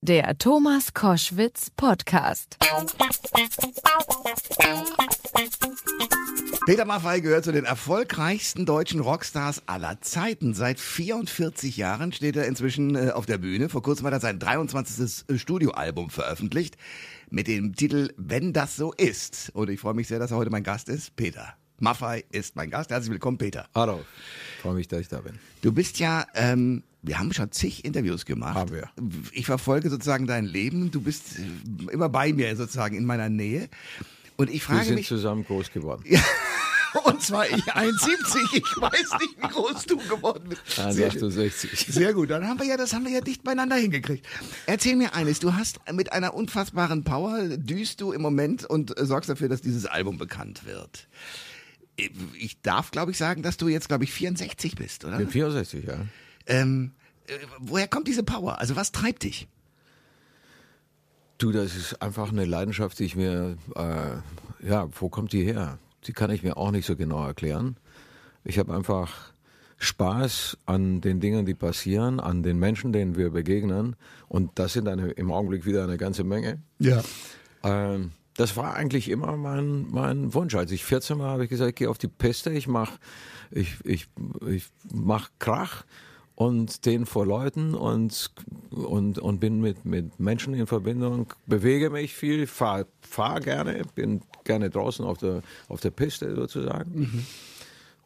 Der 0.00 0.38
Thomas 0.38 0.94
Koschwitz 0.94 1.70
Podcast. 1.70 2.56
Peter 6.66 6.84
Maffay 6.84 7.20
gehört 7.20 7.42
zu 7.42 7.50
den 7.50 7.64
erfolgreichsten 7.64 8.64
deutschen 8.64 9.00
Rockstars 9.00 9.64
aller 9.66 10.00
Zeiten. 10.00 10.54
Seit 10.54 10.78
44 10.78 11.76
Jahren 11.76 12.12
steht 12.12 12.36
er 12.36 12.46
inzwischen 12.46 12.94
äh, 12.94 13.10
auf 13.10 13.26
der 13.26 13.38
Bühne. 13.38 13.68
Vor 13.68 13.82
kurzem 13.82 14.06
hat 14.06 14.12
er 14.12 14.20
sein 14.20 14.38
23. 14.38 15.40
Studioalbum 15.40 16.10
veröffentlicht 16.10 16.76
mit 17.28 17.48
dem 17.48 17.74
Titel 17.74 18.14
Wenn 18.16 18.52
das 18.52 18.76
so 18.76 18.92
ist. 18.92 19.50
Und 19.52 19.68
ich 19.68 19.80
freue 19.80 19.94
mich 19.94 20.06
sehr, 20.06 20.20
dass 20.20 20.30
er 20.30 20.36
heute 20.36 20.50
mein 20.50 20.62
Gast 20.62 20.88
ist. 20.88 21.16
Peter. 21.16 21.57
Maffay 21.80 22.24
ist 22.32 22.56
mein 22.56 22.70
Gast. 22.70 22.90
Herzlich 22.90 23.12
willkommen, 23.12 23.38
Peter. 23.38 23.68
Hallo. 23.74 24.04
Freue 24.62 24.74
mich, 24.74 24.88
dass 24.88 25.00
ich 25.00 25.08
da 25.08 25.20
bin. 25.20 25.38
Du 25.62 25.72
bist 25.72 25.98
ja, 26.00 26.26
ähm, 26.34 26.82
wir 27.02 27.18
haben 27.20 27.32
schon 27.32 27.52
zig 27.52 27.84
Interviews 27.84 28.24
gemacht. 28.24 28.56
Haben 28.56 28.72
wir. 28.72 28.90
Ich 29.32 29.46
verfolge 29.46 29.88
sozusagen 29.88 30.26
dein 30.26 30.44
Leben. 30.44 30.90
Du 30.90 31.00
bist 31.00 31.38
äh, 31.38 31.92
immer 31.92 32.08
bei 32.08 32.32
mir 32.32 32.54
sozusagen 32.56 32.96
in 32.96 33.04
meiner 33.04 33.28
Nähe. 33.28 33.68
Und 34.36 34.50
ich 34.50 34.64
frage 34.64 34.80
wir 34.80 34.86
sind 34.86 34.94
mich. 34.96 35.08
zusammen 35.08 35.44
groß 35.44 35.70
geworden. 35.70 36.02
Und 37.04 37.22
zwar 37.22 37.46
ich 37.46 37.62
1,70. 37.64 38.54
Ich 38.54 38.80
weiß 38.80 39.18
nicht, 39.20 39.36
wie 39.36 39.48
groß 39.48 39.86
du 39.86 39.98
geworden 39.98 40.48
bist. 40.48 40.62
Sehr, 40.94 41.08
68. 41.08 41.86
sehr 41.86 42.14
gut. 42.14 42.30
Dann 42.30 42.48
haben 42.48 42.58
wir 42.58 42.66
ja, 42.66 42.76
das 42.76 42.92
haben 42.92 43.04
wir 43.04 43.12
ja 43.12 43.20
dicht 43.20 43.44
beieinander 43.44 43.76
hingekriegt. 43.76 44.26
Erzähl 44.66 44.96
mir 44.96 45.14
eines. 45.14 45.38
Du 45.38 45.54
hast 45.54 45.80
mit 45.92 46.12
einer 46.12 46.34
unfassbaren 46.34 47.04
Power 47.04 47.40
düst 47.56 48.00
du 48.00 48.12
im 48.12 48.22
Moment 48.22 48.64
und 48.64 48.98
äh, 48.98 49.04
sorgst 49.04 49.28
dafür, 49.30 49.48
dass 49.48 49.60
dieses 49.60 49.86
Album 49.86 50.18
bekannt 50.18 50.64
wird. 50.64 51.06
Ich 52.38 52.60
darf, 52.62 52.90
glaube 52.90 53.10
ich, 53.10 53.18
sagen, 53.18 53.42
dass 53.42 53.56
du 53.56 53.68
jetzt, 53.68 53.88
glaube 53.88 54.04
ich, 54.04 54.12
64 54.12 54.76
bist, 54.76 55.04
oder? 55.04 55.14
Ich 55.14 55.18
bin 55.18 55.30
64, 55.30 55.84
ja. 55.84 56.06
Ähm, 56.46 56.92
äh, 57.26 57.32
woher 57.58 57.88
kommt 57.88 58.08
diese 58.08 58.22
Power? 58.22 58.58
Also 58.58 58.76
was 58.76 58.92
treibt 58.92 59.24
dich? 59.24 59.48
Du, 61.38 61.52
das 61.52 61.76
ist 61.76 62.02
einfach 62.02 62.30
eine 62.30 62.44
Leidenschaft, 62.44 62.98
die 62.98 63.04
ich 63.04 63.16
mir, 63.16 63.56
äh, 63.76 64.66
ja, 64.66 64.88
wo 64.98 65.08
kommt 65.08 65.32
die 65.32 65.44
her? 65.44 65.78
Die 66.04 66.12
kann 66.12 66.30
ich 66.30 66.42
mir 66.42 66.56
auch 66.56 66.70
nicht 66.70 66.86
so 66.86 66.96
genau 66.96 67.24
erklären. 67.24 67.76
Ich 68.44 68.58
habe 68.58 68.74
einfach 68.74 69.32
Spaß 69.78 70.58
an 70.66 71.00
den 71.00 71.20
Dingen, 71.20 71.46
die 71.46 71.54
passieren, 71.54 72.18
an 72.18 72.42
den 72.42 72.58
Menschen, 72.58 72.92
denen 72.92 73.16
wir 73.16 73.30
begegnen. 73.30 73.94
Und 74.26 74.58
das 74.58 74.72
sind 74.72 74.88
eine, 74.88 75.10
im 75.10 75.30
Augenblick 75.30 75.64
wieder 75.66 75.84
eine 75.84 75.96
ganze 75.96 76.24
Menge. 76.24 76.60
Ja. 76.80 77.02
Ähm, 77.62 78.12
das 78.38 78.56
war 78.56 78.74
eigentlich 78.74 79.10
immer 79.10 79.36
mein, 79.36 79.88
mein 79.90 80.32
Wunsch. 80.32 80.54
Als 80.54 80.70
ich 80.70 80.84
14 80.84 81.18
war, 81.18 81.32
habe 81.32 81.44
ich 81.44 81.50
gesagt, 81.50 81.70
ich 81.70 81.74
gehe 81.74 81.90
auf 81.90 81.98
die 81.98 82.06
Piste, 82.06 82.50
ich 82.50 82.68
mach, 82.68 82.92
ich, 83.50 83.74
ich, 83.84 84.06
ich 84.46 84.68
mach 84.92 85.28
Krach 85.40 85.84
und 86.36 86.86
den 86.86 87.04
vor 87.04 87.26
Leuten 87.26 87.74
und, 87.74 88.30
und, 88.70 89.18
und 89.18 89.40
bin 89.40 89.60
mit, 89.60 89.84
mit 89.84 90.20
Menschen 90.20 90.54
in 90.54 90.68
Verbindung, 90.68 91.34
bewege 91.46 91.90
mich 91.90 92.14
viel, 92.14 92.46
fahre 92.46 92.86
fahr 93.00 93.40
gerne, 93.40 93.82
bin 93.96 94.22
gerne 94.44 94.70
draußen 94.70 95.04
auf 95.04 95.18
der, 95.18 95.42
auf 95.66 95.80
der 95.80 95.90
Piste 95.90 96.32
sozusagen. 96.36 97.00
Mhm. 97.00 97.26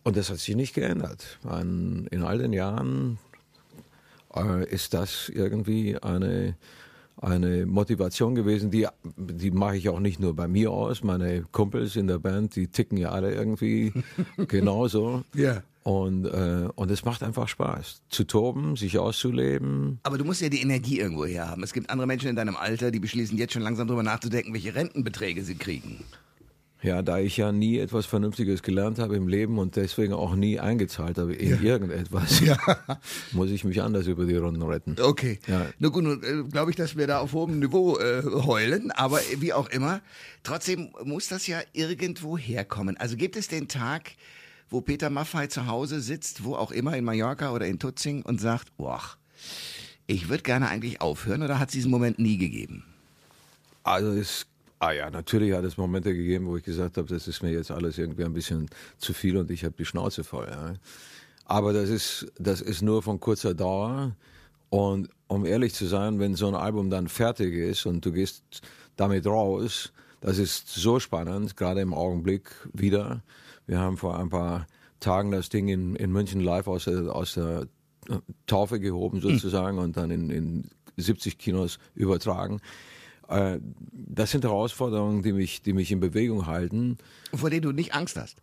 Und 0.03 0.17
das 0.17 0.31
hat 0.31 0.39
sich 0.39 0.57
nicht 0.57 0.73
geändert. 0.73 1.39
In, 1.45 2.07
in 2.11 2.23
all 2.23 2.39
den 2.39 2.55
Jahren 2.55 3.19
äh, 4.35 4.65
ist 4.67 4.95
das 4.95 5.29
irgendwie 5.29 5.99
eine, 5.99 6.57
eine 7.17 7.67
Motivation 7.67 8.35
gewesen, 8.35 8.71
die, 8.71 8.87
die 9.17 9.51
mache 9.51 9.77
ich 9.77 9.89
auch 9.89 10.01
nicht 10.01 10.21
nur 10.21 10.35
bei 10.35 10.49
mir 10.49 10.71
aus. 10.71 11.03
Meine 11.03 11.45
Kumpels 11.53 11.97
in 11.97 12.07
der 12.07 12.19
Band, 12.19 12.57
die 12.57 12.69
ticken 12.69 12.97
ja 12.99 13.11
alle 13.11 13.33
irgendwie 13.33 13.93
genauso. 14.49 15.25
Ja. 15.35 15.63
Und, 15.85 16.27
äh, 16.27 16.69
und 16.75 16.91
es 16.93 17.05
macht 17.05 17.25
einfach 17.25 17.49
Spaß, 17.49 18.03
zu 18.09 18.25
toben, 18.25 18.77
sich 18.77 18.99
auszuleben. 18.99 19.99
Aber 20.05 20.17
du 20.17 20.25
musst 20.25 20.41
ja 20.41 20.49
die 20.49 20.61
Energie 20.61 21.01
irgendwo 21.01 21.25
her 21.25 21.51
haben. 21.51 21.65
Es 21.65 21.73
gibt 21.73 21.91
andere 21.91 22.07
Menschen 22.07 22.29
in 22.29 22.37
deinem 22.37 22.57
Alter, 22.57 22.93
die 22.93 23.01
beschließen 23.01 23.37
jetzt 23.37 23.53
schon 23.53 23.63
langsam 23.63 23.89
darüber 23.89 24.05
nachzudenken, 24.05 24.55
welche 24.55 24.75
Rentenbeträge 24.77 25.43
sie 25.43 25.57
kriegen. 25.57 26.05
Ja, 26.83 27.01
da 27.01 27.19
ich 27.19 27.37
ja 27.37 27.53
nie 27.53 27.79
etwas 27.79 28.07
Vernünftiges 28.07 28.63
gelernt 28.63 28.99
habe 28.99 29.15
im 29.15 29.29
Leben 29.29 29.59
und 29.59 29.77
deswegen 29.77 30.13
auch 30.13 30.35
nie 30.35 30.59
eingezahlt 30.59 31.17
habe 31.17 31.33
in 31.33 31.51
ja. 31.51 31.61
irgendetwas, 31.61 32.41
ja. 32.41 32.57
muss 33.33 33.51
ich 33.51 33.63
mich 33.63 33.81
anders 33.81 34.09
über 34.09 34.25
die 34.25 34.35
Runden 34.35 34.63
retten. 34.63 34.97
Okay. 35.01 35.39
Ja. 35.47 35.67
Nur 35.79 35.93
gut, 35.93 36.03
nun 36.03 36.23
äh, 36.25 36.43
glaube 36.51 36.71
ich, 36.73 36.77
dass 36.77 36.97
wir 36.97 37.07
da 37.07 37.21
auf 37.21 37.35
hohem 37.35 37.61
Niveau 37.61 37.99
äh, 37.99 38.23
heulen, 38.25 38.91
aber 38.91 39.21
wie 39.39 39.53
auch 39.53 39.69
immer, 39.69 40.01
trotzdem 40.43 40.93
muss 41.05 41.29
das 41.29 41.47
ja 41.47 41.61
irgendwo 41.73 42.37
herkommen. 42.37 42.97
Also 42.97 43.17
gibt 43.17 43.37
es 43.37 43.47
den 43.47 43.69
Tag, 43.69 44.13
wo 44.69 44.81
Peter 44.81 45.09
Maffay 45.09 45.49
zu 45.49 45.69
Hause 45.69 46.01
sitzt, 46.01 46.43
wo 46.43 46.57
auch 46.57 46.73
immer, 46.73 46.97
in 46.97 47.05
Mallorca 47.05 47.53
oder 47.53 47.67
in 47.67 47.79
Tutzing 47.79 48.23
und 48.23 48.41
sagt, 48.41 48.77
boah, 48.77 49.03
ich 50.09 50.29
würde 50.29 50.43
gerne 50.43 50.69
eigentlich 50.69 51.01
aufhören 51.01 51.43
oder 51.43 51.61
hat 51.61 51.69
es 51.69 51.75
diesen 51.75 51.93
Moment 51.93 52.19
nie 52.19 52.39
gegeben? 52.39 52.85
Also 53.85 54.13
es 54.13 54.47
Ah 54.83 54.91
ja, 54.91 55.09
natürlich 55.11 55.53
hat 55.53 55.65
es 55.65 55.77
Momente 55.77 56.13
gegeben, 56.13 56.49
wo 56.49 56.57
ich 56.57 56.65
gesagt 56.65 56.97
habe, 56.97 57.07
das 57.07 57.29
ist 57.29 57.41
mir 57.41 57.53
jetzt 57.53 57.71
alles 57.71 57.99
irgendwie 57.99 58.25
ein 58.25 58.33
bisschen 58.33 58.69
zu 58.99 59.13
viel 59.13 59.37
und 59.37 59.49
ich 59.53 59.65
habe 59.65 59.77
die 59.79 59.85
Schnauze 59.85 60.25
voll. 60.25 60.49
Ja. 60.51 60.75
Aber 61.45 61.73
das 61.73 61.89
ist, 61.89 62.33
das 62.37 62.61
ist 62.61 62.83
nur 62.83 63.01
von 63.01 63.21
kurzer 63.21 63.55
Dauer. 63.55 64.17
Und 64.71 65.09
um 65.29 65.47
ehrlich 65.47 65.73
zu 65.73 65.87
sein, 65.87 66.19
wenn 66.19 66.35
so 66.35 66.49
ein 66.49 66.57
Album 66.57 66.91
dann 66.91 67.07
fertig 67.07 67.55
ist 67.55 67.87
und 67.87 68.05
du 68.05 68.11
gehst 68.11 68.43
damit 68.97 69.25
raus, 69.25 69.93
das 70.21 70.39
ist 70.39 70.69
so 70.69 70.99
spannend, 70.99 71.57
gerade 71.57 71.81
im 71.81 71.95
Augenblick 71.95 72.51
wieder. 72.73 73.23
Wir 73.69 73.79
haben 73.79 73.97
vor 73.97 74.19
ein 74.19 74.31
paar 74.31 74.67
Tagen 74.99 75.31
das 75.31 75.49
Ding 75.49 75.69
in, 75.69 75.95
in 75.95 76.11
München 76.11 76.41
live 76.41 76.67
aus 76.67 76.87
der, 76.87 77.15
aus 77.15 77.35
der 77.35 77.69
Taufe 78.49 78.81
gehoben 78.81 79.21
sozusagen 79.21 79.77
mhm. 79.77 79.83
und 79.85 79.97
dann 79.97 80.11
in, 80.11 80.29
in 80.31 80.65
70 80.97 81.39
Kinos 81.39 81.79
übertragen. 81.95 82.61
Äh, 83.33 83.61
das 83.93 84.31
sind 84.31 84.45
Herausforderungen, 84.45 85.23
die 85.23 85.33
mich, 85.33 85.63
die 85.63 85.73
mich 85.73 85.91
in 85.91 86.01
Bewegung 86.01 86.47
halten. 86.47 86.99
Vor 87.33 87.51
denen 87.51 87.63
du 87.63 87.73
nicht 87.73 87.95
Angst 87.95 88.17
hast? 88.17 88.43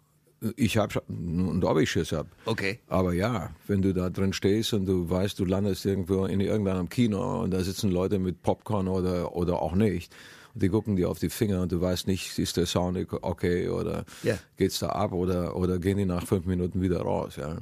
Ich 0.56 0.78
habe 0.78 1.02
und 1.10 1.66
ob 1.66 1.78
ich 1.80 1.92
Schiss 1.92 2.14
habe. 2.14 2.30
Okay. 2.46 2.80
Aber 2.88 3.14
ja, 3.14 3.50
wenn 3.68 3.82
du 3.82 3.94
da 3.94 4.10
drin 4.10 4.32
stehst 4.32 4.74
und 4.74 4.86
du 4.86 5.10
weißt, 5.10 5.38
du 5.38 5.44
landest 5.44 5.86
irgendwo 5.86 6.26
in 6.26 6.40
irgendeinem 6.40 6.88
Kino 6.88 7.42
und 7.42 7.52
da 7.52 7.62
sitzen 7.62 7.92
Leute 7.92 8.20
mit 8.20 8.42
Popcorn 8.42 8.88
oder, 8.88 9.36
oder 9.36 9.62
auch 9.62 9.76
nicht. 9.76 10.16
Und 10.54 10.64
die 10.64 10.70
gucken 10.70 10.96
dir 10.96 11.10
auf 11.10 11.20
die 11.20 11.30
Finger 11.30 11.62
und 11.62 11.72
du 11.74 11.82
weißt 11.82 12.08
nicht, 12.08 12.40
ist 12.40 12.56
der 12.56 12.66
Sound 12.66 12.98
okay 13.22 13.68
oder 13.68 14.06
yeah. 14.24 14.40
geht's 14.56 14.80
da 14.80 14.90
ab 14.90 15.12
oder, 15.12 15.58
oder 15.58 15.78
gehen 15.78 15.98
die 15.98 16.06
nach 16.06 16.26
fünf 16.26 16.46
Minuten 16.46 16.82
wieder 16.82 17.02
raus. 17.02 17.36
Ja. 17.36 17.58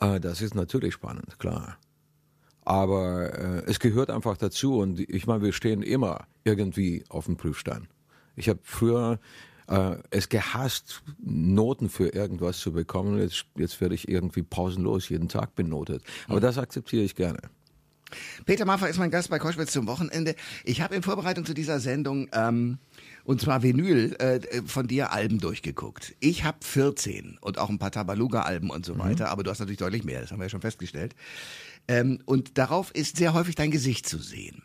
Äh, 0.00 0.20
das 0.20 0.42
ist 0.42 0.54
natürlich 0.54 0.94
spannend, 0.94 1.38
klar. 1.38 1.78
Aber 2.66 3.32
äh, 3.32 3.62
es 3.66 3.78
gehört 3.78 4.10
einfach 4.10 4.36
dazu 4.36 4.78
und 4.78 4.98
ich 4.98 5.28
meine, 5.28 5.40
wir 5.40 5.52
stehen 5.52 5.82
immer 5.82 6.26
irgendwie 6.42 7.04
auf 7.08 7.26
dem 7.26 7.36
Prüfstein. 7.36 7.86
Ich 8.34 8.48
habe 8.48 8.58
früher 8.64 9.20
äh, 9.68 9.96
es 10.10 10.28
gehasst, 10.28 11.04
Noten 11.22 11.88
für 11.88 12.08
irgendwas 12.08 12.58
zu 12.58 12.72
bekommen. 12.72 13.20
Jetzt, 13.20 13.46
jetzt 13.56 13.80
werde 13.80 13.94
ich 13.94 14.08
irgendwie 14.08 14.42
pausenlos 14.42 15.08
jeden 15.08 15.28
Tag 15.28 15.54
benotet. 15.54 16.02
Aber 16.26 16.40
das 16.40 16.58
akzeptiere 16.58 17.04
ich 17.04 17.14
gerne. 17.14 17.38
Peter 18.46 18.64
Maffay 18.64 18.90
ist 18.90 18.98
mein 18.98 19.12
Gast 19.12 19.30
bei 19.30 19.38
Koschwitz 19.38 19.70
zum 19.70 19.86
Wochenende. 19.86 20.34
Ich 20.64 20.80
habe 20.80 20.96
in 20.96 21.02
Vorbereitung 21.02 21.44
zu 21.44 21.54
dieser 21.54 21.78
Sendung 21.78 22.28
ähm, 22.32 22.78
und 23.26 23.40
zwar 23.40 23.62
Vinyl 23.62 24.14
äh, 24.20 24.40
von 24.64 24.86
dir 24.86 25.12
Alben 25.12 25.40
durchgeguckt. 25.40 26.14
Ich 26.20 26.44
habe 26.44 26.58
14 26.62 27.38
und 27.40 27.58
auch 27.58 27.68
ein 27.68 27.78
paar 27.78 27.90
Tabaluga-Alben 27.90 28.70
und 28.70 28.86
so 28.86 28.94
mhm. 28.94 29.00
weiter, 29.00 29.30
aber 29.30 29.42
du 29.42 29.50
hast 29.50 29.58
natürlich 29.58 29.78
deutlich 29.78 30.04
mehr, 30.04 30.20
das 30.20 30.30
haben 30.30 30.38
wir 30.38 30.44
ja 30.44 30.50
schon 30.50 30.60
festgestellt. 30.60 31.14
Ähm, 31.88 32.20
und 32.24 32.56
darauf 32.56 32.92
ist 32.92 33.16
sehr 33.16 33.34
häufig 33.34 33.56
dein 33.56 33.72
Gesicht 33.72 34.08
zu 34.08 34.18
sehen. 34.18 34.62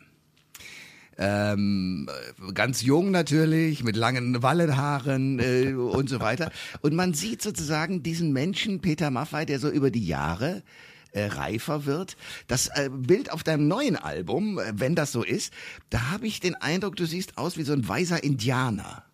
Ähm, 1.18 2.08
ganz 2.54 2.82
jung 2.82 3.10
natürlich, 3.10 3.82
mit 3.82 3.96
langen 3.96 4.42
Wallenhaaren 4.42 5.40
äh, 5.40 5.74
und 5.74 6.08
so 6.08 6.20
weiter. 6.20 6.50
Und 6.80 6.94
man 6.94 7.12
sieht 7.12 7.42
sozusagen 7.42 8.02
diesen 8.02 8.32
Menschen, 8.32 8.80
Peter 8.80 9.10
Maffay, 9.10 9.44
der 9.44 9.58
so 9.58 9.68
über 9.68 9.90
die 9.90 10.06
Jahre 10.06 10.62
äh, 11.12 11.26
reifer 11.26 11.86
wird. 11.86 12.16
Das 12.46 12.68
äh, 12.68 12.90
Bild 12.92 13.30
auf 13.30 13.42
deinem 13.42 13.68
neuen 13.68 13.96
Album, 13.96 14.58
äh, 14.58 14.72
wenn 14.74 14.94
das 14.94 15.12
so 15.12 15.22
ist, 15.22 15.52
da 15.90 16.10
habe 16.10 16.26
ich 16.26 16.40
den 16.40 16.54
Eindruck, 16.54 16.96
du 16.96 17.06
siehst 17.06 17.38
aus 17.38 17.56
wie 17.56 17.62
so 17.62 17.72
ein 17.72 17.88
weiser 17.88 18.22
Indianer. 18.22 19.04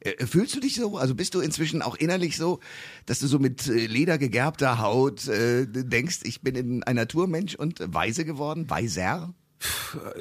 Äh, 0.00 0.26
fühlst 0.26 0.54
du 0.54 0.60
dich 0.60 0.76
so? 0.76 0.96
Also 0.96 1.14
bist 1.14 1.34
du 1.34 1.40
inzwischen 1.40 1.82
auch 1.82 1.96
innerlich 1.96 2.36
so, 2.36 2.60
dass 3.06 3.18
du 3.18 3.26
so 3.26 3.38
mit 3.38 3.66
äh, 3.66 3.86
ledergegerbter 3.86 4.78
Haut 4.78 5.26
äh, 5.28 5.66
denkst, 5.66 6.20
ich 6.24 6.40
bin 6.40 6.82
ein 6.84 6.96
Naturmensch 6.96 7.54
und 7.54 7.80
weise 7.92 8.24
geworden, 8.24 8.70
weiser? 8.70 9.34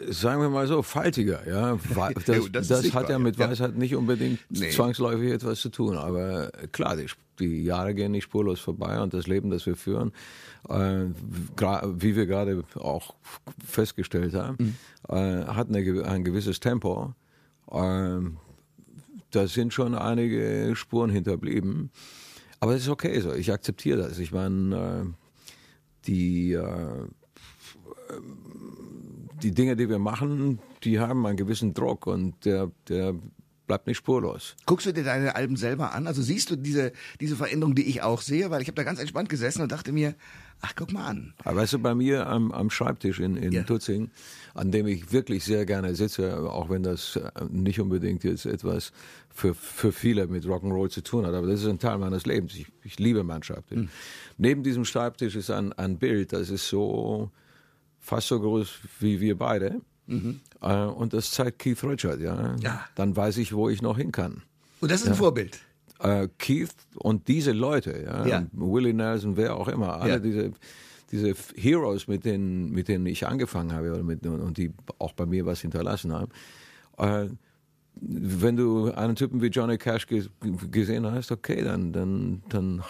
Sagen 0.10 0.42
wir 0.42 0.50
mal 0.50 0.66
so, 0.68 0.82
faltiger, 0.82 1.48
ja. 1.48 1.78
Das, 2.26 2.52
das, 2.52 2.68
das 2.68 2.94
hat 2.94 3.10
ja 3.10 3.20
mit 3.20 3.38
Weisheit 3.38 3.74
ja. 3.74 3.78
nicht 3.78 3.96
unbedingt 3.96 4.40
nee. 4.50 4.70
zwangsläufig 4.70 5.32
etwas 5.32 5.60
zu 5.60 5.70
tun. 5.70 5.96
Aber 5.96 6.52
klar, 6.72 6.96
die, 6.96 7.08
die, 7.40 7.64
Jahre 7.64 7.94
gehen 7.94 8.14
nicht 8.14 8.24
spurlos 8.24 8.60
vorbei 8.60 9.00
und 9.00 9.14
das 9.14 9.28
Leben, 9.28 9.52
das 9.52 9.66
wir 9.66 9.76
führen, 9.76 10.12
äh, 10.70 11.06
wie 11.06 12.16
wir 12.16 12.26
gerade 12.26 12.64
auch 12.76 13.16
festgestellt 13.66 14.34
haben, 14.34 14.76
mhm. 15.10 15.16
äh, 15.16 15.46
hat 15.46 15.70
eine, 15.70 16.06
ein 16.06 16.24
gewisses 16.24 16.60
Tempo. 16.60 17.14
Äh, 17.72 18.20
da 19.32 19.48
sind 19.48 19.74
schon 19.74 19.94
einige 19.94 20.76
Spuren 20.76 21.12
hinterblieben. 21.12 21.92
Aber 22.60 22.74
es 22.74 22.84
ist 22.84 22.90
okay 22.90 23.20
so, 23.20 23.34
ich 23.34 23.52
akzeptiere 23.52 24.00
das. 24.00 24.18
Ich 24.18 24.32
meine, 24.32 24.76
äh, 24.76 26.08
die, 26.08 26.54
äh, 26.54 27.08
die 29.42 29.52
Dinge, 29.52 29.76
die 29.76 29.90
wir 29.90 30.00
machen, 30.00 30.60
die 30.84 31.00
haben 31.00 31.26
einen 31.26 31.38
gewissen 31.38 31.74
Druck 31.74 32.08
und 32.08 32.46
der, 32.46 32.72
der 32.88 33.16
bleibt 33.68 33.86
nicht 33.86 33.98
spurlos. 33.98 34.56
Guckst 34.66 34.86
du 34.88 34.94
dir 34.94 35.04
deine 35.04 35.36
Alben 35.36 35.58
selber 35.58 35.94
an? 35.94 36.08
Also 36.08 36.22
siehst 36.22 36.50
du 36.50 36.56
diese, 36.56 36.94
diese 37.20 37.36
Veränderung, 37.36 37.76
die 37.76 37.84
ich 37.84 38.02
auch 38.02 38.22
sehe? 38.22 38.50
Weil 38.50 38.62
ich 38.62 38.68
habe 38.68 38.76
da 38.76 38.84
ganz 38.84 39.00
entspannt 39.00 39.30
gesessen 39.30 39.62
und 39.62 39.72
dachte 39.72 39.92
mir, 39.92 40.16
ach, 40.62 40.74
guck 40.76 40.92
mal 40.94 41.06
an. 41.06 41.34
Aber 41.44 41.58
weißt 41.58 41.74
du, 41.74 41.80
bei 41.80 41.94
mir 41.94 42.28
am, 42.28 42.52
am 42.52 42.70
Schreibtisch 42.70 43.20
in, 43.20 43.36
in 43.36 43.52
Ja. 43.52 43.64
Tutzing, 43.64 44.10
an 44.54 44.72
dem 44.72 44.88
ich 44.88 45.12
wirklich 45.12 45.44
sehr 45.44 45.66
gerne 45.66 45.94
sitze, 45.96 46.50
auch 46.50 46.70
wenn 46.70 46.82
das 46.82 47.18
äh, 47.18 47.30
nicht 47.50 47.80
unbedingt 47.80 48.24
jetzt 48.24 48.46
etwas 48.46 48.92
für, 49.30 49.54
für 49.54 49.92
viele 49.92 50.28
mit 50.28 50.46
Rock'n'Roll 50.46 50.90
zu 50.90 51.02
tun 51.02 51.26
hat, 51.26 51.34
aber 51.34 51.48
das 51.48 51.62
ist 51.62 51.68
ein 51.68 51.78
Teil 51.78 51.98
meines 52.00 52.26
Lebens. 52.26 52.56
Ich, 52.56 52.68
ich 52.84 52.98
liebe 52.98 53.24
meinen 53.24 53.44
Schreibtisch. 53.44 53.78
Hm. 53.78 53.90
Neben 54.38 54.64
diesem 54.64 54.86
Schreibtisch 54.86 55.36
ist 55.36 55.52
ein, 55.52 55.74
ein 55.74 55.98
Bild, 55.98 56.34
das 56.34 56.50
ist 56.50 56.68
so 56.68 57.30
fast 58.08 58.28
so 58.28 58.40
groß 58.40 58.80
wie 59.00 59.20
wir 59.20 59.38
beide. 59.38 59.82
Äh, 60.62 60.86
und 60.86 61.14
das 61.14 61.32
zeigt 61.32 61.60
Keith 61.60 61.84
Richard, 61.84 62.22
ja. 62.22 62.36
Mhm. 62.36 62.62
Ja. 62.62 62.86
Dann 62.96 63.16
weiß 63.16 63.38
ich, 63.38 63.54
wo 63.54 63.68
ich 63.70 63.82
noch 63.82 63.98
hin 63.98 64.12
kann. 64.12 64.44
Und 64.80 64.90
das 64.92 65.02
ist 65.02 65.10
ein 65.10 65.16
Vorbild. 65.16 65.60
Äh, 66.00 66.30
Keith 66.38 66.72
und 66.96 67.28
diese 67.28 67.52
Leute, 67.52 68.04
ja, 68.06 68.26
Ja. 68.26 68.46
Willie 68.54 68.94
Nelson, 68.94 69.36
wer 69.36 69.56
auch 69.58 69.68
immer, 69.68 70.00
alle 70.00 70.22
diese, 70.22 70.54
diese 71.12 71.34
Heroes, 71.56 72.08
mit 72.08 72.24
denen, 72.24 72.72
mit 72.72 72.88
denen 72.88 73.06
ich 73.08 73.28
angefangen 73.28 73.74
habe 73.74 73.92
oder 73.92 74.04
mit, 74.04 74.26
und 74.26 74.58
die 74.58 74.72
auch 75.00 75.14
bei 75.14 75.26
mir 75.26 75.46
was 75.46 75.62
hinterlassen 75.62 76.14
haben. 76.14 76.32
Äh, 76.98 77.30
wenn 78.00 78.56
du 78.56 78.92
einen 78.92 79.16
Typen 79.16 79.42
wie 79.42 79.48
Johnny 79.48 79.78
Cash 79.78 80.08
ge 80.08 80.24
gesehen 80.72 81.06
hast, 81.12 81.32
okay, 81.32 81.64
dann, 81.64 81.92
dann, 81.92 82.44
dann 82.48 82.84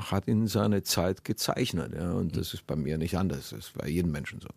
hat 0.00 0.28
ihn 0.28 0.46
seine 0.46 0.82
Zeit 0.82 1.24
gezeichnet. 1.24 1.92
Ja, 1.94 2.12
und 2.12 2.36
das 2.36 2.54
ist 2.54 2.66
bei 2.66 2.76
mir 2.76 2.98
nicht 2.98 3.16
anders. 3.16 3.50
Das 3.50 3.58
ist 3.66 3.72
bei 3.74 3.88
jedem 3.88 4.10
Menschen 4.12 4.40
so. 4.40 4.48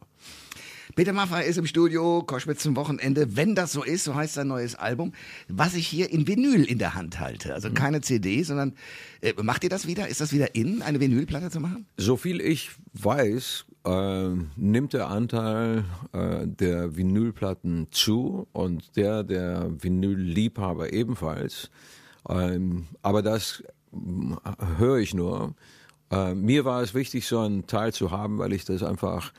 Peter 0.96 1.14
Maffay 1.14 1.48
ist 1.48 1.58
im 1.58 1.66
Studio, 1.66 2.24
Koschwitz 2.24 2.62
zum 2.62 2.76
Wochenende. 2.76 3.36
Wenn 3.36 3.56
das 3.56 3.72
so 3.72 3.84
ist, 3.84 4.04
so 4.04 4.14
heißt 4.14 4.36
sein 4.36 4.48
neues 4.48 4.76
Album, 4.76 5.14
was 5.48 5.74
ich 5.74 5.88
hier 5.88 6.12
in 6.12 6.28
Vinyl 6.28 6.64
in 6.64 6.78
der 6.78 6.94
Hand 6.94 7.20
halte. 7.20 7.54
Also 7.54 7.72
keine 7.72 8.02
CD, 8.02 8.44
sondern 8.44 8.74
äh, 9.22 9.34
macht 9.42 9.64
ihr 9.64 9.70
das 9.70 9.88
wieder? 9.88 10.08
Ist 10.08 10.22
das 10.22 10.34
wieder 10.34 10.56
in, 10.56 10.82
eine 10.82 11.00
Vinylplatte 11.00 11.50
zu 11.50 11.60
machen? 11.60 11.88
So 11.98 12.16
viel 12.16 12.42
ich 12.42 12.72
weiß, 12.94 13.66
äh, 13.86 14.30
nimmt 14.56 14.94
der 14.94 15.08
Anteil 15.08 15.86
äh, 16.12 16.46
der 16.46 16.96
Vinylplatten 16.96 17.88
zu 17.90 18.48
und 18.52 18.96
der 18.96 19.24
der 19.24 19.72
Vinylliebhaber 19.82 20.94
ebenfalls. 20.94 21.72
Ähm, 22.30 22.88
aber 23.02 23.22
das 23.22 23.64
höre 24.78 24.98
ich 24.98 25.14
nur. 25.14 25.56
Äh, 26.12 26.34
mir 26.34 26.66
war 26.66 26.82
es 26.82 26.94
wichtig, 26.94 27.28
so 27.28 27.40
einen 27.40 27.68
Teil 27.68 27.94
zu 27.94 28.12
haben, 28.12 28.38
weil 28.38 28.54
ich 28.54 28.66
das 28.66 28.84
einfach 28.84 29.32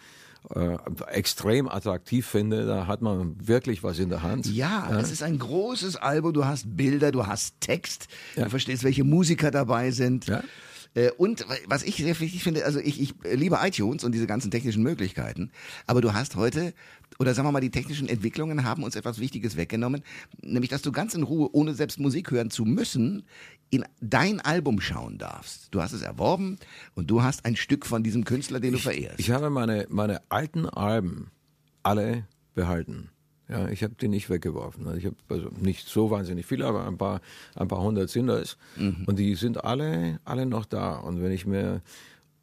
äh, 0.54 0.76
extrem 1.12 1.68
attraktiv 1.68 2.26
finde. 2.26 2.66
Da 2.66 2.86
hat 2.86 3.00
man 3.02 3.36
wirklich 3.46 3.82
was 3.82 3.98
in 3.98 4.08
der 4.10 4.22
Hand. 4.22 4.46
Ja, 4.46 4.98
es 5.00 5.10
ist 5.10 5.22
ein 5.22 5.38
großes 5.38 5.96
Album. 5.96 6.32
Du 6.34 6.44
hast 6.44 6.76
Bilder, 6.76 7.12
du 7.12 7.26
hast 7.26 7.60
Text, 7.60 8.08
Ja. 8.36 8.44
du 8.44 8.50
verstehst, 8.50 8.84
welche 8.84 9.04
Musiker 9.04 9.50
dabei 9.50 9.90
sind. 9.90 10.26
Ja. 10.26 10.42
Äh, 10.94 11.10
Und 11.16 11.44
was 11.66 11.82
ich 11.82 11.96
sehr 11.96 12.18
wichtig 12.20 12.42
finde, 12.42 12.64
also 12.64 12.78
ich, 12.78 13.00
ich 13.00 13.14
liebe 13.24 13.58
iTunes 13.60 14.04
und 14.04 14.12
diese 14.12 14.26
ganzen 14.26 14.50
technischen 14.50 14.82
Möglichkeiten, 14.82 15.50
aber 15.86 16.00
du 16.00 16.12
hast 16.12 16.36
heute, 16.36 16.72
oder 17.18 17.34
sagen 17.34 17.48
wir 17.48 17.52
mal, 17.52 17.60
die 17.60 17.70
technischen 17.70 18.08
Entwicklungen 18.08 18.64
haben 18.64 18.82
uns 18.82 18.96
etwas 18.96 19.18
Wichtiges 19.18 19.56
weggenommen, 19.56 20.02
nämlich 20.42 20.70
dass 20.70 20.82
du 20.82 20.92
ganz 20.92 21.14
in 21.14 21.22
Ruhe, 21.22 21.48
ohne 21.52 21.74
selbst 21.74 21.98
Musik 21.98 22.30
hören 22.30 22.50
zu 22.50 22.64
müssen, 22.64 23.24
in 23.70 23.84
dein 24.00 24.40
Album 24.40 24.80
schauen 24.80 25.18
darfst. 25.18 25.68
Du 25.72 25.82
hast 25.82 25.92
es 25.92 26.02
erworben 26.02 26.58
und 26.94 27.10
du 27.10 27.22
hast 27.22 27.44
ein 27.44 27.56
Stück 27.56 27.86
von 27.86 28.02
diesem 28.02 28.24
Künstler, 28.24 28.60
den 28.60 28.72
du 28.72 28.78
verehrst. 28.78 29.18
Ich 29.18 29.30
habe 29.30 29.50
meine, 29.50 29.86
meine 29.90 30.22
alten 30.28 30.66
Alben 30.66 31.30
alle 31.82 32.26
behalten. 32.54 33.10
Ja, 33.48 33.68
ich 33.68 33.82
habe 33.82 33.94
die 34.00 34.08
nicht 34.08 34.30
weggeworfen. 34.30 34.86
Also 34.86 34.98
ich 34.98 35.04
habe 35.06 35.16
also 35.28 35.48
nicht 35.60 35.86
so 35.86 36.10
wahnsinnig 36.10 36.46
viele, 36.46 36.64
aber 36.66 36.86
ein 36.86 36.96
paar, 36.96 37.20
ein 37.54 37.68
paar 37.68 37.82
hundert 37.82 38.08
sind 38.10 38.28
das. 38.28 38.56
Und 38.76 39.18
die 39.18 39.34
sind 39.34 39.62
alle, 39.64 40.18
alle 40.24 40.46
noch 40.46 40.64
da. 40.64 40.94
Und 40.96 41.22
wenn 41.22 41.30
ich 41.30 41.44
mir 41.44 41.82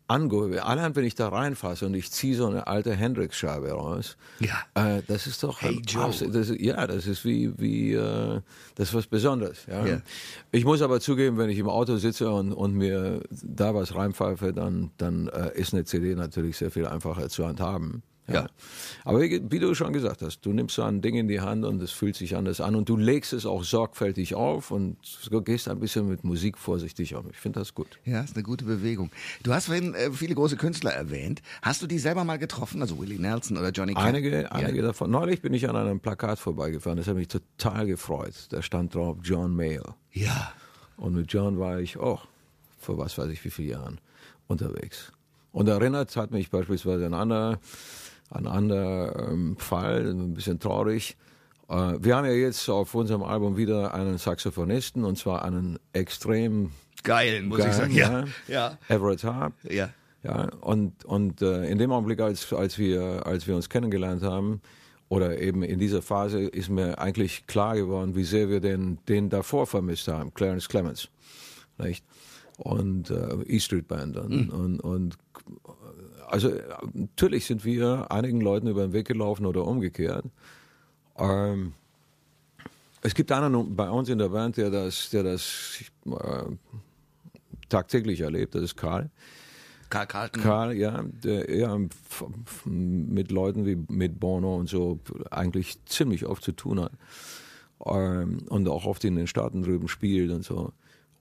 angucke, 0.07 0.63
allein 0.65 0.93
wenn 0.95 1.05
ich 1.05 1.15
da 1.15 1.29
reinfasse 1.29 1.85
und 1.85 1.93
ich 1.93 2.11
ziehe 2.11 2.35
so 2.35 2.45
eine 2.45 2.67
alte 2.67 2.93
Hendrix-Scheibe 2.93 3.71
raus, 3.71 4.17
Ja. 4.39 4.57
äh, 4.75 5.01
das 5.07 5.25
ist 5.25 5.41
doch 5.41 5.61
Hey 5.61 5.77
ein 5.77 5.81
Joe. 5.87 6.03
abs- 6.03 6.23
das 6.31 6.49
ja, 6.59 6.85
das 6.85 7.07
ist 7.07 7.23
wie 7.23 7.51
wie 7.57 7.93
äh, 7.93 8.41
das 8.75 8.89
ist 8.89 8.93
was 8.93 9.07
Besonderes. 9.07 9.65
Ja. 9.67 9.85
Ja. 9.85 10.01
Ich 10.51 10.65
muss 10.65 10.81
aber 10.81 10.99
zugeben, 10.99 11.37
wenn 11.37 11.49
ich 11.49 11.57
im 11.59 11.69
Auto 11.69 11.95
sitze 11.95 12.29
und, 12.29 12.51
und 12.51 12.73
mir 12.75 13.21
da 13.31 13.73
was 13.73 13.95
reinpfeife, 13.95 14.51
dann 14.51 14.91
dann 14.97 15.29
äh, 15.29 15.57
ist 15.57 15.73
eine 15.73 15.85
CD 15.85 16.13
natürlich 16.15 16.57
sehr 16.57 16.71
viel 16.71 16.85
einfacher 16.87 17.29
zu 17.29 17.47
handhaben. 17.47 18.03
Ja. 18.27 18.47
Aber 19.03 19.19
wie, 19.21 19.41
wie 19.51 19.59
du 19.59 19.73
schon 19.73 19.91
gesagt 19.93 20.21
hast, 20.21 20.41
du 20.41 20.53
nimmst 20.53 20.75
so 20.75 20.83
ein 20.83 21.01
Ding 21.01 21.15
in 21.15 21.27
die 21.27 21.41
Hand 21.41 21.65
und 21.65 21.81
es 21.81 21.91
fühlt 21.91 22.15
sich 22.15 22.35
anders 22.35 22.61
an 22.61 22.75
und 22.75 22.87
du 22.87 22.95
legst 22.95 23.33
es 23.33 23.45
auch 23.45 23.63
sorgfältig 23.63 24.35
auf 24.35 24.71
und 24.71 24.97
gehst 25.43 25.67
ein 25.67 25.79
bisschen 25.79 26.07
mit 26.07 26.23
Musik 26.23 26.57
vorsichtig 26.57 27.15
um. 27.15 27.29
Ich 27.31 27.37
finde 27.37 27.59
das 27.59 27.73
gut. 27.73 27.99
Ja, 28.05 28.21
ist 28.21 28.35
eine 28.35 28.43
gute 28.43 28.63
Bewegung. 28.63 29.11
Du 29.43 29.53
hast 29.53 29.65
vorhin 29.65 29.95
äh, 29.95 30.11
viele 30.11 30.35
große 30.35 30.55
Künstler 30.55 30.91
erwähnt. 30.93 31.41
Hast 31.61 31.81
du 31.81 31.87
die 31.87 31.99
selber 31.99 32.23
mal 32.23 32.37
getroffen? 32.37 32.81
Also 32.81 32.99
Willie 32.99 33.19
Nelson 33.19 33.57
oder 33.57 33.71
Johnny 33.71 33.95
Cash? 33.95 34.03
Einige, 34.03 34.43
Ja. 34.43 34.49
einige 34.51 34.81
davon. 34.81 35.11
Neulich 35.11 35.41
bin 35.41 35.53
ich 35.53 35.67
an 35.67 35.75
einem 35.75 35.99
Plakat 35.99 36.39
vorbeigefahren, 36.39 36.97
das 36.97 37.07
hat 37.07 37.15
mich 37.15 37.27
total 37.27 37.85
gefreut. 37.87 38.33
Da 38.51 38.61
stand 38.61 38.95
drauf 38.95 39.17
John 39.23 39.55
Mayle. 39.55 39.95
Ja. 40.13 40.53
Und 40.97 41.15
mit 41.15 41.33
John 41.33 41.59
war 41.59 41.79
ich 41.79 41.97
auch 41.97 42.27
vor 42.79 42.97
was 42.97 43.17
weiß 43.17 43.29
ich 43.29 43.43
wie 43.43 43.49
vielen 43.49 43.69
Jahren 43.69 43.99
unterwegs. 44.47 45.11
Und 45.51 45.67
erinnert 45.67 46.15
hat 46.15 46.31
mich 46.31 46.49
beispielsweise 46.49 47.05
ein 47.05 47.13
anderer, 47.13 47.59
ein 48.31 48.47
anderer 48.47 49.29
ähm, 49.29 49.57
Fall, 49.57 50.09
ein 50.09 50.33
bisschen 50.33 50.59
traurig. 50.59 51.17
Äh, 51.69 51.93
wir 51.99 52.15
haben 52.15 52.25
ja 52.25 52.31
jetzt 52.31 52.67
auf 52.69 52.95
unserem 52.95 53.23
Album 53.23 53.57
wieder 53.57 53.93
einen 53.93 54.17
Saxophonisten 54.17 55.03
und 55.03 55.17
zwar 55.17 55.43
einen 55.43 55.79
extrem 55.93 56.71
Geil, 57.03 57.43
muss 57.43 57.59
ich 57.59 57.65
geilen, 57.65 57.77
sagen. 57.77 57.93
Ja. 57.93 58.25
Ja. 58.47 58.77
Everett 58.87 59.23
Harp. 59.23 59.53
Ja. 59.69 59.89
Ja, 60.23 60.49
und, 60.61 61.03
und 61.05 61.41
äh, 61.41 61.65
in 61.65 61.79
dem 61.79 61.91
Augenblick, 61.91 62.21
als, 62.21 62.53
als, 62.53 62.77
wir, 62.77 63.25
als 63.25 63.47
wir 63.47 63.55
uns 63.55 63.69
kennengelernt 63.69 64.21
haben, 64.21 64.61
oder 65.09 65.39
eben 65.39 65.63
in 65.63 65.79
dieser 65.79 66.01
Phase, 66.01 66.43
ist 66.43 66.69
mir 66.69 66.99
eigentlich 66.99 67.45
klar 67.47 67.75
geworden, 67.75 68.15
wie 68.15 68.23
sehr 68.23 68.49
wir 68.49 68.61
den, 68.61 68.99
den 69.09 69.29
davor 69.29 69.67
vermisst 69.67 70.07
haben, 70.07 70.33
Clarence 70.33 70.69
Clemens. 70.69 71.09
Nicht? 71.79 72.05
Und 72.57 73.09
äh, 73.09 73.33
E 73.47 73.59
Street 73.59 73.87
Band. 73.87 74.15
Und, 74.15 74.49
und, 74.51 74.79
und 74.79 75.17
also 76.31 76.49
äh, 76.49 76.61
natürlich 76.93 77.45
sind 77.45 77.63
wir 77.65 78.11
einigen 78.11 78.41
Leuten 78.41 78.67
über 78.67 78.81
den 78.81 78.93
Weg 78.93 79.07
gelaufen 79.07 79.45
oder 79.45 79.65
umgekehrt. 79.67 80.25
Ähm, 81.17 81.73
es 83.01 83.13
gibt 83.13 83.31
einen 83.31 83.75
bei 83.75 83.89
uns 83.89 84.09
in 84.09 84.17
der 84.17 84.29
Band, 84.29 84.57
der 84.57 84.69
das, 84.69 85.09
der 85.09 85.23
das 85.23 85.83
äh, 86.05 86.43
tagtäglich 87.69 88.21
erlebt, 88.21 88.55
das 88.55 88.63
ist 88.63 88.77
Karl. 88.77 89.09
Karl 89.89 90.07
Carlton. 90.07 90.41
Karl, 90.41 90.73
ja, 90.73 91.03
der 91.23 91.49
f- 91.49 92.65
mit 92.65 93.29
Leuten 93.29 93.65
wie 93.65 93.77
mit 93.89 94.19
Bono 94.19 94.55
und 94.55 94.69
so 94.69 94.99
eigentlich 95.29 95.83
ziemlich 95.85 96.25
oft 96.25 96.43
zu 96.43 96.53
tun 96.53 96.79
hat. 96.79 96.93
Ähm, 97.85 98.43
und 98.47 98.67
auch 98.69 98.85
oft 98.85 99.03
in 99.03 99.15
den 99.15 99.27
Staaten 99.27 99.63
drüben 99.63 99.87
spielt 99.89 100.31
und 100.31 100.45
so. 100.45 100.71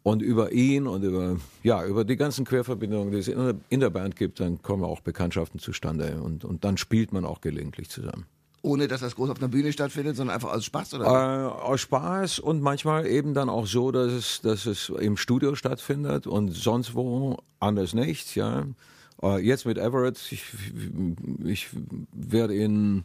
Und 0.03 0.23
über 0.23 0.53
ihn 0.53 0.87
und 0.87 1.03
über, 1.03 1.37
ja, 1.63 1.85
über 1.85 2.05
die 2.05 2.17
ganzen 2.17 2.47
Querverbindungen, 2.47 3.13
die 3.13 3.19
es 3.19 3.29
in 3.29 3.81
der, 3.81 3.91
Band 3.91 4.17
gibt, 4.17 4.41
dann 4.41 4.63
kommen 4.63 4.83
auch 4.83 5.01
Bekanntschaften 5.01 5.61
zustande 5.61 6.23
und, 6.23 6.45
und 6.45 6.65
dann 6.65 6.79
spielt 6.79 7.13
man 7.13 7.27
auch 7.27 7.43
gelegentlich 7.43 7.91
zusammen. 7.91 8.25
Ohne 8.63 8.89
dass 8.89 9.01
das 9.01 9.17
groß 9.17 9.31
auf 9.31 9.39
einer 9.39 9.49
Bühne 9.49 9.73
stattfindet, 9.73 10.17
sondern 10.17 10.35
einfach 10.35 10.53
aus 10.53 10.65
Spaß, 10.65 10.95
Äh, 10.95 10.97
oder? 10.97 11.65
aus 11.65 11.81
Spaß 11.81 12.39
und 12.39 12.63
manchmal 12.63 13.07
eben 13.07 13.35
dann 13.35 13.49
auch 13.49 13.67
so, 13.67 13.91
dass 13.91 14.13
es, 14.13 14.41
dass 14.43 14.67
es 14.67 14.89
im 14.89 15.17
Studio 15.17 15.55
stattfindet 15.55 16.27
und 16.27 16.51
sonst 16.53 16.95
wo 16.95 17.39
anders 17.59 17.95
nicht. 17.95 18.35
Ja. 18.37 18.67
Äh, 19.23 19.39
jetzt 19.41 19.67
mit 19.67 19.77
Everett, 19.79 20.19
ich, 20.31 20.45
ich 21.45 21.69
werde 22.13 22.55
ihn 22.55 23.05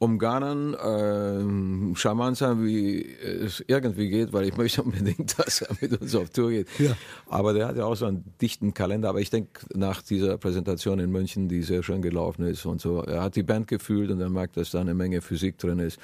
umgarnen, 0.00 0.72
äh, 0.72 1.94
charmant 1.94 2.38
sein, 2.38 2.64
wie 2.64 3.04
es 3.04 3.62
irgendwie 3.66 4.08
geht, 4.08 4.32
weil 4.32 4.48
ich 4.48 4.56
möchte 4.56 4.82
unbedingt, 4.82 5.38
dass 5.38 5.60
er 5.60 5.76
mit 5.78 6.00
uns 6.00 6.14
auf 6.14 6.30
Tour 6.30 6.50
geht. 6.50 6.68
Ja. 6.78 6.96
Aber 7.28 7.52
der 7.52 7.68
hat 7.68 7.76
ja 7.76 7.84
auch 7.84 7.94
so 7.94 8.06
einen 8.06 8.24
dichten 8.40 8.72
Kalender. 8.72 9.10
Aber 9.10 9.20
ich 9.20 9.28
denke, 9.28 9.66
nach 9.74 10.00
dieser 10.00 10.38
Präsentation 10.38 11.00
in 11.00 11.10
München, 11.10 11.48
die 11.48 11.62
sehr 11.62 11.82
schön 11.82 12.00
gelaufen 12.00 12.46
ist 12.46 12.64
und 12.64 12.80
so, 12.80 13.02
er 13.02 13.22
hat 13.22 13.36
die 13.36 13.42
Band 13.42 13.68
gefühlt 13.68 14.10
und 14.10 14.20
er 14.22 14.30
merkt, 14.30 14.56
dass 14.56 14.70
da 14.70 14.80
eine 14.80 14.94
Menge 14.94 15.20
Physik 15.20 15.58
drin 15.58 15.78
ist. 15.78 16.00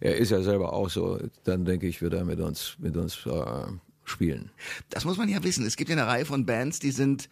Er 0.00 0.18
ist 0.18 0.30
ja 0.30 0.42
selber 0.42 0.74
auch 0.74 0.90
so. 0.90 1.18
Dann 1.44 1.64
denke 1.64 1.86
ich, 1.86 2.02
wird 2.02 2.12
er 2.12 2.26
mit 2.26 2.40
uns, 2.40 2.76
mit 2.78 2.98
uns 2.98 3.24
äh, 3.24 3.72
spielen. 4.04 4.50
Das 4.90 5.06
muss 5.06 5.16
man 5.16 5.30
ja 5.30 5.42
wissen. 5.42 5.64
Es 5.64 5.76
gibt 5.76 5.88
ja 5.88 5.96
eine 5.96 6.06
Reihe 6.06 6.26
von 6.26 6.44
Bands, 6.44 6.80
die 6.80 6.90
sind 6.90 7.30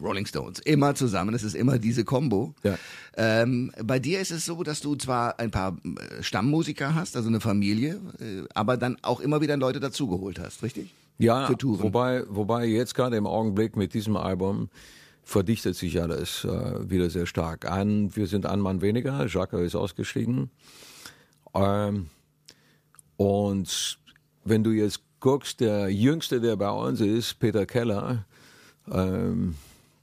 Rolling 0.00 0.26
Stones, 0.26 0.58
immer 0.60 0.94
zusammen. 0.94 1.34
Es 1.34 1.42
ist 1.42 1.54
immer 1.54 1.78
diese 1.78 2.04
Combo. 2.04 2.54
Ja. 2.62 2.78
Ähm, 3.16 3.72
bei 3.82 3.98
dir 3.98 4.20
ist 4.20 4.30
es 4.30 4.44
so, 4.44 4.62
dass 4.62 4.80
du 4.80 4.96
zwar 4.96 5.38
ein 5.38 5.50
paar 5.50 5.76
äh, 5.84 6.22
Stammmusiker 6.22 6.94
hast, 6.94 7.16
also 7.16 7.28
eine 7.28 7.40
Familie, 7.40 8.00
äh, 8.20 8.42
aber 8.54 8.76
dann 8.76 8.96
auch 9.02 9.20
immer 9.20 9.40
wieder 9.40 9.56
Leute 9.56 9.80
dazugeholt 9.80 10.38
hast, 10.38 10.62
richtig? 10.62 10.94
Ja, 11.18 11.48
wobei, 11.62 12.22
wobei 12.28 12.66
jetzt 12.66 12.94
gerade 12.94 13.16
im 13.16 13.26
Augenblick 13.26 13.76
mit 13.76 13.92
diesem 13.92 14.16
Album 14.16 14.68
verdichtet 15.24 15.74
sich 15.74 16.00
alles 16.00 16.44
äh, 16.44 16.90
wieder 16.90 17.10
sehr 17.10 17.26
stark. 17.26 17.70
Ein, 17.70 18.14
wir 18.14 18.28
sind 18.28 18.46
ein 18.46 18.60
Mann 18.60 18.80
weniger, 18.80 19.26
Jacques 19.26 19.60
ist 19.60 19.74
ausgestiegen. 19.74 20.50
Ähm, 21.54 22.06
und 23.16 23.98
wenn 24.44 24.62
du 24.62 24.70
jetzt 24.70 25.00
guckst, 25.20 25.60
der 25.60 25.90
jüngste, 25.90 26.40
der 26.40 26.56
bei 26.56 26.70
uns 26.70 27.00
ist, 27.00 27.34
Peter 27.40 27.66
Keller, 27.66 28.24
ähm, 28.90 29.56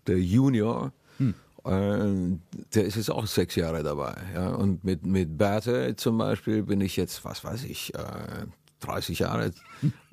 der 0.08 0.20
Junior, 0.20 0.92
hm. 1.18 1.34
äh, 1.66 2.38
der 2.74 2.86
ist 2.86 2.96
jetzt 2.96 3.12
auch 3.12 3.28
sechs 3.28 3.56
Jahre 3.56 3.84
dabei. 3.84 4.16
Ja? 4.34 4.50
Und 4.50 4.84
mit, 4.84 5.06
mit 5.06 5.38
Berthe 5.38 5.96
zum 5.96 6.18
Beispiel 6.18 6.64
bin 6.64 6.82
ich 6.82 6.96
jetzt, 6.96 7.24
was 7.26 7.44
weiß 7.44 7.64
ich, 7.66 7.94
äh, 7.96 8.46
30 8.82 9.20
Jahre 9.20 9.52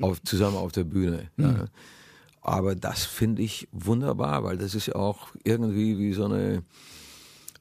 auf, 0.00 0.22
zusammen 0.22 0.56
auf 0.56 0.72
der 0.72 0.84
Bühne. 0.84 1.30
Hm. 1.36 1.44
Ja? 1.44 1.66
Aber 2.42 2.74
das 2.74 3.04
finde 3.04 3.42
ich 3.42 3.68
wunderbar, 3.70 4.42
weil 4.42 4.58
das 4.58 4.74
ist 4.74 4.86
ja 4.86 4.96
auch 4.96 5.28
irgendwie 5.44 5.96
wie 5.98 6.12
so 6.12 6.24
eine, 6.24 6.64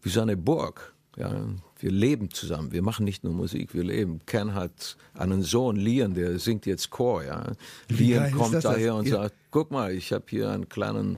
wie 0.02 0.10
so 0.10 0.22
eine 0.22 0.36
Burg. 0.36 0.94
Ja, 1.18 1.46
wir 1.78 1.92
leben 1.92 2.32
zusammen. 2.32 2.72
Wir 2.72 2.82
machen 2.82 3.06
nicht 3.06 3.24
nur 3.24 3.34
Musik, 3.34 3.74
wir 3.74 3.84
leben. 3.84 4.22
Ken 4.26 4.56
hat 4.56 4.98
einen 5.14 5.44
Sohn, 5.44 5.76
Lian, 5.76 6.14
der 6.14 6.40
singt 6.40 6.66
jetzt 6.66 6.90
Chor. 6.90 7.24
Ja. 7.24 7.52
Lian 7.90 8.32
kommt 8.32 8.64
daher 8.64 8.96
und 8.96 9.08
ja. 9.08 9.24
sagt: 9.24 9.36
Guck 9.52 9.72
mal, 9.72 9.92
ich 9.92 10.14
habe 10.14 10.24
hier 10.30 10.50
einen 10.50 10.70
kleinen, 10.70 11.18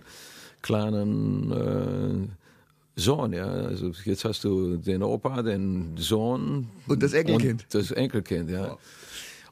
kleinen 0.63 1.51
äh, 1.51 2.99
Sohn. 2.99 3.33
Ja. 3.33 3.45
Also 3.45 3.91
jetzt 4.05 4.25
hast 4.25 4.43
du 4.43 4.77
den 4.77 5.03
Opa, 5.03 5.43
den 5.43 5.95
Sohn 5.97 6.69
und 6.87 7.03
das 7.03 7.13
Enkelkind. 7.13 7.63
Und 7.63 7.75
das 7.75 7.91
Enkelkind, 7.91 8.49
ja. 8.49 8.71
Wow. 8.71 8.79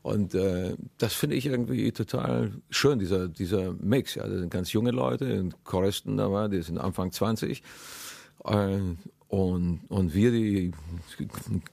Und 0.03 0.34
äh, 0.34 0.75
das 0.98 1.13
finde 1.13 1.36
ich 1.36 1.46
irgendwie 1.46 1.91
total 1.91 2.51
schön, 2.72 2.98
dieser, 2.98 3.27
dieser 3.27 3.74
Mix. 3.74 4.15
Ja. 4.15 4.27
Das 4.27 4.39
sind 4.39 4.50
ganz 4.50 4.74
junge 4.74 4.91
Leute, 4.91 5.50
Choristen 5.63 6.18
dabei, 6.18 6.48
die 6.48 6.62
sind 6.63 6.80
Anfang 6.80 7.12
20. 7.12 7.62
Äh, 8.46 8.80
und, 9.27 9.82
und 9.88 10.13
wir, 10.13 10.32
die 10.32 10.72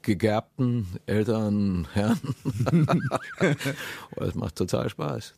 gegerbten 0.02 0.86
älteren 1.06 1.88
Herren, 1.92 2.20
das 4.16 4.34
macht 4.34 4.56
total 4.56 4.88
Spaß. 4.88 5.34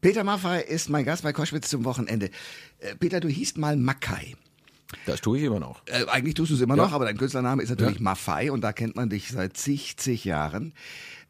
Peter 0.00 0.24
Maffay 0.24 0.62
ist 0.62 0.88
mein 0.88 1.04
Gast 1.04 1.22
bei 1.22 1.32
Koschwitz 1.32 1.68
zum 1.68 1.84
Wochenende. 1.84 2.30
Äh, 2.78 2.94
Peter, 2.96 3.20
du 3.20 3.28
hießt 3.28 3.58
mal 3.58 3.76
Mackay. 3.76 4.36
Das 5.04 5.20
tue 5.20 5.38
ich 5.38 5.44
immer 5.44 5.60
noch. 5.60 5.82
Äh, 5.86 6.06
eigentlich 6.06 6.34
tust 6.34 6.50
du 6.50 6.54
es 6.54 6.60
immer 6.60 6.76
ja. 6.76 6.84
noch, 6.84 6.92
aber 6.92 7.04
dein 7.04 7.16
Künstlername 7.16 7.62
ist 7.62 7.70
natürlich 7.70 7.96
ja. 7.96 8.02
Maffei 8.02 8.52
und 8.52 8.60
da 8.60 8.72
kennt 8.72 8.96
man 8.96 9.10
dich 9.10 9.28
seit 9.28 9.56
zig, 9.56 9.96
zig 9.96 10.24
Jahren. 10.24 10.74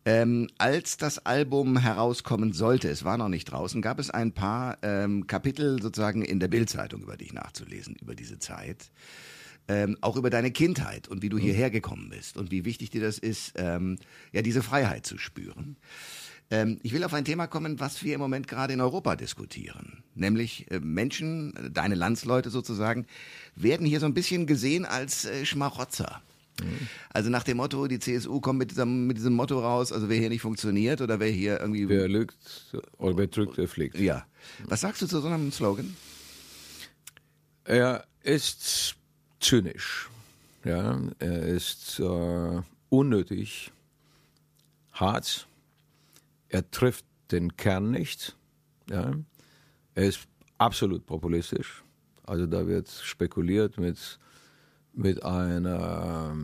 Ähm, 0.04 0.49
als 0.58 0.99
das 0.99 1.25
Album 1.26 1.78
herauskommen 1.78 2.52
sollte, 2.52 2.88
es 2.88 3.04
war 3.04 3.18
noch 3.18 3.28
nicht 3.28 3.46
draußen, 3.46 3.82
gab 3.82 3.99
es 3.99 4.11
ein 4.11 4.32
paar 4.32 4.78
ähm, 4.82 5.26
Kapitel 5.26 5.82
sozusagen 5.82 6.23
in 6.23 6.38
der 6.38 6.49
Bildzeitung 6.49 7.02
über 7.02 7.16
dich 7.16 7.32
nachzulesen, 7.32 7.96
über 8.00 8.14
diese 8.14 8.38
Zeit 8.38 8.90
ähm, 9.68 9.96
auch 10.00 10.16
über 10.16 10.30
deine 10.30 10.50
Kindheit 10.50 11.08
und 11.08 11.23
wie 11.23 11.28
du 11.28 11.37
mhm. 11.37 11.42
hierher 11.42 11.70
gekommen 11.70 12.08
bist 12.11 12.37
und 12.37 12.50
wie 12.50 12.64
wichtig 12.64 12.90
dir 12.90 13.00
das 13.00 13.18
ist, 13.18 13.54
ähm, 13.56 13.99
ja, 14.32 14.42
diese 14.42 14.62
Freiheit 14.62 15.06
zu 15.06 15.18
spüren. 15.18 15.76
Ähm, 16.50 16.78
ich 16.82 16.92
will 16.92 17.02
auf 17.04 17.14
ein 17.14 17.24
Thema 17.24 17.46
kommen, 17.46 17.80
was 17.80 18.02
wir 18.04 18.14
im 18.14 18.20
Moment 18.20 18.46
gerade 18.46 18.72
in 18.72 18.80
Europa 18.80 19.16
diskutieren. 19.16 20.04
Nämlich 20.14 20.70
äh, 20.70 20.78
Menschen, 20.80 21.70
deine 21.72 21.96
Landsleute 21.96 22.50
sozusagen, 22.50 23.06
werden 23.56 23.86
hier 23.86 24.00
so 24.00 24.06
ein 24.06 24.14
bisschen 24.14 24.46
gesehen 24.46 24.84
als 24.84 25.24
äh, 25.24 25.44
Schmarotzer. 25.44 26.22
Mhm. 26.62 26.88
Also 27.10 27.30
nach 27.30 27.42
dem 27.42 27.56
Motto, 27.56 27.86
die 27.88 27.98
CSU 27.98 28.40
kommt 28.40 28.60
mit 28.60 28.70
diesem, 28.70 29.06
mit 29.06 29.16
diesem 29.16 29.34
Motto 29.34 29.58
raus, 29.58 29.92
also 29.92 30.08
wer 30.08 30.18
hier 30.18 30.28
nicht 30.28 30.42
funktioniert 30.42 31.00
oder 31.00 31.18
wer 31.18 31.30
hier 31.30 31.60
irgendwie... 31.60 31.88
Wer 31.88 32.08
lügt 32.08 32.36
oder 32.98 33.16
wer 33.16 33.26
drückt, 33.26 33.58
der 33.58 33.68
fliegt. 33.68 33.98
Ja. 33.98 34.24
Was 34.64 34.82
sagst 34.82 35.02
du 35.02 35.06
zu 35.06 35.20
so 35.20 35.28
einem 35.28 35.50
Slogan? 35.50 35.96
Er 37.64 38.04
ist 38.22 38.94
zynisch. 39.40 40.08
Ja, 40.64 41.00
er 41.18 41.42
ist 41.42 42.00
äh, 42.00 42.62
unnötig, 42.88 43.72
hart. 44.92 45.46
Er 46.48 46.70
trifft 46.70 47.04
den 47.30 47.56
Kern 47.56 47.90
nicht. 47.90 48.36
Ja. 48.88 49.12
Er 49.94 50.04
ist 50.04 50.20
absolut 50.58 51.06
populistisch. 51.06 51.82
Also 52.24 52.46
da 52.46 52.66
wird 52.66 52.88
spekuliert 52.88 53.78
mit, 53.78 54.18
mit, 54.92 55.22
einer, 55.24 56.36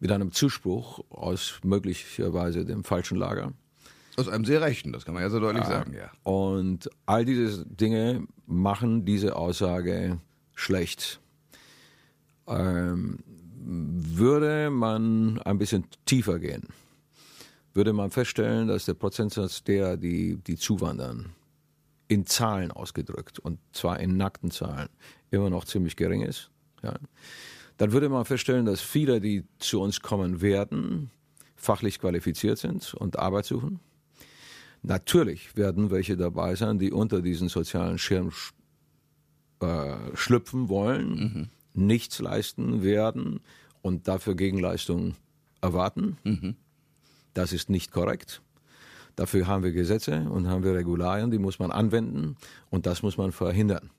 mit 0.00 0.12
einem 0.12 0.32
Zuspruch 0.32 1.00
aus 1.10 1.60
möglicherweise 1.62 2.64
dem 2.64 2.84
falschen 2.84 3.18
Lager. 3.18 3.52
Aus 4.16 4.28
einem 4.28 4.44
sehr 4.44 4.60
rechten, 4.60 4.92
das 4.92 5.04
kann 5.04 5.14
man 5.14 5.22
ja 5.22 5.30
so 5.30 5.38
deutlich 5.38 5.64
ja. 5.64 5.70
sagen, 5.70 5.94
ja. 5.94 6.10
Und 6.24 6.90
all 7.06 7.24
diese 7.24 7.64
Dinge 7.66 8.26
machen 8.46 9.04
diese 9.04 9.36
Aussage 9.36 10.18
schlecht 10.54 11.20
ähm, 12.48 13.18
würde 13.60 14.70
man 14.70 15.40
ein 15.40 15.58
bisschen 15.58 15.84
tiefer 16.06 16.38
gehen, 16.38 16.68
würde 17.78 17.94
man 17.94 18.10
feststellen, 18.10 18.68
dass 18.68 18.84
der 18.84 18.92
Prozentsatz 18.92 19.64
derer, 19.64 19.96
die, 19.96 20.36
die 20.36 20.56
zuwandern, 20.56 21.30
in 22.08 22.26
Zahlen 22.26 22.70
ausgedrückt, 22.70 23.38
und 23.38 23.58
zwar 23.72 24.00
in 24.00 24.18
nackten 24.18 24.50
Zahlen, 24.50 24.88
immer 25.30 25.48
noch 25.48 25.64
ziemlich 25.64 25.96
gering 25.96 26.22
ist. 26.22 26.50
Ja. 26.82 26.94
Dann 27.76 27.92
würde 27.92 28.10
man 28.10 28.24
feststellen, 28.24 28.66
dass 28.66 28.80
viele, 28.80 29.20
die 29.20 29.44
zu 29.58 29.80
uns 29.80 30.00
kommen 30.00 30.40
werden, 30.40 31.10
fachlich 31.56 31.98
qualifiziert 31.98 32.58
sind 32.58 32.94
und 32.94 33.18
Arbeit 33.18 33.46
suchen. 33.46 33.80
Natürlich 34.82 35.56
werden 35.56 35.90
welche 35.90 36.16
dabei 36.16 36.54
sein, 36.56 36.78
die 36.78 36.92
unter 36.92 37.22
diesen 37.22 37.48
sozialen 37.48 37.98
Schirm 37.98 38.32
äh, 39.60 39.96
schlüpfen 40.14 40.68
wollen. 40.68 41.08
Mhm 41.08 41.48
nichts 41.78 42.18
leisten 42.18 42.82
werden 42.82 43.40
und 43.80 44.08
dafür 44.08 44.34
Gegenleistungen 44.34 45.14
erwarten. 45.60 46.18
Mhm. 46.24 46.56
Das 47.38 47.52
ist 47.52 47.70
nicht 47.70 47.92
korrekt. 47.92 48.42
Dafür 49.14 49.46
haben 49.46 49.62
wir 49.62 49.70
Gesetze 49.70 50.28
und 50.28 50.48
haben 50.48 50.64
wir 50.64 50.74
Regularien, 50.74 51.30
die 51.30 51.38
muss 51.38 51.60
man 51.60 51.70
anwenden 51.70 52.36
und 52.68 52.84
das 52.84 53.04
muss 53.04 53.16
man 53.16 53.30
verhindern. 53.30 53.90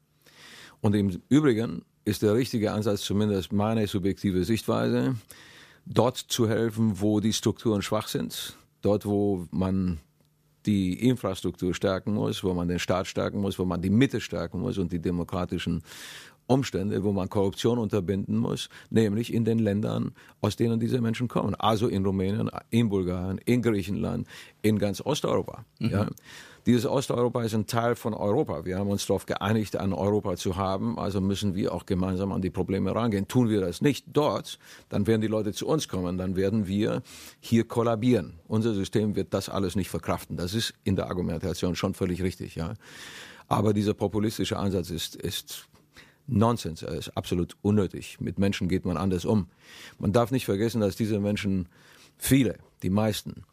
Und 0.82 0.94
im 0.94 1.22
Übrigen 1.30 1.86
ist 2.04 2.22
der 2.22 2.34
richtige 2.34 2.74
Ansatz, 2.74 3.00
zumindest 3.00 3.54
meine 3.54 3.88
subjektive 3.88 4.44
Sichtweise, 4.44 5.16
dort 5.86 6.18
zu 6.18 6.50
helfen, 6.50 7.00
wo 7.00 7.22
die 7.22 7.32
Strukturen 7.32 7.82
schwach 7.82 8.10
sind, 8.10 8.58
dort, 8.82 9.06
wo 9.06 9.48
man 9.52 10.00
die 10.66 11.08
Infrastruktur 11.08 11.74
stärken 11.74 12.16
muss, 12.16 12.44
wo 12.44 12.54
man 12.54 12.68
den 12.68 12.80
Staat 12.80 13.08
stärken 13.08 13.40
muss, 13.40 13.58
wo 13.58 13.64
man 13.64 13.82
die 13.82 13.90
Mitte 13.90 14.20
stärken 14.20 14.60
muss 14.60 14.78
und 14.78 14.92
die 14.92 15.00
demokratischen 15.00 15.82
Umstände, 16.50 17.04
wo 17.04 17.12
man 17.12 17.30
Korruption 17.30 17.78
unterbinden 17.78 18.38
muss, 18.38 18.70
nämlich 18.90 19.34
in 19.34 19.46
den 19.46 19.60
Ländern, 19.60 20.14
aus 20.42 20.56
denen 20.56 20.80
diese 20.80 21.00
Menschen 21.00 21.28
kommen. 21.28 21.54
Also 21.56 21.88
in 21.88 22.06
Rumänien, 22.06 22.50
in 22.72 22.90
Bulgarien, 22.90 23.40
in 23.46 23.62
Griechenland, 23.62 24.28
in 24.62 24.80
ganz 24.80 25.00
Osteuropa. 25.02 25.66
Mhm. 25.80 25.90
Ja. 25.90 26.08
Dieses 26.66 26.86
Osteuropa 26.86 27.44
ist 27.44 27.54
ein 27.54 27.68
Teil 27.68 27.96
von 27.96 28.14
Europa. 28.14 28.66
Wir 28.66 28.78
haben 28.78 28.90
uns 28.90 29.06
darauf 29.06 29.26
geeinigt, 29.26 29.78
ein 29.78 29.94
Europa 29.94 30.36
zu 30.36 30.56
haben, 30.56 31.00
also 31.00 31.22
müssen 31.22 31.56
wir 31.56 31.74
auch 31.74 31.86
gemeinsam 31.86 32.32
an 32.32 32.42
die 32.42 32.50
Probleme 32.50 32.94
rangehen. 32.94 33.28
Tun 33.28 33.50
wir 33.50 33.62
das 33.62 33.82
nicht 33.82 34.06
dort, 34.12 34.60
dann 34.90 35.08
werden 35.08 35.22
die 35.22 35.28
Leute 35.28 35.54
zu 35.54 35.68
uns 35.68 35.88
kommen, 35.88 36.18
dann 36.18 36.36
werden 36.36 36.68
wir 36.68 37.02
hier 37.40 37.68
kollabieren. 37.68 38.40
Unser 38.48 38.74
System 38.74 39.16
wird 39.16 39.34
das 39.34 39.50
alles 39.50 39.76
nicht 39.76 39.90
verkraften. 39.90 40.36
Das 40.36 40.54
ist 40.54 40.74
in 40.84 40.96
der 40.96 41.08
Argumentation 41.08 41.76
schon 41.76 41.94
völlig 41.94 42.22
richtig, 42.22 42.56
ja. 42.56 42.74
Aber 43.48 43.74
dieser 43.74 43.94
populistische 43.94 44.58
Ansatz 44.58 44.92
ist, 44.92 45.16
ist 45.16 45.68
Nonsens, 46.30 46.84
er 46.84 46.94
ist 46.94 47.10
absolut 47.18 47.56
unnötig. 47.62 48.20
Mit 48.20 48.40
Menschen 48.40 48.70
geht 48.70 48.86
man 48.86 48.98
anders 48.98 49.26
um. 49.26 49.48
Man 49.98 50.14
darf 50.14 50.32
nicht 50.32 50.46
vergessen, 50.46 50.82
dass 50.82 50.96
diese 50.96 51.20
Menschen, 51.20 51.68
viele, 52.18 52.58
die 52.84 52.90
meisten, 52.90 53.44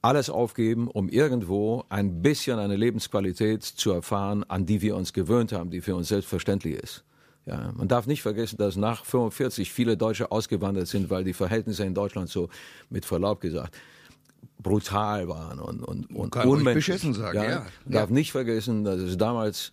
alles 0.00 0.30
aufgeben, 0.30 0.88
um 0.88 1.08
irgendwo 1.08 1.84
ein 1.88 2.22
bisschen 2.22 2.58
eine 2.58 2.76
Lebensqualität 2.76 3.62
zu 3.62 3.92
erfahren, 3.92 4.44
an 4.44 4.66
die 4.66 4.82
wir 4.82 4.96
uns 4.96 5.12
gewöhnt 5.12 5.52
haben, 5.52 5.70
die 5.70 5.80
für 5.80 5.94
uns 5.94 6.08
selbstverständlich 6.08 6.74
ist. 6.74 7.04
Ja, 7.46 7.72
man 7.74 7.88
darf 7.88 8.06
nicht 8.06 8.22
vergessen, 8.22 8.56
dass 8.56 8.76
nach 8.76 9.04
45 9.04 9.72
viele 9.72 9.96
Deutsche 9.96 10.30
ausgewandert 10.30 10.86
sind, 10.86 11.10
weil 11.10 11.24
die 11.24 11.32
Verhältnisse 11.32 11.84
in 11.84 11.94
Deutschland 11.94 12.28
so, 12.28 12.48
mit 12.88 13.04
Verlaub 13.04 13.40
gesagt, 13.40 13.76
brutal 14.60 15.28
waren 15.28 15.58
und, 15.58 15.82
und, 15.82 16.06
und 16.14 16.30
Kann 16.30 16.48
unmenschlich. 16.48 16.86
Beschissen 16.86 17.14
sagen, 17.14 17.36
ja. 17.36 17.44
ja. 17.44 17.66
Man 17.84 17.92
darf 17.92 18.10
nicht 18.10 18.32
vergessen, 18.32 18.84
dass 18.84 19.00
es 19.00 19.16
damals 19.16 19.72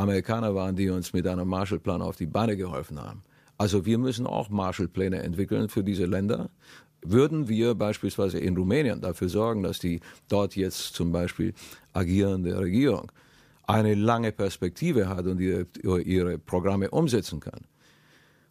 Amerikaner 0.00 0.54
waren, 0.54 0.76
die 0.76 0.88
uns 0.88 1.12
mit 1.12 1.26
einem 1.26 1.46
Marshallplan 1.46 2.02
auf 2.02 2.16
die 2.16 2.26
Beine 2.26 2.56
geholfen 2.56 3.00
haben. 3.00 3.22
Also 3.58 3.84
wir 3.84 3.98
müssen 3.98 4.26
auch 4.26 4.48
Marshallpläne 4.48 5.22
entwickeln 5.22 5.68
für 5.68 5.84
diese 5.84 6.06
Länder. 6.06 6.50
Würden 7.02 7.48
wir 7.48 7.74
beispielsweise 7.74 8.38
in 8.38 8.56
Rumänien 8.56 9.00
dafür 9.00 9.28
sorgen, 9.28 9.62
dass 9.62 9.78
die 9.78 10.00
dort 10.28 10.56
jetzt 10.56 10.94
zum 10.94 11.12
Beispiel 11.12 11.52
agierende 11.92 12.58
Regierung 12.58 13.12
eine 13.66 13.94
lange 13.94 14.32
Perspektive 14.32 15.08
hat 15.08 15.26
und 15.26 15.38
ihre, 15.38 15.66
ihre 16.00 16.38
Programme 16.38 16.90
umsetzen 16.90 17.40
kann, 17.40 17.60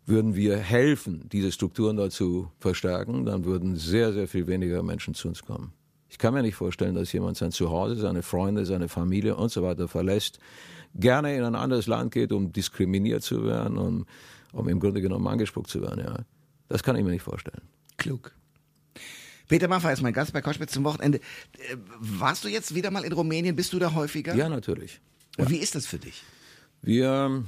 würden 0.05 0.35
wir 0.35 0.57
helfen, 0.57 1.27
diese 1.31 1.51
Strukturen 1.51 1.97
dort 1.97 2.11
zu 2.11 2.51
verstärken, 2.59 3.25
dann 3.25 3.45
würden 3.45 3.75
sehr, 3.75 4.13
sehr 4.13 4.27
viel 4.27 4.47
weniger 4.47 4.81
Menschen 4.81 5.13
zu 5.13 5.27
uns 5.27 5.43
kommen. 5.43 5.73
Ich 6.09 6.17
kann 6.17 6.33
mir 6.33 6.41
nicht 6.41 6.55
vorstellen, 6.55 6.95
dass 6.95 7.13
jemand 7.13 7.37
sein 7.37 7.51
Zuhause, 7.51 7.95
seine 7.95 8.23
Freunde, 8.23 8.65
seine 8.65 8.87
Familie 8.87 9.35
und 9.35 9.51
so 9.51 9.61
weiter 9.61 9.87
verlässt, 9.87 10.39
gerne 10.95 11.35
in 11.35 11.43
ein 11.43 11.55
anderes 11.55 11.87
Land 11.87 12.13
geht, 12.13 12.31
um 12.31 12.51
diskriminiert 12.51 13.23
zu 13.23 13.45
werden, 13.45 13.77
um, 13.77 14.05
um 14.51 14.67
im 14.67 14.79
Grunde 14.79 15.01
genommen 15.01 15.27
angespuckt 15.27 15.69
zu 15.69 15.81
werden. 15.81 16.03
Ja. 16.03 16.17
Das 16.67 16.83
kann 16.83 16.95
ich 16.95 17.03
mir 17.03 17.11
nicht 17.11 17.23
vorstellen. 17.23 17.61
Klug. 17.97 18.33
Peter 19.47 19.67
Maffay 19.67 19.93
ist 19.93 20.01
mein 20.01 20.13
Gast 20.13 20.31
bei 20.31 20.41
Koschwitz 20.41 20.71
zum 20.71 20.83
Wochenende. 20.83 21.17
Äh, 21.17 21.75
warst 21.99 22.43
du 22.43 22.47
jetzt 22.47 22.75
wieder 22.75 22.91
mal 22.91 23.03
in 23.03 23.11
Rumänien? 23.11 23.55
Bist 23.55 23.73
du 23.73 23.79
da 23.79 23.93
häufiger? 23.93 24.35
Ja, 24.35 24.47
natürlich. 24.47 25.01
Und 25.37 25.45
ja. 25.45 25.49
wie 25.51 25.57
ist 25.57 25.75
das 25.75 25.87
für 25.87 25.97
dich? 25.97 26.23
Wir, 26.81 27.43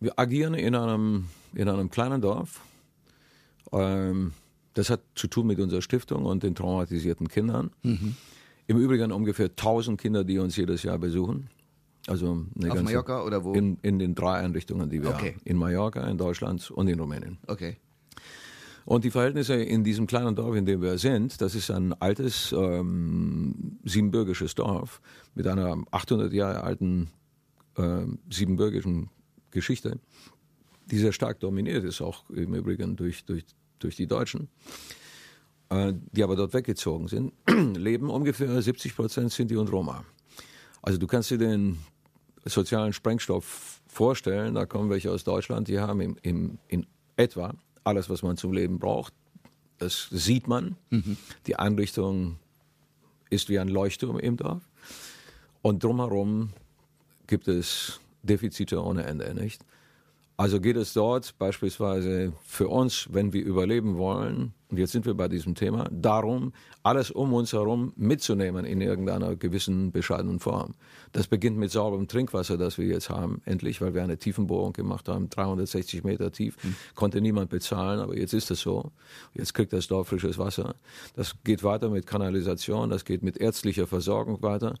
wir 0.00 0.18
agieren 0.18 0.54
in 0.54 0.74
einem, 0.74 1.26
in 1.54 1.68
einem 1.68 1.90
kleinen 1.90 2.22
Dorf. 2.22 2.60
Ähm, 3.72 4.32
das 4.72 4.90
hat 4.90 5.02
zu 5.14 5.28
tun 5.28 5.46
mit 5.46 5.60
unserer 5.60 5.82
Stiftung 5.82 6.24
und 6.24 6.42
den 6.42 6.54
traumatisierten 6.54 7.28
Kindern. 7.28 7.70
Mhm. 7.82 8.16
Im 8.66 8.78
Übrigen 8.78 9.12
ungefähr 9.12 9.46
1000 9.46 10.00
Kinder, 10.00 10.24
die 10.24 10.38
uns 10.38 10.56
jedes 10.56 10.82
Jahr 10.82 10.98
besuchen. 10.98 11.48
Also 12.06 12.26
eine 12.56 12.68
Auf 12.70 12.74
ganze, 12.76 12.84
Mallorca 12.84 13.24
oder 13.24 13.44
wo? 13.44 13.54
In, 13.54 13.78
in 13.82 13.98
den 13.98 14.14
drei 14.14 14.34
Einrichtungen, 14.34 14.90
die 14.90 15.02
wir 15.02 15.10
Okay. 15.10 15.32
haben. 15.34 15.40
In 15.44 15.56
Mallorca, 15.56 16.06
in 16.08 16.18
Deutschland 16.18 16.70
und 16.70 16.88
in 16.88 17.00
Rumänien. 17.00 17.38
Okay. 17.46 17.76
Und 18.84 19.04
die 19.04 19.10
Verhältnisse 19.10 19.54
in 19.54 19.82
diesem 19.82 20.06
kleinen 20.06 20.36
Dorf, 20.36 20.54
in 20.56 20.66
dem 20.66 20.82
wir 20.82 20.98
sind, 20.98 21.40
das 21.40 21.54
ist 21.54 21.70
ein 21.70 21.94
altes 22.02 22.52
ähm, 22.52 23.78
siebenbürgisches 23.84 24.54
Dorf 24.54 25.00
mit 25.34 25.46
einer 25.46 25.82
800 25.90 26.30
Jahre 26.34 26.62
alten 26.62 27.08
äh, 27.78 28.04
siebenbürgischen 28.30 29.08
Geschichte, 29.50 29.98
die 30.90 30.98
sehr 30.98 31.12
stark 31.12 31.40
dominiert 31.40 31.82
ist, 31.84 32.02
auch 32.02 32.28
im 32.28 32.54
Übrigen 32.54 32.96
durch, 32.96 33.24
durch, 33.24 33.44
durch 33.78 33.96
die 33.96 34.06
Deutschen, 34.06 34.48
äh, 35.70 35.94
die 36.12 36.22
aber 36.22 36.36
dort 36.36 36.52
weggezogen 36.52 37.08
sind, 37.08 37.32
leben 37.78 38.10
ungefähr 38.10 38.60
70 38.60 38.94
Prozent 38.94 39.32
Sinti 39.32 39.56
und 39.56 39.72
Roma. 39.72 40.04
Also 40.82 40.98
du 40.98 41.06
kannst 41.06 41.30
dir 41.30 41.38
den 41.38 41.78
sozialen 42.52 42.92
Sprengstoff 42.92 43.80
vorstellen, 43.86 44.54
da 44.54 44.66
kommen 44.66 44.90
welche 44.90 45.10
aus 45.10 45.24
Deutschland, 45.24 45.68
die 45.68 45.80
haben 45.80 46.00
im, 46.00 46.16
im, 46.22 46.58
in 46.68 46.86
etwa 47.16 47.54
alles, 47.84 48.10
was 48.10 48.22
man 48.22 48.36
zum 48.36 48.52
Leben 48.52 48.78
braucht. 48.78 49.12
Das 49.78 50.08
sieht 50.10 50.46
man. 50.48 50.76
Die 51.46 51.56
Einrichtung 51.56 52.38
ist 53.30 53.48
wie 53.48 53.58
ein 53.58 53.68
Leuchtturm 53.68 54.18
im 54.18 54.36
Dorf. 54.36 54.62
Und 55.62 55.82
drumherum 55.82 56.50
gibt 57.26 57.48
es 57.48 58.00
Defizite 58.22 58.82
ohne 58.82 59.04
Ende, 59.04 59.34
nicht? 59.34 59.64
Also 60.36 60.60
geht 60.60 60.76
es 60.76 60.92
dort 60.92 61.38
beispielsweise 61.38 62.32
für 62.44 62.68
uns, 62.68 63.08
wenn 63.12 63.32
wir 63.32 63.44
überleben 63.44 63.96
wollen, 63.96 64.52
und 64.70 64.78
jetzt 64.78 64.92
sind 64.92 65.06
wir 65.06 65.14
bei 65.14 65.28
diesem 65.28 65.54
Thema, 65.54 65.88
darum, 65.90 66.52
alles 66.82 67.10
um 67.10 67.32
uns 67.34 67.52
herum 67.52 67.92
mitzunehmen 67.96 68.64
in 68.64 68.80
irgendeiner 68.80 69.36
gewissen 69.36 69.92
bescheidenen 69.92 70.40
Form. 70.40 70.74
Das 71.12 71.26
beginnt 71.26 71.58
mit 71.58 71.70
sauberem 71.70 72.08
Trinkwasser, 72.08 72.56
das 72.56 72.78
wir 72.78 72.86
jetzt 72.86 73.10
haben, 73.10 73.42
endlich, 73.44 73.80
weil 73.80 73.94
wir 73.94 74.02
eine 74.02 74.18
Tiefenbohrung 74.18 74.72
gemacht 74.72 75.08
haben, 75.08 75.28
360 75.28 76.02
Meter 76.04 76.32
tief, 76.32 76.56
konnte 76.94 77.20
niemand 77.20 77.50
bezahlen, 77.50 78.00
aber 78.00 78.16
jetzt 78.16 78.32
ist 78.32 78.50
es 78.50 78.60
so. 78.60 78.92
Jetzt 79.34 79.54
kriegt 79.54 79.72
das 79.72 79.86
Dorf 79.86 80.08
frisches 80.08 80.38
Wasser. 80.38 80.74
Das 81.14 81.34
geht 81.44 81.62
weiter 81.62 81.90
mit 81.90 82.06
Kanalisation, 82.06 82.90
das 82.90 83.04
geht 83.04 83.22
mit 83.22 83.36
ärztlicher 83.36 83.86
Versorgung 83.86 84.42
weiter, 84.42 84.74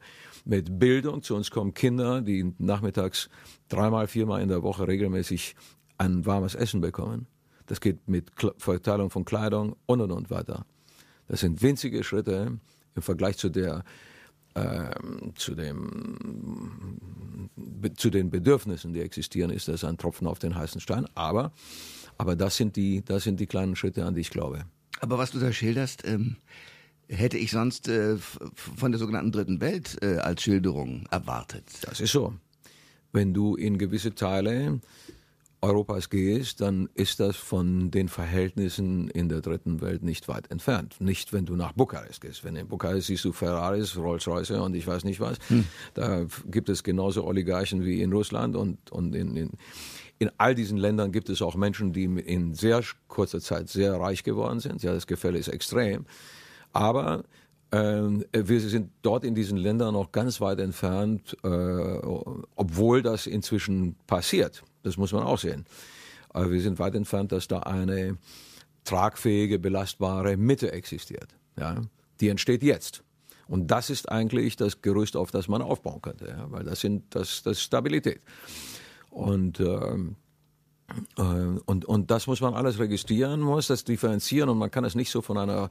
mit 0.44 0.78
Bildung. 0.78 1.22
Zu 1.22 1.36
uns 1.36 1.50
kommen 1.50 1.74
Kinder, 1.74 2.22
die 2.22 2.54
nachmittags 2.58 3.28
dreimal, 3.68 4.08
viermal 4.08 4.42
in 4.42 4.48
der 4.48 4.62
Woche 4.62 4.88
regelmäßig 4.88 5.54
ein 5.98 6.26
warmes 6.26 6.54
Essen 6.54 6.80
bekommen. 6.80 7.26
Das 7.66 7.80
geht 7.80 8.08
mit 8.08 8.36
Kle 8.36 8.54
Verteilung 8.58 9.10
von 9.10 9.24
Kleidung 9.24 9.76
und 9.86 10.00
und 10.00 10.12
und 10.12 10.30
weiter. 10.30 10.66
Das 11.28 11.40
sind 11.40 11.62
winzige 11.62 12.04
Schritte 12.04 12.58
im 12.94 13.02
Vergleich 13.02 13.36
zu 13.38 13.48
der 13.48 13.84
ähm, 14.54 15.32
zu 15.34 15.54
dem 15.54 17.00
be, 17.56 17.94
zu 17.94 18.10
den 18.10 18.30
Bedürfnissen, 18.30 18.92
die 18.92 19.00
existieren, 19.00 19.50
ist 19.50 19.68
das 19.68 19.84
ein 19.84 19.98
Tropfen 19.98 20.26
auf 20.26 20.38
den 20.38 20.54
heißen 20.54 20.80
Stein. 20.80 21.06
Aber 21.14 21.52
aber 22.18 22.36
das 22.36 22.56
sind 22.56 22.76
die 22.76 23.04
das 23.04 23.24
sind 23.24 23.40
die 23.40 23.46
kleinen 23.46 23.76
Schritte, 23.76 24.04
an 24.04 24.14
die 24.14 24.20
ich 24.20 24.30
glaube. 24.30 24.64
Aber 25.00 25.18
was 25.18 25.32
du 25.32 25.38
da 25.38 25.52
schilderst, 25.52 26.06
ähm, 26.06 26.36
hätte 27.08 27.36
ich 27.36 27.50
sonst 27.50 27.88
äh, 27.88 28.16
von 28.16 28.92
der 28.92 28.98
sogenannten 28.98 29.32
Dritten 29.32 29.60
Welt 29.60 29.98
äh, 30.02 30.18
als 30.18 30.42
Schilderung 30.42 31.06
erwartet. 31.10 31.64
Das 31.82 32.00
ist 32.00 32.12
so. 32.12 32.34
Wenn 33.12 33.34
du 33.34 33.54
in 33.54 33.78
gewisse 33.78 34.14
Teile 34.14 34.80
Europas 35.64 36.10
gehst, 36.10 36.60
dann 36.60 36.90
ist 36.94 37.20
das 37.20 37.36
von 37.36 37.90
den 37.90 38.08
Verhältnissen 38.08 39.08
in 39.08 39.30
der 39.30 39.40
dritten 39.40 39.80
Welt 39.80 40.02
nicht 40.02 40.28
weit 40.28 40.50
entfernt. 40.50 41.00
Nicht, 41.00 41.32
wenn 41.32 41.46
du 41.46 41.56
nach 41.56 41.72
Bukarest 41.72 42.20
gehst. 42.20 42.44
Wenn 42.44 42.54
in 42.54 42.68
Bukarest 42.68 43.06
siehst 43.06 43.24
du 43.24 43.32
Ferraris, 43.32 43.96
Rolls-Royce 43.96 44.50
und 44.50 44.74
ich 44.76 44.86
weiß 44.86 45.04
nicht 45.04 45.20
was. 45.20 45.38
Da 45.94 46.26
gibt 46.46 46.68
es 46.68 46.82
genauso 46.82 47.24
Oligarchen 47.24 47.82
wie 47.84 48.02
in 48.02 48.12
Russland 48.12 48.56
und, 48.56 48.92
und 48.92 49.14
in, 49.14 49.36
in, 49.36 49.50
in 50.18 50.30
all 50.36 50.54
diesen 50.54 50.76
Ländern 50.76 51.12
gibt 51.12 51.30
es 51.30 51.40
auch 51.40 51.56
Menschen, 51.56 51.94
die 51.94 52.04
in 52.04 52.54
sehr 52.54 52.82
kurzer 53.08 53.40
Zeit 53.40 53.70
sehr 53.70 53.94
reich 53.94 54.22
geworden 54.22 54.60
sind. 54.60 54.82
Ja, 54.82 54.92
das 54.92 55.06
Gefälle 55.06 55.38
ist 55.38 55.48
extrem. 55.48 56.04
Aber 56.74 57.24
ähm, 57.72 58.24
wir 58.32 58.60
sind 58.60 58.90
dort 59.00 59.24
in 59.24 59.34
diesen 59.34 59.56
Ländern 59.56 59.94
noch 59.94 60.12
ganz 60.12 60.42
weit 60.42 60.60
entfernt, 60.60 61.36
äh, 61.42 61.48
obwohl 62.54 63.02
das 63.02 63.26
inzwischen 63.26 63.96
passiert. 64.06 64.62
Das 64.84 64.96
muss 64.96 65.12
man 65.12 65.24
auch 65.24 65.38
sehen. 65.38 65.66
Aber 66.28 66.50
wir 66.50 66.60
sind 66.60 66.78
weit 66.78 66.94
entfernt, 66.94 67.32
dass 67.32 67.48
da 67.48 67.60
eine 67.60 68.18
tragfähige, 68.84 69.58
belastbare 69.58 70.36
Mitte 70.36 70.72
existiert. 70.72 71.34
Ja? 71.58 71.82
Die 72.20 72.28
entsteht 72.28 72.62
jetzt. 72.62 73.02
Und 73.46 73.68
das 73.70 73.90
ist 73.90 74.10
eigentlich 74.10 74.56
das 74.56 74.82
Gerüst, 74.82 75.16
auf 75.16 75.30
das 75.30 75.48
man 75.48 75.62
aufbauen 75.62 76.00
könnte, 76.00 76.28
ja? 76.28 76.50
weil 76.50 76.64
das 76.64 76.80
sind 76.80 77.14
das, 77.14 77.42
das 77.42 77.60
Stabilität. 77.60 78.20
Und 79.10 79.60
ähm, 79.60 80.16
äh, 81.16 81.22
und, 81.22 81.84
und 81.84 82.10
das 82.10 82.26
muss 82.26 82.40
man 82.40 82.54
alles 82.54 82.78
registrieren, 82.78 83.40
muss 83.40 83.68
das 83.68 83.84
differenzieren 83.84 84.48
und 84.48 84.58
man 84.58 84.70
kann 84.70 84.84
es 84.84 84.94
nicht 84.94 85.10
so 85.10 85.22
von 85.22 85.38
einer, 85.38 85.68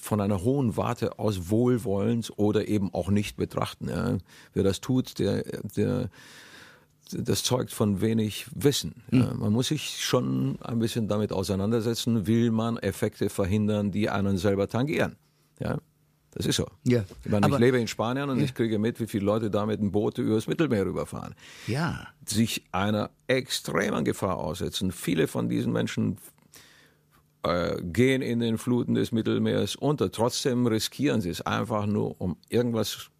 von 0.00 0.20
einer 0.20 0.42
hohen 0.42 0.76
Warte 0.76 1.18
aus 1.18 1.50
wohlwollend 1.50 2.32
oder 2.36 2.68
eben 2.68 2.92
auch 2.92 3.10
nicht 3.10 3.36
betrachten. 3.36 3.88
Ja. 3.88 4.18
Wer 4.52 4.62
das 4.62 4.80
tut, 4.80 5.18
der, 5.18 5.42
der, 5.76 6.10
das 7.10 7.42
zeugt 7.42 7.72
von 7.72 8.00
wenig 8.00 8.46
Wissen. 8.54 9.02
Ja. 9.10 9.32
Man 9.34 9.52
muss 9.52 9.68
sich 9.68 10.04
schon 10.04 10.58
ein 10.62 10.78
bisschen 10.78 11.08
damit 11.08 11.32
auseinandersetzen, 11.32 12.26
will 12.26 12.50
man 12.50 12.76
Effekte 12.78 13.28
verhindern, 13.28 13.90
die 13.90 14.10
einen 14.10 14.38
selber 14.38 14.68
tangieren. 14.68 15.16
Ja. 15.60 15.78
Das 16.32 16.46
ist 16.46 16.56
so. 16.56 16.66
Ja. 16.84 17.04
Ich, 17.24 17.30
meine, 17.30 17.48
ich 17.48 17.58
lebe 17.58 17.80
in 17.80 17.88
Spanien 17.88 18.28
und 18.30 18.38
ich 18.40 18.54
kriege 18.54 18.78
mit, 18.78 19.00
wie 19.00 19.06
viele 19.06 19.24
Leute 19.24 19.50
da 19.50 19.66
mit 19.66 19.80
einem 19.80 19.90
Boot 19.90 20.18
übers 20.18 20.46
Mittelmeer 20.46 20.84
rüberfahren 20.86 21.34
Ja. 21.66 22.06
sich 22.26 22.64
einer 22.70 23.10
extremen 23.26 24.04
Gefahr 24.04 24.36
aussetzen. 24.36 24.92
Viele 24.92 25.26
von 25.26 25.48
diesen 25.48 25.72
Menschen 25.72 26.18
äh, 27.42 27.80
gehen 27.82 28.20
in 28.22 28.40
den 28.40 28.58
Fluten 28.58 28.94
des 28.94 29.10
Mittelmeers 29.10 29.74
unter. 29.74 30.12
Trotzdem 30.12 30.66
riskieren 30.66 31.20
sie 31.20 31.30
es 31.30 31.40
einfach 31.40 31.86
nur, 31.86 32.20
um 32.20 32.36
irgendwas 32.50 33.10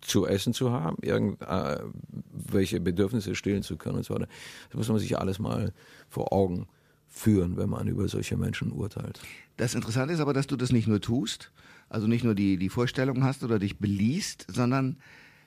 zu 0.00 0.26
essen 0.26 0.52
zu 0.52 0.72
haben, 0.72 0.96
irgendwelche 1.02 2.80
Bedürfnisse 2.80 3.34
stillen 3.34 3.62
zu 3.62 3.76
können 3.76 3.98
und 3.98 4.04
so 4.04 4.14
weiter. 4.14 4.28
Das 4.68 4.76
muss 4.76 4.88
man 4.88 4.98
sich 4.98 5.18
alles 5.18 5.38
mal 5.38 5.72
vor 6.08 6.32
Augen 6.32 6.68
führen, 7.08 7.56
wenn 7.56 7.70
man 7.70 7.88
über 7.88 8.08
solche 8.08 8.36
Menschen 8.36 8.72
urteilt. 8.72 9.20
Das 9.56 9.74
Interessante 9.74 10.12
ist 10.14 10.20
aber, 10.20 10.34
dass 10.34 10.46
du 10.46 10.56
das 10.56 10.70
nicht 10.70 10.86
nur 10.86 11.00
tust, 11.00 11.50
also 11.88 12.06
nicht 12.06 12.24
nur 12.24 12.34
die, 12.34 12.58
die 12.58 12.68
Vorstellung 12.68 13.24
hast 13.24 13.42
oder 13.42 13.58
dich 13.58 13.78
beliest, 13.78 14.46
sondern 14.48 14.98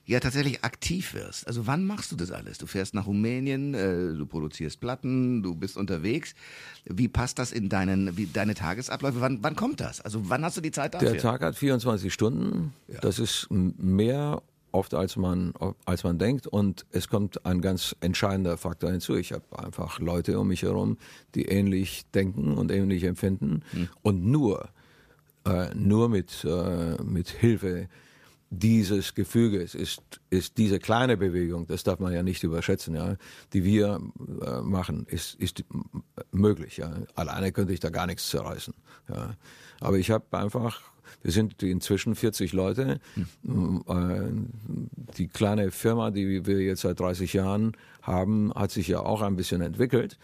ja 0.10 0.20
tatsächlich 0.20 0.64
aktiv 0.64 1.14
wirst. 1.14 1.48
Also 1.48 1.68
wann 1.68 1.86
machst 1.86 2.12
du 2.12 2.16
das 2.16 2.32
alles? 2.32 2.58
Du 2.58 2.66
fährst 2.66 2.96
nach 2.96 3.06
Rumänien, 3.06 3.76
äh, 3.76 4.14
du 4.16 4.26
produzierst 4.26 4.80
Platten, 4.80 5.44
du 5.44 5.54
bist 5.54 5.78
unterwegs. 5.78 6.34
Wie 6.86 7.08
passt 7.08 7.38
das 7.38 7.52
in 7.52 7.70
deinen, 7.70 8.18
wie, 8.18 8.26
deine 8.26 8.56
Tagesabläufe? 8.56 9.22
Wann, 9.22 9.44
wann 9.44 9.56
kommt 9.56 9.82
das? 9.82 10.02
Also 10.02 10.28
wann 10.28 10.44
hast 10.44 10.58
du 10.58 10.62
die 10.62 10.72
Zeit 10.72 10.96
dafür? 10.96 11.12
Der 11.12 11.22
Tag 11.22 11.42
hat 11.42 11.56
24 11.56 12.12
Stunden. 12.12 12.74
Das 13.02 13.20
ist 13.20 13.48
mehr 13.52 14.42
oft 14.72 14.94
als 14.94 15.16
man 15.16 15.54
als 15.86 16.04
man 16.04 16.20
denkt 16.20 16.46
und 16.46 16.86
es 16.92 17.08
kommt 17.08 17.44
ein 17.44 17.60
ganz 17.60 17.96
entscheidender 18.02 18.58
Faktor 18.58 18.92
hinzu. 18.92 19.16
Ich 19.16 19.32
habe 19.32 19.44
einfach 19.58 20.00
Leute 20.00 20.40
um 20.40 20.48
mich 20.48 20.62
herum, 20.62 20.98
die 21.34 21.46
ähnlich 21.46 22.06
denken 22.14 22.56
und 22.56 22.72
ähnlich 22.72 23.04
empfinden 23.04 23.64
und 24.04 24.26
nur 24.26 24.70
äh, 25.46 25.74
nur 25.74 26.10
mit 26.10 26.46
äh, 26.46 27.02
mit 27.04 27.30
Hilfe 27.30 27.90
dieses 28.50 29.14
Gefüges 29.14 29.76
ist, 29.76 30.02
ist 30.30 30.58
diese 30.58 30.80
kleine 30.80 31.18
Bewegung, 31.18 31.68
das 31.68 31.84
darf 31.84 32.00
man 32.00 32.14
ja 32.14 32.24
nicht 32.24 32.44
überschätzen, 32.44 32.96
ja, 32.96 33.16
die 33.54 33.64
wir 33.64 34.00
äh, 34.42 34.62
machen, 34.62 35.06
ist, 35.08 35.36
ist 35.36 35.64
möglich. 36.32 36.78
Ja. 36.78 36.92
Alleine 37.16 37.52
könnte 37.52 37.74
ich 37.74 37.80
da 37.80 37.90
gar 37.90 38.08
nichts 38.08 38.30
zerreißen. 38.30 38.74
Ja. 39.08 39.36
Aber 39.80 39.98
ich 39.98 40.10
habe 40.10 40.26
einfach, 40.32 40.82
wir 41.22 41.32
sind 41.32 41.62
inzwischen 41.62 42.16
40 42.16 42.54
Leute. 42.54 43.00
Äh, 43.16 44.32
die 45.18 45.28
kleine 45.28 45.72
Firma, 45.72 46.12
die 46.12 46.46
wir 46.46 46.62
jetzt 46.62 46.82
seit 46.82 47.00
30 47.00 47.34
Jahren 47.34 47.74
haben, 48.02 48.52
hat 48.56 48.72
sich 48.72 48.88
ja 48.88 49.00
auch 49.02 49.22
ein 49.22 49.36
bisschen 49.36 49.62
entwickelt. 49.62 50.18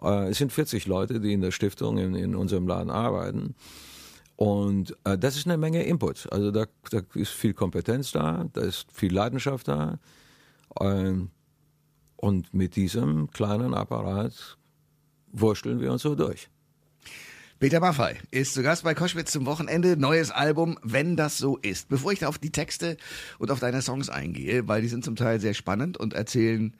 Äh, 0.00 0.30
es 0.30 0.38
sind 0.38 0.52
40 0.52 0.86
Leute, 0.86 1.20
die 1.20 1.32
in 1.32 1.40
der 1.40 1.50
Stiftung 1.50 1.98
in, 1.98 2.14
in 2.14 2.34
unserem 2.36 2.68
Laden 2.68 2.90
arbeiten. 2.90 3.54
Und 4.42 4.96
äh, 5.04 5.16
das 5.16 5.36
ist 5.36 5.46
eine 5.46 5.56
Menge 5.56 5.84
Input. 5.84 6.26
Also 6.32 6.50
da, 6.50 6.66
da 6.90 7.00
ist 7.14 7.30
viel 7.30 7.54
Kompetenz 7.54 8.10
da, 8.10 8.48
da 8.52 8.62
ist 8.62 8.86
viel 8.92 9.14
Leidenschaft 9.14 9.68
da. 9.68 10.00
Ähm, 10.80 11.30
Und 12.16 12.52
mit 12.54 12.74
diesem 12.74 13.30
kleinen 13.30 13.74
Apparat 13.74 14.56
wursteln 15.32 15.80
wir 15.80 15.92
uns 15.92 16.02
so 16.02 16.14
durch. 16.14 16.48
Peter 17.60 17.78
Maffei 17.78 18.20
ist 18.32 18.54
zu 18.54 18.62
Gast 18.62 18.82
bei 18.82 18.94
Koschwitz 18.94 19.30
zum 19.30 19.46
Wochenende. 19.46 19.96
Neues 19.96 20.32
Album, 20.32 20.76
wenn 20.82 21.16
das 21.16 21.38
so 21.38 21.58
ist. 21.58 21.88
Bevor 21.88 22.10
ich 22.12 22.26
auf 22.26 22.38
die 22.38 22.50
Texte 22.50 22.96
und 23.38 23.52
auf 23.52 23.60
deine 23.60 23.82
Songs 23.82 24.08
eingehe, 24.10 24.66
weil 24.66 24.82
die 24.82 24.88
sind 24.88 25.04
zum 25.04 25.14
Teil 25.14 25.38
sehr 25.38 25.54
spannend 25.54 25.98
und 25.98 26.14
erzählen 26.14 26.74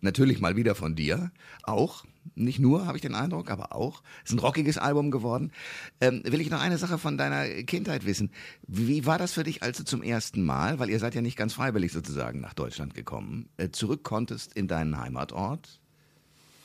natürlich 0.00 0.40
mal 0.40 0.54
wieder 0.54 0.76
von 0.76 0.94
dir. 0.94 1.32
Auch, 1.64 2.04
nicht 2.34 2.58
nur, 2.58 2.86
habe 2.86 2.96
ich 2.96 3.02
den 3.02 3.14
Eindruck, 3.14 3.50
aber 3.50 3.74
auch. 3.74 4.02
Es 4.24 4.30
ist 4.30 4.36
ein 4.36 4.40
rockiges 4.40 4.78
Album 4.78 5.10
geworden. 5.10 5.52
Ähm, 6.00 6.22
will 6.24 6.40
ich 6.40 6.50
noch 6.50 6.60
eine 6.60 6.78
Sache 6.78 6.98
von 6.98 7.18
deiner 7.18 7.46
Kindheit 7.64 8.06
wissen. 8.06 8.30
Wie 8.66 9.06
war 9.06 9.18
das 9.18 9.32
für 9.32 9.44
dich, 9.44 9.62
als 9.62 9.78
du 9.78 9.84
zum 9.84 10.02
ersten 10.02 10.44
Mal, 10.44 10.78
weil 10.78 10.90
ihr 10.90 10.98
seid 10.98 11.14
ja 11.14 11.22
nicht 11.22 11.36
ganz 11.36 11.54
freiwillig 11.54 11.92
sozusagen 11.92 12.40
nach 12.40 12.54
Deutschland 12.54 12.94
gekommen, 12.94 13.48
äh, 13.56 13.70
zurück 13.70 14.02
konntest 14.02 14.52
in 14.54 14.68
deinen 14.68 14.98
Heimatort? 14.98 15.80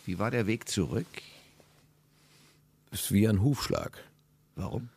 Wie 0.06 0.20
war 0.20 0.32
der 0.32 0.48
Weg 0.48 0.70
zurück? 0.70 1.08
ist 2.96 3.12
wie 3.12 3.28
ein 3.28 3.42
Hufschlag. 3.42 4.04
Warum? 4.56 4.90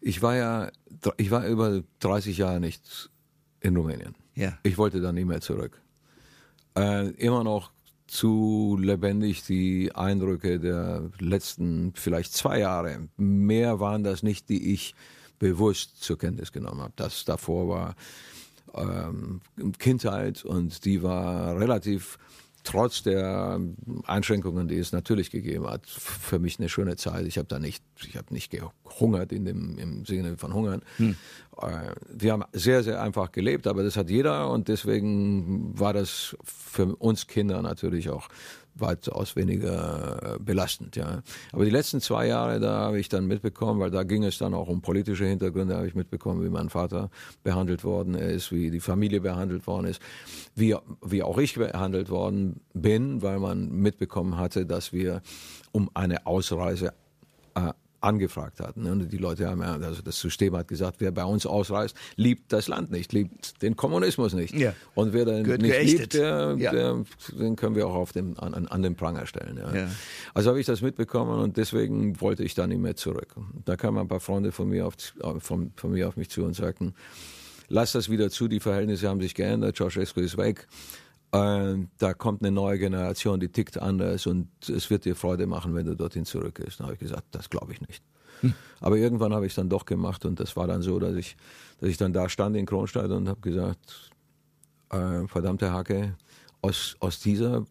Ich 0.00 0.22
war 0.22 0.36
ja, 0.36 0.70
ich 1.16 1.30
war 1.30 1.46
über 1.46 1.82
30 2.00 2.36
Jahre 2.36 2.60
nicht 2.60 3.10
in 3.60 3.76
Rumänien. 3.76 4.14
Ja. 4.34 4.58
Ich 4.62 4.78
wollte 4.78 5.00
da 5.00 5.12
nie 5.12 5.24
mehr 5.24 5.40
zurück. 5.40 5.80
Äh, 6.76 7.10
immer 7.10 7.44
noch 7.44 7.72
zu 8.08 8.76
lebendig 8.80 9.44
die 9.44 9.94
Eindrücke 9.94 10.58
der 10.58 11.10
letzten 11.20 11.92
vielleicht 11.94 12.32
zwei 12.32 12.60
Jahre. 12.60 13.08
Mehr 13.16 13.80
waren 13.80 14.02
das 14.02 14.22
nicht, 14.22 14.48
die 14.48 14.72
ich 14.72 14.94
bewusst 15.38 16.02
zur 16.02 16.18
Kenntnis 16.18 16.50
genommen 16.50 16.80
habe. 16.80 16.92
Das 16.96 17.24
davor 17.24 17.68
war 17.68 17.94
ähm, 18.74 19.40
Kindheit 19.78 20.44
und 20.44 20.84
die 20.84 21.02
war 21.02 21.58
relativ 21.58 22.18
trotz 22.64 23.02
der 23.02 23.60
Einschränkungen, 24.06 24.68
die 24.68 24.78
es 24.78 24.92
natürlich 24.92 25.30
gegeben 25.30 25.66
hat, 25.66 25.86
für 25.86 26.38
mich 26.38 26.58
eine 26.58 26.68
schöne 26.68 26.96
Zeit. 26.96 27.26
Ich 27.26 27.38
habe 27.38 27.48
da 27.48 27.58
nicht, 27.58 27.82
ich 28.06 28.16
habe 28.16 28.32
nicht 28.32 28.50
gehungert 28.50 29.32
in 29.32 29.44
dem, 29.44 29.78
im 29.78 30.04
Sinne 30.04 30.36
von 30.36 30.54
Hungern. 30.54 30.82
Hm. 30.96 31.16
Äh, 31.60 31.94
wir 32.08 32.32
haben 32.32 32.44
sehr, 32.52 32.82
sehr 32.82 33.02
einfach 33.02 33.32
gelebt, 33.32 33.66
aber 33.66 33.82
das 33.82 33.96
hat 33.96 34.10
jeder 34.10 34.50
und 34.50 34.68
deswegen 34.68 35.78
war 35.78 35.92
das 35.92 36.36
für 36.44 36.96
uns 36.96 37.26
Kinder 37.26 37.62
natürlich 37.62 38.10
auch 38.10 38.28
weitaus 38.80 39.36
weniger 39.36 40.36
äh, 40.36 40.38
belastend. 40.38 40.96
Ja. 40.96 41.22
Aber 41.52 41.64
die 41.64 41.70
letzten 41.70 42.00
zwei 42.00 42.26
Jahre, 42.26 42.60
da 42.60 42.78
habe 42.78 42.98
ich 42.98 43.08
dann 43.08 43.26
mitbekommen, 43.26 43.80
weil 43.80 43.90
da 43.90 44.02
ging 44.02 44.24
es 44.24 44.38
dann 44.38 44.54
auch 44.54 44.68
um 44.68 44.80
politische 44.80 45.24
Hintergründe, 45.24 45.76
habe 45.76 45.86
ich 45.86 45.94
mitbekommen, 45.94 46.44
wie 46.44 46.50
mein 46.50 46.68
Vater 46.68 47.10
behandelt 47.42 47.84
worden 47.84 48.14
ist, 48.14 48.52
wie 48.52 48.70
die 48.70 48.80
Familie 48.80 49.20
behandelt 49.20 49.66
worden 49.66 49.86
ist, 49.86 50.00
wie, 50.54 50.76
wie 51.02 51.22
auch 51.22 51.38
ich 51.38 51.54
behandelt 51.54 52.10
worden 52.10 52.60
bin, 52.74 53.22
weil 53.22 53.38
man 53.38 53.70
mitbekommen 53.70 54.36
hatte, 54.36 54.66
dass 54.66 54.92
wir 54.92 55.22
um 55.72 55.90
eine 55.94 56.26
Ausreise 56.26 56.92
äh, 57.54 57.72
angefragt 58.00 58.60
hatten. 58.60 58.86
Und 58.86 59.12
die 59.12 59.16
Leute 59.16 59.48
haben 59.48 59.62
also 59.62 60.02
das 60.02 60.20
System 60.20 60.56
hat 60.56 60.68
gesagt, 60.68 60.96
wer 61.00 61.10
bei 61.10 61.24
uns 61.24 61.46
ausreist, 61.46 61.96
liebt 62.16 62.52
das 62.52 62.68
Land 62.68 62.90
nicht, 62.90 63.12
liebt 63.12 63.60
den 63.62 63.76
Kommunismus 63.76 64.34
nicht. 64.34 64.54
Ja. 64.54 64.74
Und 64.94 65.12
wer 65.12 65.24
dann 65.24 65.44
Gehört 65.44 65.62
nicht 65.62 65.72
geächtet. 65.72 65.98
liebt, 66.00 66.14
der, 66.14 66.56
ja. 66.58 66.72
der, 66.72 67.04
den 67.32 67.56
können 67.56 67.74
wir 67.74 67.86
auch 67.86 67.94
auf 67.94 68.12
dem, 68.12 68.38
an, 68.38 68.54
an 68.54 68.82
den 68.82 68.94
Pranger 68.94 69.26
stellen. 69.26 69.58
Ja. 69.58 69.74
ja. 69.74 69.88
Also 70.34 70.50
habe 70.50 70.60
ich 70.60 70.66
das 70.66 70.80
mitbekommen 70.80 71.40
und 71.40 71.56
deswegen 71.56 72.20
wollte 72.20 72.44
ich 72.44 72.54
da 72.54 72.66
nicht 72.66 72.80
mehr 72.80 72.96
zurück. 72.96 73.34
Da 73.64 73.76
kamen 73.76 73.98
ein 73.98 74.08
paar 74.08 74.20
Freunde 74.20 74.52
von 74.52 74.68
mir 74.68 74.86
auf, 74.86 74.94
von, 75.40 75.72
von 75.74 75.90
mir 75.90 76.08
auf 76.08 76.16
mich 76.16 76.30
zu 76.30 76.44
und 76.44 76.54
sagten, 76.54 76.94
lass 77.68 77.92
das 77.92 78.08
wieder 78.08 78.30
zu, 78.30 78.48
die 78.48 78.60
Verhältnisse 78.60 79.08
haben 79.08 79.20
sich 79.20 79.34
geändert, 79.34 79.76
Ceausescu 79.76 80.20
ist 80.20 80.36
weg. 80.36 80.68
Äh, 81.32 81.86
da 81.98 82.14
kommt 82.14 82.42
eine 82.42 82.50
neue 82.50 82.78
Generation, 82.78 83.38
die 83.38 83.48
tickt 83.48 83.80
anders 83.80 84.26
und 84.26 84.48
es 84.68 84.88
wird 84.88 85.04
dir 85.04 85.14
Freude 85.14 85.46
machen, 85.46 85.74
wenn 85.74 85.86
du 85.86 85.94
dorthin 85.94 86.24
zurückgehst. 86.24 86.80
Dann 86.80 86.86
habe 86.86 86.94
ich 86.94 87.00
gesagt, 87.00 87.26
das 87.32 87.50
glaube 87.50 87.72
ich 87.72 87.80
nicht. 87.82 88.02
Hm. 88.40 88.54
Aber 88.80 88.96
irgendwann 88.96 89.34
habe 89.34 89.46
ich 89.46 89.52
es 89.52 89.56
dann 89.56 89.68
doch 89.68 89.84
gemacht 89.84 90.24
und 90.24 90.40
das 90.40 90.56
war 90.56 90.66
dann 90.66 90.80
so, 90.80 90.98
dass 90.98 91.14
ich, 91.16 91.36
dass 91.80 91.90
ich 91.90 91.96
dann 91.96 92.12
da 92.12 92.28
stand 92.28 92.56
in 92.56 92.66
Kronstadt 92.66 93.10
und 93.10 93.28
habe 93.28 93.40
gesagt, 93.40 94.10
äh, 94.90 95.26
verdammte 95.26 95.72
Hacke, 95.72 96.16
aus, 96.62 96.96
aus 97.00 97.20
dieser 97.20 97.66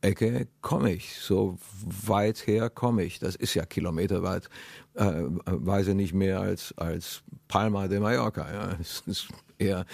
Ecke 0.00 0.48
komme 0.60 0.92
ich, 0.92 1.18
so 1.18 1.58
weit 2.06 2.46
her 2.46 2.70
komme 2.70 3.04
ich. 3.04 3.18
Das 3.18 3.36
ist 3.36 3.54
ja 3.54 3.64
kilometerweit, 3.64 4.48
äh, 4.94 5.22
weise 5.44 5.94
nicht 5.94 6.14
mehr 6.14 6.40
als, 6.40 6.74
als 6.76 7.22
Palma 7.48 7.88
de 7.88 8.00
Mallorca. 8.00 8.50
Ja. 8.52 8.76
Es 8.80 9.02
ist 9.06 9.28
eher 9.58 9.84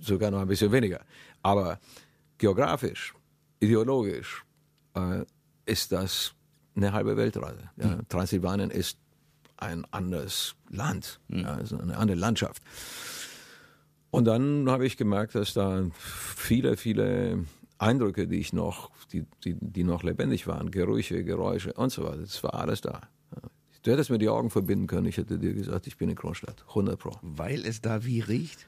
sogar 0.00 0.30
noch 0.30 0.40
ein 0.40 0.48
bisschen 0.48 0.72
weniger. 0.72 1.00
Aber 1.42 1.78
geografisch, 2.44 3.14
ideologisch 3.58 4.44
äh, 4.94 5.24
ist 5.64 5.92
das 5.92 6.34
eine 6.76 6.92
halbe 6.92 7.16
Weltreise. 7.16 7.70
Ja. 7.78 7.86
Mhm. 7.86 8.08
Transsilvanien 8.10 8.70
ist 8.70 8.98
ein 9.56 9.86
anderes 9.92 10.54
Land, 10.68 11.20
mhm. 11.28 11.40
ja, 11.40 11.54
also 11.54 11.78
eine 11.78 11.96
andere 11.96 12.18
Landschaft. 12.18 12.62
Und 14.10 14.26
dann 14.26 14.68
habe 14.68 14.84
ich 14.84 14.98
gemerkt, 14.98 15.34
dass 15.34 15.54
da 15.54 15.86
viele, 15.98 16.76
viele 16.76 17.46
Eindrücke, 17.78 18.28
die 18.28 18.40
ich 18.40 18.52
noch, 18.52 18.90
die, 19.10 19.24
die, 19.42 19.56
die 19.58 19.84
noch 19.84 20.02
lebendig 20.02 20.46
waren, 20.46 20.70
Gerüche, 20.70 21.24
Geräusche 21.24 21.72
und 21.72 21.92
so 21.92 22.04
weiter, 22.04 22.20
das 22.20 22.42
war 22.42 22.52
alles 22.52 22.82
da. 22.82 23.00
Du 23.84 23.90
hättest 23.90 24.10
mir 24.10 24.18
die 24.18 24.28
Augen 24.28 24.50
verbinden 24.50 24.86
können, 24.86 25.06
ich 25.06 25.16
hätte 25.16 25.38
dir 25.38 25.54
gesagt, 25.54 25.86
ich 25.86 25.96
bin 25.96 26.10
in 26.10 26.16
Kronstadt, 26.16 26.62
100 26.68 26.98
Pro. 26.98 27.12
Weil 27.22 27.64
es 27.64 27.80
da 27.80 28.04
wie 28.04 28.20
riecht? 28.20 28.66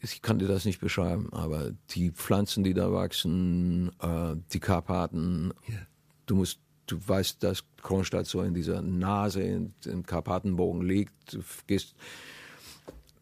Ich 0.00 0.22
kann 0.22 0.38
dir 0.38 0.48
das 0.48 0.64
nicht 0.64 0.80
beschreiben, 0.80 1.32
aber 1.32 1.72
die 1.90 2.10
Pflanzen, 2.10 2.64
die 2.64 2.74
da 2.74 2.92
wachsen, 2.92 3.90
äh, 4.00 4.36
die 4.52 4.60
Karpaten, 4.60 5.52
yeah. 5.68 5.78
du 6.26 6.36
musst, 6.36 6.60
du 6.86 6.98
weißt, 7.04 7.42
dass 7.42 7.64
Kronstadt 7.82 8.26
so 8.26 8.42
in 8.42 8.54
dieser 8.54 8.82
Nase 8.82 9.42
in, 9.42 9.74
im 9.84 10.04
Karpatenbogen 10.04 10.82
liegt. 10.82 11.34
Du 11.34 11.42
gehst, 11.66 11.94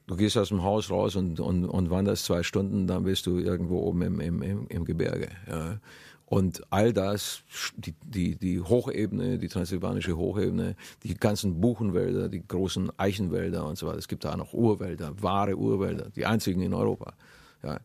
du 0.07 0.16
gehst 0.16 0.37
aus 0.37 0.49
dem 0.49 0.62
Haus 0.62 0.90
raus 0.90 1.16
und, 1.16 1.40
und, 1.40 1.64
und 1.66 1.90
wanderst 1.90 2.25
zwei 2.25 2.42
Stunden, 2.42 2.87
dann 2.87 3.05
bist 3.05 3.27
du 3.27 3.38
irgendwo 3.38 3.81
oben 3.81 4.03
im, 4.03 4.21
im, 4.21 4.42
im, 4.42 4.66
im 4.69 4.85
Gebirge. 4.85 5.29
Ja. 5.49 5.79
Und 6.27 6.62
all 6.71 6.93
das, 6.93 7.43
die, 7.77 7.95
die, 8.05 8.35
die 8.35 8.61
Hochebene, 8.61 9.39
die 9.39 9.49
transsilvanische 9.49 10.17
Hochebene, 10.17 10.75
die 11.05 11.15
ganzen 11.15 11.61
Buchenwälder, 11.61 12.29
die 12.29 12.47
großen 12.47 12.91
Eichenwälder 12.99 13.65
und 13.65 13.79
so 13.79 13.87
weiter. 13.87 13.99
Es 13.99 14.09
gibt 14.09 14.25
da 14.25 14.37
noch 14.37 14.53
Urwälder, 14.53 15.15
wahre 15.23 15.57
Urwälder, 15.57 16.11
die 16.11 16.27
einzigen 16.27 16.62
in 16.62 16.75
Europa. 16.75 17.15
Ja. 17.62 17.77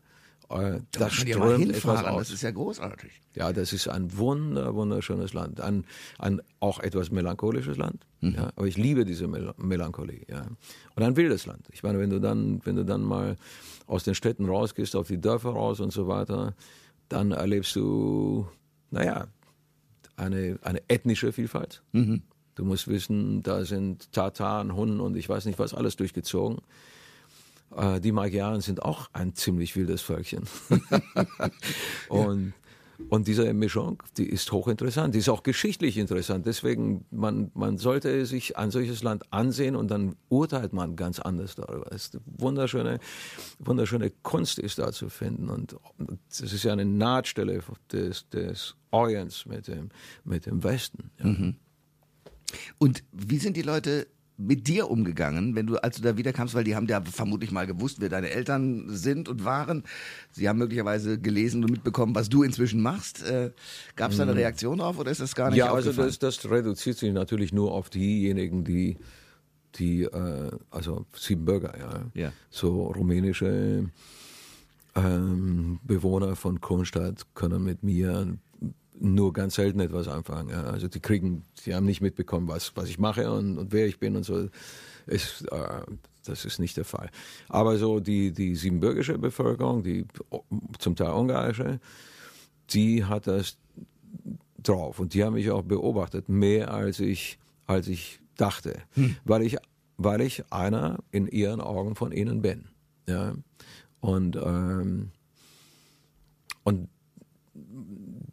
Äh, 0.52 0.80
da 0.90 1.04
das 1.04 1.14
strömt 1.14 1.70
etwas 1.70 2.04
aus. 2.04 2.28
Das 2.28 2.30
ist 2.30 2.42
ja 2.42 2.50
großartig. 2.50 3.12
Ja, 3.34 3.52
das 3.52 3.72
ist 3.72 3.88
ein 3.88 4.18
wunder, 4.18 4.74
wunderschönes 4.74 5.32
Land. 5.32 5.60
Ein, 5.60 5.84
ein 6.18 6.42
auch 6.60 6.80
etwas 6.80 7.10
melancholisches 7.10 7.76
Land. 7.76 8.04
Mhm. 8.20 8.34
Ja, 8.34 8.50
aber 8.56 8.66
ich 8.66 8.76
liebe 8.76 9.04
diese 9.04 9.28
Mel 9.28 9.54
Melancholie. 9.56 10.26
Ja. 10.28 10.46
Und 10.94 11.02
ein 11.02 11.16
wildes 11.16 11.46
Land. 11.46 11.68
Ich 11.72 11.82
meine, 11.82 11.98
wenn 11.98 12.10
du 12.10 12.20
dann, 12.20 12.60
wenn 12.64 12.76
du 12.76 12.84
dann 12.84 13.02
mal 13.02 13.36
aus 13.86 14.04
den 14.04 14.14
Städten 14.14 14.46
rausgehst, 14.46 14.94
auf 14.96 15.08
die 15.08 15.20
Dörfer 15.20 15.50
raus 15.50 15.80
und 15.80 15.92
so 15.92 16.08
weiter, 16.08 16.54
dann 17.12 17.32
erlebst 17.32 17.76
du, 17.76 18.48
naja, 18.90 19.28
eine, 20.16 20.58
eine 20.62 20.82
ethnische 20.88 21.32
Vielfalt. 21.32 21.82
Mhm. 21.92 22.22
Du 22.54 22.64
musst 22.64 22.88
wissen, 22.88 23.42
da 23.42 23.64
sind 23.64 24.12
Tataren, 24.12 24.74
Hunden 24.74 25.00
und 25.00 25.16
ich 25.16 25.28
weiß 25.28 25.46
nicht 25.46 25.58
was 25.58 25.74
alles 25.74 25.96
durchgezogen. 25.96 26.58
Äh, 27.76 28.00
die 28.00 28.12
Magyaren 28.12 28.60
sind 28.60 28.82
auch 28.82 29.08
ein 29.12 29.34
ziemlich 29.34 29.76
wildes 29.76 30.02
Völkchen. 30.02 30.44
und 32.08 32.52
und 33.08 33.28
diese 33.28 33.52
Mischung, 33.52 34.02
die 34.16 34.26
ist 34.26 34.50
hochinteressant, 34.52 35.14
die 35.14 35.18
ist 35.18 35.28
auch 35.28 35.42
geschichtlich 35.42 35.98
interessant. 35.98 36.46
Deswegen, 36.46 37.04
man, 37.10 37.50
man 37.54 37.78
sollte 37.78 38.24
sich 38.26 38.56
ein 38.56 38.70
solches 38.70 39.02
Land 39.02 39.32
ansehen 39.32 39.76
und 39.76 39.90
dann 39.90 40.16
urteilt 40.28 40.72
man 40.72 40.96
ganz 40.96 41.18
anders 41.20 41.54
darüber. 41.54 41.92
Es 41.92 42.06
ist 42.06 42.18
wunderschöne, 42.26 42.98
wunderschöne 43.58 44.10
Kunst 44.22 44.58
ist 44.58 44.78
da 44.78 44.92
zu 44.92 45.08
finden. 45.08 45.48
Und 45.48 45.76
es 46.30 46.40
ist 46.40 46.64
ja 46.64 46.72
eine 46.72 46.84
Nahtstelle 46.84 47.60
des, 47.90 48.28
des 48.30 48.76
Orients 48.90 49.46
mit 49.46 49.68
dem, 49.68 49.90
mit 50.24 50.46
dem 50.46 50.62
Westen. 50.64 51.10
Ja. 51.18 51.26
Mhm. 51.26 51.56
Und 52.78 53.02
wie 53.12 53.38
sind 53.38 53.56
die 53.56 53.62
Leute 53.62 54.06
mit 54.38 54.66
dir 54.66 54.90
umgegangen, 54.90 55.54
wenn 55.54 55.66
du, 55.66 55.76
als 55.76 55.96
du 55.96 56.02
da 56.02 56.16
wiederkamst, 56.16 56.54
weil 56.54 56.64
die 56.64 56.74
haben 56.74 56.86
ja 56.86 57.00
vermutlich 57.02 57.52
mal 57.52 57.66
gewusst, 57.66 58.00
wer 58.00 58.08
deine 58.08 58.30
Eltern 58.30 58.86
sind 58.88 59.28
und 59.28 59.44
waren. 59.44 59.84
Sie 60.30 60.48
haben 60.48 60.58
möglicherweise 60.58 61.18
gelesen 61.18 61.64
und 61.64 61.70
mitbekommen, 61.70 62.14
was 62.14 62.28
du 62.28 62.42
inzwischen 62.42 62.80
machst. 62.80 63.22
Äh, 63.22 63.52
Gab 63.94 64.10
es 64.10 64.16
da 64.16 64.24
eine 64.24 64.32
hm. 64.32 64.38
Reaktion 64.38 64.78
drauf 64.78 64.98
oder 64.98 65.10
ist 65.10 65.20
das 65.20 65.34
gar 65.34 65.50
nicht 65.50 65.58
Ja, 65.58 65.72
also 65.72 65.92
das, 65.92 66.18
das 66.18 66.50
reduziert 66.50 66.98
sich 66.98 67.12
natürlich 67.12 67.52
nur 67.52 67.72
auf 67.72 67.90
diejenigen, 67.90 68.64
die 68.64 68.96
die, 69.76 70.02
äh, 70.02 70.50
also 70.70 71.06
Siebenbürger, 71.16 71.78
ja. 71.78 72.02
ja. 72.14 72.32
So 72.50 72.86
rumänische 72.86 73.88
ähm, 74.94 75.80
Bewohner 75.82 76.36
von 76.36 76.60
Kronstadt 76.60 77.26
können 77.34 77.64
mit 77.64 77.82
mir 77.82 78.36
nur 78.98 79.32
ganz 79.32 79.54
selten 79.54 79.80
etwas 79.80 80.08
anfangen. 80.08 80.50
Ja. 80.50 80.64
Also 80.64 80.88
die 80.88 81.00
kriegen, 81.00 81.44
die 81.64 81.74
haben 81.74 81.86
nicht 81.86 82.00
mitbekommen, 82.00 82.48
was, 82.48 82.76
was 82.76 82.88
ich 82.88 82.98
mache 82.98 83.30
und, 83.30 83.58
und 83.58 83.72
wer 83.72 83.86
ich 83.86 83.98
bin 83.98 84.16
und 84.16 84.24
so. 84.24 84.48
Ist, 85.06 85.46
äh, 85.50 85.80
das 86.24 86.44
ist 86.44 86.58
nicht 86.58 86.76
der 86.76 86.84
Fall. 86.84 87.10
Aber 87.48 87.76
so 87.78 88.00
die, 88.00 88.32
die 88.32 88.54
siebenbürgische 88.54 89.18
Bevölkerung, 89.18 89.82
die 89.82 90.06
zum 90.78 90.94
Teil 90.94 91.10
ungarische, 91.10 91.80
die 92.70 93.04
hat 93.04 93.26
das 93.26 93.56
drauf 94.62 95.00
und 95.00 95.14
die 95.14 95.24
haben 95.24 95.34
mich 95.34 95.50
auch 95.50 95.62
beobachtet, 95.62 96.28
mehr 96.28 96.72
als 96.72 97.00
ich, 97.00 97.38
als 97.66 97.88
ich 97.88 98.20
dachte, 98.36 98.80
hm. 98.94 99.16
weil 99.24 99.42
ich, 99.42 99.56
weil 99.96 100.20
ich 100.20 100.44
einer 100.52 100.98
in 101.10 101.26
ihren 101.26 101.60
Augen 101.60 101.96
von 101.96 102.12
ihnen 102.12 102.42
bin. 102.42 102.66
Ja. 103.08 103.34
Und, 104.00 104.36
ähm, 104.36 105.10
und 106.64 106.88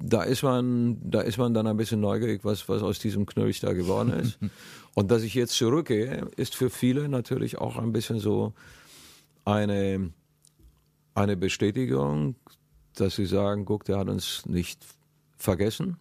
da 0.02 0.24
ist 0.24 0.44
man, 0.44 0.98
da 1.04 1.22
ist 1.22 1.38
man 1.38 1.54
dann 1.54 1.68
ein 1.68 1.78
bisschen 1.78 2.00
neugierig, 2.00 2.44
was, 2.44 2.70
was 2.70 2.82
aus 2.82 3.00
diesem 3.00 3.26
Knöllch 3.26 3.60
da 3.60 3.74
geworden 3.74 4.14
ist. 4.14 4.40
Und 4.96 5.12
dass 5.12 5.24
ich 5.24 5.34
jetzt 5.34 5.54
zurückgehe, 5.54 6.28
ist 6.36 6.56
für 6.56 6.70
viele 6.70 7.10
natürlich 7.10 7.58
auch 7.58 7.78
ein 7.78 7.92
bisschen 7.92 8.20
so 8.20 8.54
eine, 9.46 10.12
eine 11.16 11.38
Bestätigung, 11.38 12.36
dass 12.96 13.16
sie 13.16 13.26
sagen, 13.26 13.66
guck, 13.66 13.84
der 13.86 13.98
hat 14.00 14.10
uns 14.10 14.46
nicht 14.46 14.84
vergessen. 15.38 15.98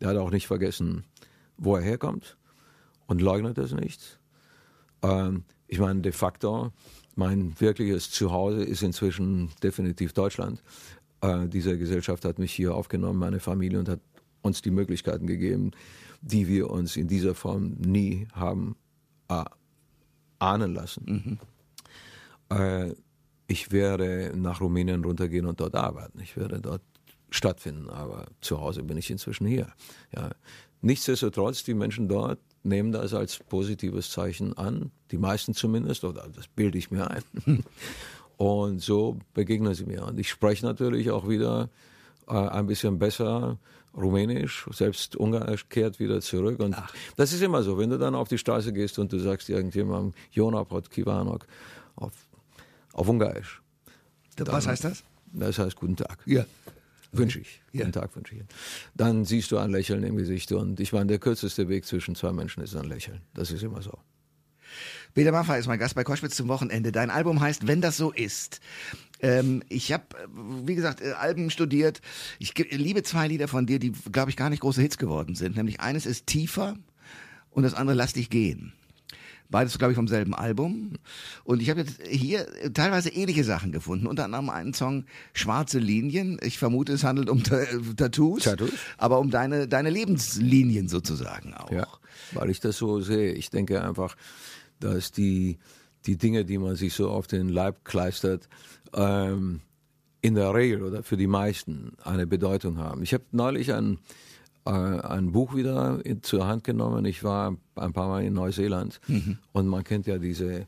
Der 0.00 0.08
hat 0.08 0.16
auch 0.16 0.30
nicht 0.30 0.46
vergessen, 0.46 1.04
wo 1.56 1.76
er 1.76 1.82
herkommt 1.82 2.36
und 3.06 3.20
leugnet 3.20 3.58
es 3.58 3.72
nicht. 3.72 4.18
Ähm, 5.02 5.44
ich 5.66 5.78
meine, 5.78 6.00
de 6.00 6.12
facto, 6.12 6.72
mein 7.14 7.60
wirkliches 7.60 8.10
Zuhause 8.10 8.62
ist 8.62 8.82
inzwischen 8.82 9.50
definitiv 9.62 10.12
Deutschland. 10.12 10.62
Äh, 11.20 11.48
diese 11.48 11.78
Gesellschaft 11.78 12.24
hat 12.24 12.38
mich 12.38 12.52
hier 12.52 12.74
aufgenommen, 12.74 13.18
meine 13.18 13.40
Familie, 13.40 13.78
und 13.78 13.88
hat 13.88 14.00
uns 14.42 14.62
die 14.62 14.70
Möglichkeiten 14.70 15.26
gegeben, 15.26 15.72
die 16.20 16.48
wir 16.48 16.70
uns 16.70 16.96
in 16.96 17.08
dieser 17.08 17.34
Form 17.34 17.74
nie 17.78 18.28
haben 18.32 18.76
äh, 19.28 19.44
ahnen 20.38 20.74
lassen. 20.74 21.38
Mhm. 22.50 22.56
Äh, 22.56 22.94
ich 23.46 23.72
werde 23.72 24.32
nach 24.36 24.60
Rumänien 24.60 25.04
runtergehen 25.04 25.46
und 25.46 25.60
dort 25.60 25.74
arbeiten. 25.74 26.20
Ich 26.20 26.36
werde 26.36 26.60
dort 26.60 26.82
stattfinden, 27.30 27.88
aber 27.88 28.26
zu 28.40 28.60
Hause 28.60 28.82
bin 28.82 28.96
ich 28.96 29.10
inzwischen 29.10 29.46
hier. 29.46 29.72
Ja. 30.14 30.30
Nichtsdestotrotz, 30.80 31.64
die 31.64 31.74
Menschen 31.74 32.08
dort 32.08 32.38
nehmen 32.62 32.92
das 32.92 33.14
als 33.14 33.38
positives 33.38 34.10
Zeichen 34.10 34.56
an, 34.56 34.90
die 35.10 35.18
meisten 35.18 35.54
zumindest, 35.54 36.04
oder 36.04 36.28
das 36.34 36.46
bilde 36.46 36.78
ich 36.78 36.90
mir 36.90 37.10
ein. 37.10 37.22
Und 38.38 38.80
so 38.80 39.18
begegnen 39.34 39.74
sie 39.74 39.84
mir. 39.84 40.06
Und 40.06 40.18
ich 40.18 40.30
spreche 40.30 40.64
natürlich 40.64 41.10
auch 41.10 41.28
wieder 41.28 41.68
äh, 42.28 42.32
ein 42.32 42.66
bisschen 42.66 42.98
besser 42.98 43.58
Rumänisch, 43.96 44.68
selbst 44.70 45.16
Ungarisch 45.16 45.68
kehrt 45.68 45.98
wieder 45.98 46.20
zurück. 46.20 46.60
Und 46.60 46.76
Ach. 46.76 46.92
das 47.16 47.32
ist 47.32 47.42
immer 47.42 47.64
so, 47.64 47.78
wenn 47.78 47.90
du 47.90 47.98
dann 47.98 48.14
auf 48.14 48.28
die 48.28 48.38
Straße 48.38 48.72
gehst 48.72 49.00
und 49.00 49.12
du 49.12 49.18
sagst 49.18 49.48
irgendjemandem 49.48 50.14
Jonapot 50.30 50.88
Kivanok 50.88 51.46
auf, 51.96 52.12
auf 52.92 53.08
Ungarisch. 53.08 53.60
Was 54.38 54.68
heißt 54.68 54.84
das? 54.84 55.02
Das 55.32 55.58
heißt 55.58 55.74
guten 55.74 55.96
Tag. 55.96 56.20
Ja. 56.24 56.44
Wünsche 57.10 57.40
ich. 57.40 57.60
Ja. 57.72 57.80
Guten 57.80 57.92
Tag 57.92 58.14
wünsche 58.14 58.36
ich. 58.36 58.42
Dann 58.94 59.24
siehst 59.24 59.50
du 59.50 59.58
ein 59.58 59.70
Lächeln 59.70 60.04
im 60.04 60.16
Gesicht. 60.16 60.52
Und 60.52 60.78
ich 60.78 60.92
meine, 60.92 61.06
der 61.06 61.18
kürzeste 61.18 61.68
Weg 61.68 61.86
zwischen 61.86 62.14
zwei 62.14 62.32
Menschen 62.32 62.62
ist 62.62 62.76
ein 62.76 62.84
Lächeln. 62.84 63.22
Das 63.34 63.50
ist 63.50 63.64
immer 63.64 63.82
so. 63.82 63.98
Peter 65.18 65.32
Maffay 65.32 65.58
ist 65.58 65.66
mein 65.66 65.80
Gast 65.80 65.96
bei 65.96 66.04
Koschwitz 66.04 66.36
zum 66.36 66.46
Wochenende. 66.46 66.92
Dein 66.92 67.10
Album 67.10 67.40
heißt 67.40 67.66
Wenn 67.66 67.80
das 67.80 67.96
so 67.96 68.12
ist. 68.12 68.60
Ähm, 69.18 69.64
ich 69.68 69.92
habe, 69.92 70.04
wie 70.64 70.76
gesagt, 70.76 71.00
äh, 71.00 71.10
Alben 71.10 71.50
studiert. 71.50 72.00
Ich 72.38 72.54
liebe 72.70 73.02
zwei 73.02 73.26
Lieder 73.26 73.48
von 73.48 73.66
dir, 73.66 73.80
die, 73.80 73.90
glaube 74.12 74.30
ich, 74.30 74.36
gar 74.36 74.48
nicht 74.48 74.60
große 74.60 74.80
Hits 74.80 74.96
geworden 74.96 75.34
sind. 75.34 75.56
Nämlich 75.56 75.80
eines 75.80 76.06
ist 76.06 76.28
Tiefer 76.28 76.76
und 77.50 77.64
das 77.64 77.74
andere 77.74 77.96
Lass 77.96 78.12
dich 78.12 78.30
gehen. 78.30 78.74
Beides, 79.50 79.76
glaube 79.76 79.90
ich, 79.90 79.96
vom 79.96 80.06
selben 80.06 80.36
Album. 80.36 80.92
Und 81.42 81.62
ich 81.62 81.70
habe 81.70 81.80
jetzt 81.80 82.00
hier 82.06 82.46
teilweise 82.72 83.08
ähnliche 83.08 83.42
Sachen 83.42 83.72
gefunden. 83.72 84.06
Unter 84.06 84.24
anderem 84.24 84.50
einen 84.50 84.72
Song 84.72 85.04
Schwarze 85.32 85.80
Linien. 85.80 86.38
Ich 86.42 86.58
vermute, 86.58 86.92
es 86.92 87.02
handelt 87.02 87.28
um 87.28 87.42
Tattoos. 87.42 88.44
Tattoos. 88.44 88.70
Aber 88.98 89.18
um 89.18 89.30
deine, 89.30 89.66
deine 89.66 89.90
Lebenslinien 89.90 90.88
sozusagen 90.88 91.54
auch. 91.54 91.72
Ja, 91.72 91.88
weil 92.34 92.50
ich 92.50 92.60
das 92.60 92.76
so 92.76 93.00
sehe. 93.00 93.32
Ich 93.32 93.50
denke 93.50 93.82
einfach, 93.82 94.14
dass 94.80 95.12
die, 95.12 95.58
die 96.06 96.16
Dinge, 96.16 96.44
die 96.44 96.58
man 96.58 96.76
sich 96.76 96.94
so 96.94 97.10
auf 97.10 97.26
den 97.26 97.48
Leib 97.48 97.84
kleistert, 97.84 98.48
ähm, 98.94 99.60
in 100.20 100.34
der 100.34 100.54
Regel 100.54 100.82
oder 100.82 101.02
für 101.02 101.16
die 101.16 101.26
meisten 101.26 101.92
eine 102.02 102.26
Bedeutung 102.26 102.78
haben. 102.78 103.02
Ich 103.02 103.14
habe 103.14 103.24
neulich 103.30 103.72
ein, 103.72 103.98
äh, 104.64 104.70
ein 104.70 105.32
Buch 105.32 105.54
wieder 105.54 106.04
in, 106.04 106.22
zur 106.22 106.46
Hand 106.46 106.64
genommen. 106.64 107.04
Ich 107.04 107.22
war 107.22 107.56
ein 107.76 107.92
paar 107.92 108.08
Mal 108.08 108.24
in 108.24 108.34
Neuseeland 108.34 109.00
mhm. 109.06 109.38
und 109.52 109.68
man 109.68 109.84
kennt 109.84 110.06
ja 110.06 110.18
diese 110.18 110.66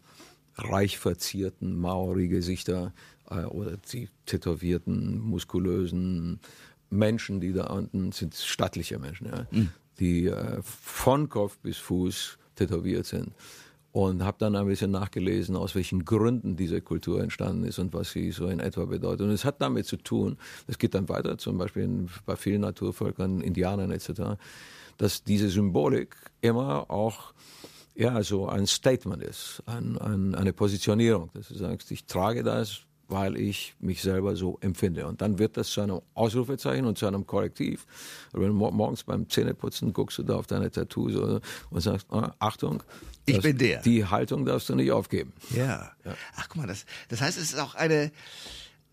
reich 0.57 0.99
verzierten 0.99 1.77
Maori-Gesichter 1.81 2.93
äh, 3.31 3.45
oder 3.45 3.77
die 3.93 4.09
tätowierten, 4.27 5.19
muskulösen 5.19 6.41
Menschen, 6.91 7.41
die 7.41 7.53
da 7.53 7.67
unten 7.69 8.13
sind, 8.13 8.35
stattliche 8.35 8.99
Menschen, 8.99 9.29
ja, 9.29 9.47
mhm. 9.51 9.71
die 9.99 10.27
äh, 10.27 10.61
von 10.63 11.29
Kopf 11.29 11.59
bis 11.59 11.79
Fuß 11.79 12.39
tätowiert 12.55 13.07
sind 13.07 13.33
und 13.93 14.25
habe 14.25 14.37
dann 14.39 14.55
ein 14.55 14.67
bisschen 14.67 14.91
nachgelesen, 14.91 15.57
aus 15.57 15.75
welchen 15.75 16.05
Gründen 16.05 16.57
diese 16.57 16.81
Kultur 16.81 17.23
entstanden 17.23 17.65
ist 17.65 17.79
und 17.79 17.93
was 17.93 18.13
sie 18.13 18.31
so 18.31 18.47
in 18.47 18.61
etwa 18.61 18.85
bedeutet. 18.85 19.23
Und 19.23 19.31
es 19.33 19.45
hat 19.45 19.61
damit 19.61 19.87
zu 19.87 19.97
tun, 19.97 20.37
es 20.69 20.79
geht 20.79 20.95
dann 20.95 21.09
weiter, 21.09 21.39
zum 21.39 21.59
Beispiel 21.59 22.07
bei 22.25 22.37
vielen 22.37 22.61
Naturvölkern, 22.61 23.41
Indianern 23.41 23.91
etc., 23.91 24.39
dass 24.97 25.25
diese 25.25 25.49
Symbolik 25.49 26.15
immer 26.41 26.91
auch 26.91 27.33
ja, 27.95 28.23
so 28.23 28.49
ein 28.49 28.67
Statement 28.67 29.23
ist, 29.23 29.63
ein, 29.67 29.99
ein, 29.99 30.35
eine 30.35 30.53
Positionierung, 30.53 31.31
dass 31.35 31.49
du 31.49 31.55
sagst, 31.55 31.91
ich 31.91 32.05
trage 32.05 32.43
das, 32.43 32.83
weil 33.11 33.37
ich 33.37 33.75
mich 33.81 34.03
selber 34.03 34.37
so 34.37 34.59
empfinde. 34.61 35.07
Und 35.07 35.21
dann 35.21 35.39
wird 35.39 35.57
das 35.57 35.71
zu 35.71 35.81
einem 35.81 36.01
Ausrufezeichen 36.15 36.87
und 36.87 36.99
zu 36.99 37.07
einem 37.07 37.27
Korrektiv. 37.27 37.87
Und 38.33 38.41
wenn 38.41 38.49
du 38.49 38.55
morgens 38.55 39.05
beim 39.05 39.29
Zähneputzen 39.29 39.93
guckst 39.93 40.19
du 40.19 40.23
da 40.23 40.37
auf 40.37 40.47
deine 40.47 40.71
Tattoos 40.71 41.15
und 41.15 41.81
sagst, 41.81 42.07
ah, 42.11 42.35
Achtung, 42.39 42.83
ich 43.27 43.41
bin 43.41 43.59
der. 43.59 43.83
Die 43.83 44.05
Haltung 44.05 44.45
darfst 44.45 44.69
du 44.69 44.75
nicht 44.75 44.93
aufgeben. 44.93 45.33
Ja. 45.55 45.93
ja. 46.05 46.15
Ach, 46.37 46.49
guck 46.49 46.57
mal, 46.57 46.67
das, 46.67 46.87
das 47.09 47.21
heißt, 47.21 47.39
es 47.39 47.53
ist 47.53 47.59
auch 47.59 47.75
eine, 47.75 48.13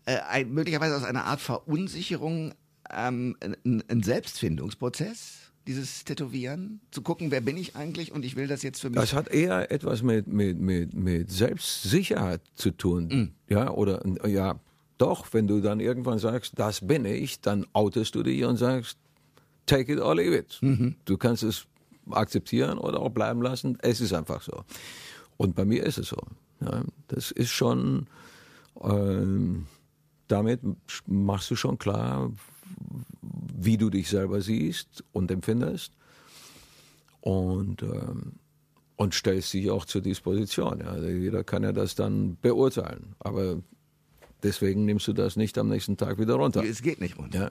äh, 0.04 0.18
ein, 0.28 0.52
möglicherweise 0.52 0.96
aus 0.96 1.04
einer 1.04 1.24
Art 1.24 1.40
Verunsicherung 1.40 2.54
ähm, 2.90 3.36
ein, 3.40 3.82
ein 3.88 4.02
Selbstfindungsprozess 4.02 5.47
dieses 5.68 6.02
Tätowieren, 6.04 6.80
zu 6.90 7.02
gucken, 7.02 7.30
wer 7.30 7.42
bin 7.42 7.58
ich 7.58 7.76
eigentlich 7.76 8.10
und 8.10 8.24
ich 8.24 8.36
will 8.36 8.46
das 8.46 8.62
jetzt 8.62 8.80
für 8.80 8.88
mich. 8.88 8.98
Das 8.98 9.12
hat 9.12 9.28
eher 9.28 9.70
etwas 9.70 10.02
mit, 10.02 10.26
mit, 10.26 10.58
mit, 10.58 10.94
mit 10.94 11.30
Selbstsicherheit 11.30 12.40
zu 12.54 12.70
tun. 12.70 13.08
Mhm. 13.08 13.32
Ja, 13.48 13.70
oder, 13.70 14.02
ja, 14.26 14.58
doch, 14.96 15.26
wenn 15.32 15.46
du 15.46 15.60
dann 15.60 15.78
irgendwann 15.78 16.18
sagst, 16.18 16.54
das 16.56 16.86
bin 16.86 17.04
ich, 17.04 17.42
dann 17.42 17.66
outest 17.74 18.14
du 18.14 18.22
dich 18.22 18.44
und 18.44 18.56
sagst, 18.56 18.96
take 19.66 19.92
it 19.92 20.00
or 20.00 20.16
leave 20.16 20.34
it. 20.34 20.58
Mhm. 20.62 20.96
Du 21.04 21.18
kannst 21.18 21.42
es 21.42 21.66
akzeptieren 22.10 22.78
oder 22.78 23.00
auch 23.00 23.10
bleiben 23.10 23.42
lassen. 23.42 23.76
Es 23.82 24.00
ist 24.00 24.14
einfach 24.14 24.40
so. 24.40 24.64
Und 25.36 25.54
bei 25.54 25.66
mir 25.66 25.84
ist 25.84 25.98
es 25.98 26.08
so. 26.08 26.16
Ja, 26.62 26.82
das 27.08 27.30
ist 27.30 27.50
schon, 27.50 28.06
ähm, 28.82 29.66
damit 30.28 30.60
machst 31.06 31.50
du 31.50 31.56
schon 31.56 31.78
klar, 31.78 32.32
wie 33.58 33.76
du 33.76 33.90
dich 33.90 34.08
selber 34.08 34.40
siehst 34.40 35.04
und 35.12 35.30
empfindest 35.30 35.92
und, 37.20 37.82
ähm, 37.82 38.34
und 38.96 39.14
stellst 39.14 39.52
dich 39.52 39.70
auch 39.70 39.84
zur 39.84 40.00
Disposition. 40.00 40.80
Ja. 40.80 40.86
Also 40.86 41.08
jeder 41.08 41.44
kann 41.44 41.62
ja 41.62 41.72
das 41.72 41.94
dann 41.94 42.36
beurteilen, 42.40 43.14
aber 43.18 43.62
deswegen 44.42 44.84
nimmst 44.84 45.08
du 45.08 45.12
das 45.12 45.36
nicht 45.36 45.58
am 45.58 45.68
nächsten 45.68 45.96
Tag 45.96 46.18
wieder 46.18 46.34
runter. 46.34 46.62
Es 46.62 46.82
geht 46.82 47.00
nicht 47.00 47.18
runter. 47.18 47.50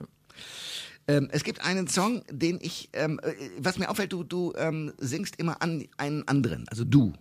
Ähm, 1.08 1.28
es 1.30 1.44
gibt 1.44 1.64
einen 1.64 1.88
Song, 1.88 2.22
den 2.30 2.58
ich, 2.60 2.90
ähm, 2.92 3.20
äh, 3.22 3.32
was 3.58 3.78
mir 3.78 3.90
auffällt, 3.90 4.12
du, 4.12 4.24
du 4.24 4.52
ähm, 4.56 4.92
singst 4.98 5.36
immer 5.36 5.62
an 5.62 5.86
einen 5.96 6.26
anderen, 6.28 6.68
also 6.68 6.84
du 6.84 7.12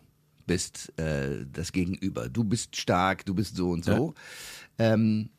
bist 0.48 0.98
äh, 0.98 1.46
das 1.52 1.72
Gegenüber. 1.72 2.30
Du 2.30 2.44
bist 2.44 2.76
stark, 2.76 3.26
du 3.26 3.36
bist 3.36 3.58
so 3.58 3.70
und 3.70 3.86
so. 3.86 4.16
Ja. 4.80 4.94
Ähm, 4.94 5.30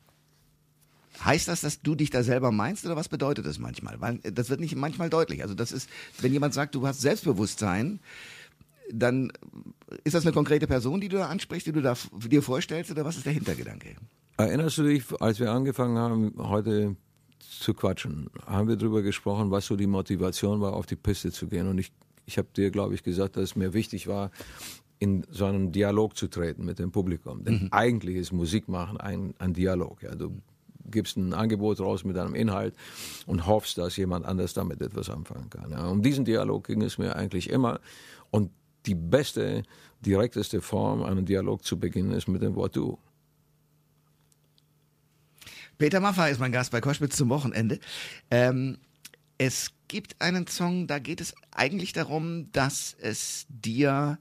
heißt 1.23 1.47
das, 1.47 1.61
dass 1.61 1.81
du 1.81 1.95
dich 1.95 2.09
da 2.09 2.23
selber 2.23 2.51
meinst 2.51 2.85
oder 2.85 2.95
was 2.95 3.09
bedeutet 3.09 3.45
das 3.45 3.59
manchmal? 3.59 3.99
Weil 4.01 4.19
äh, 4.23 4.31
das 4.31 4.49
wird 4.49 4.59
nicht 4.59 4.75
manchmal 4.75 5.09
deutlich. 5.09 5.41
Also 5.41 5.53
das 5.53 5.71
ist, 5.71 5.89
wenn 6.19 6.33
jemand 6.33 6.53
sagt, 6.53 6.75
du 6.75 6.85
hast 6.87 7.01
Selbstbewusstsein, 7.01 7.99
dann 8.91 9.31
ist 10.03 10.15
das 10.15 10.25
eine 10.25 10.33
konkrete 10.33 10.67
Person, 10.67 10.99
die 10.99 11.09
du 11.09 11.17
da 11.17 11.27
ansprichst, 11.27 11.67
die 11.67 11.71
du 11.71 11.81
da 11.81 11.95
dir 12.25 12.41
vorstellst 12.41 12.91
oder 12.91 13.05
was 13.05 13.17
ist 13.17 13.25
der 13.25 13.33
Hintergedanke? 13.33 13.95
Erinnerst 14.37 14.77
du 14.77 14.83
dich, 14.83 15.03
als 15.19 15.39
wir 15.39 15.51
angefangen 15.51 15.97
haben, 15.97 16.33
heute 16.37 16.95
zu 17.39 17.73
quatschen, 17.73 18.29
haben 18.45 18.67
wir 18.67 18.77
darüber 18.77 19.01
gesprochen, 19.01 19.51
was 19.51 19.65
so 19.65 19.75
die 19.75 19.87
Motivation 19.87 20.61
war, 20.61 20.73
auf 20.73 20.85
die 20.85 20.95
Piste 20.95 21.31
zu 21.31 21.47
gehen. 21.47 21.67
Und 21.67 21.77
ich, 21.77 21.91
ich 22.25 22.37
habe 22.37 22.47
dir, 22.55 22.71
glaube 22.71 22.95
ich, 22.95 23.03
gesagt, 23.03 23.35
dass 23.35 23.43
es 23.43 23.55
mir 23.55 23.73
wichtig 23.73 24.07
war, 24.07 24.31
in 24.97 25.25
so 25.29 25.45
einen 25.45 25.71
Dialog 25.71 26.15
zu 26.17 26.27
treten 26.27 26.65
mit 26.65 26.79
dem 26.79 26.91
Publikum. 26.91 27.43
Denn 27.43 27.63
mhm. 27.63 27.67
eigentlich 27.71 28.17
ist 28.17 28.31
Musik 28.31 28.67
machen 28.67 28.99
ein, 28.99 29.33
ein 29.39 29.53
Dialog. 29.53 30.03
Ja. 30.03 30.15
Du 30.15 30.41
gibst 30.91 31.17
ein 31.17 31.33
Angebot 31.33 31.79
raus 31.79 32.03
mit 32.03 32.17
einem 32.17 32.35
Inhalt 32.35 32.75
und 33.25 33.47
hoffst, 33.47 33.77
dass 33.77 33.97
jemand 33.97 34.25
anders 34.25 34.53
damit 34.53 34.81
etwas 34.81 35.09
anfangen 35.09 35.49
kann. 35.49 35.71
Ja. 35.71 35.87
Um 35.87 36.01
diesen 36.01 36.25
Dialog 36.25 36.67
ging 36.67 36.81
es 36.81 36.97
mir 36.97 37.15
eigentlich 37.15 37.49
immer. 37.49 37.79
Und 38.31 38.51
die 38.85 38.95
beste, 38.95 39.63
direkteste 40.01 40.61
Form, 40.61 41.03
einen 41.03 41.25
Dialog 41.25 41.63
zu 41.63 41.79
beginnen, 41.79 42.11
ist 42.11 42.27
mit 42.27 42.41
dem 42.41 42.55
Wort 42.55 42.75
du. 42.75 42.97
Peter 45.77 46.01
Maffay 46.01 46.31
ist 46.31 46.39
mein 46.39 46.51
Gast 46.51 46.71
bei 46.71 46.81
Koschwitz 46.81 47.15
zum 47.15 47.29
Wochenende. 47.29 47.79
Ähm, 48.29 48.77
es 49.37 49.71
gibt 49.87 50.21
einen 50.21 50.45
Song, 50.47 50.87
da 50.87 50.99
geht 50.99 51.21
es 51.21 51.33
eigentlich 51.51 51.93
darum, 51.93 52.51
dass 52.51 52.95
es 52.99 53.45
dir, 53.47 54.19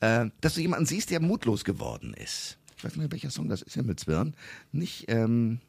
äh, 0.00 0.26
dass 0.40 0.54
du 0.54 0.60
jemanden 0.60 0.86
siehst, 0.86 1.10
der 1.10 1.20
mutlos 1.20 1.64
geworden 1.64 2.14
ist. 2.14 2.58
Ich 2.76 2.84
weiß 2.84 2.96
nicht, 2.96 3.12
welcher 3.12 3.30
Song 3.30 3.48
das 3.48 3.62
ist, 3.62 3.74
Himmelswirn. 3.74 4.34
Nicht, 4.72 5.04
ähm, 5.08 5.60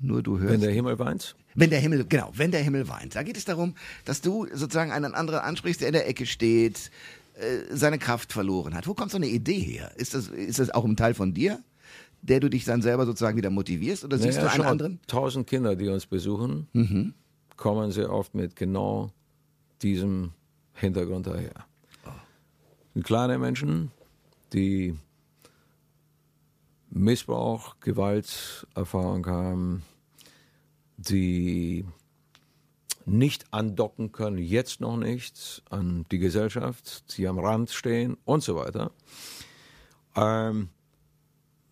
nur 0.00 0.22
du 0.22 0.38
hörst. 0.38 0.52
Wenn 0.52 0.60
der 0.60 0.72
Himmel 0.72 0.98
weint? 0.98 1.36
Wenn 1.54 1.70
der 1.70 1.80
Himmel, 1.80 2.04
genau, 2.08 2.30
wenn 2.34 2.50
der 2.52 2.62
Himmel 2.62 2.88
weint. 2.88 3.16
Da 3.16 3.22
geht 3.22 3.36
es 3.36 3.44
darum, 3.44 3.74
dass 4.04 4.20
du 4.20 4.46
sozusagen 4.52 4.92
einen 4.92 5.14
anderen 5.14 5.40
ansprichst, 5.40 5.80
der 5.80 5.88
in 5.88 5.94
der 5.94 6.08
Ecke 6.08 6.26
steht, 6.26 6.90
äh, 7.34 7.74
seine 7.76 7.98
Kraft 7.98 8.32
verloren 8.32 8.74
hat. 8.74 8.86
Wo 8.86 8.94
kommt 8.94 9.10
so 9.10 9.16
eine 9.16 9.26
Idee 9.26 9.58
her? 9.60 9.90
Ist 9.96 10.14
das, 10.14 10.28
ist 10.28 10.58
das 10.58 10.70
auch 10.70 10.84
ein 10.84 10.96
Teil 10.96 11.14
von 11.14 11.34
dir, 11.34 11.60
der 12.22 12.38
du 12.40 12.48
dich 12.48 12.64
dann 12.64 12.82
selber 12.82 13.04
sozusagen 13.06 13.36
wieder 13.36 13.50
motivierst? 13.50 14.04
Oder 14.04 14.18
siehst 14.18 14.38
Naja, 14.38 14.48
du 14.48 14.54
einen 14.54 14.64
anderen? 14.70 15.00
Tausend 15.06 15.46
Kinder, 15.46 15.74
die 15.76 15.88
uns 15.88 16.06
besuchen, 16.06 16.68
Mhm. 16.72 17.14
kommen 17.56 17.90
sehr 17.90 18.12
oft 18.12 18.34
mit 18.34 18.56
genau 18.56 19.10
diesem 19.82 20.32
Hintergrund 20.74 21.26
daher. 21.26 21.52
Sind 22.94 23.04
kleine 23.04 23.38
Menschen, 23.38 23.90
die 24.52 24.94
Missbrauch, 26.90 27.76
Gewalterfahrung 27.80 29.26
haben, 29.26 29.82
die 31.00 31.84
nicht 33.06 33.52
andocken 33.52 34.12
können, 34.12 34.38
jetzt 34.38 34.80
noch 34.80 34.96
nicht, 34.96 35.62
an 35.70 36.04
die 36.10 36.18
Gesellschaft, 36.18 37.16
die 37.16 37.26
am 37.26 37.38
Rand 37.38 37.70
stehen 37.70 38.16
und 38.24 38.42
so 38.42 38.56
weiter. 38.56 38.92
Ähm, 40.14 40.68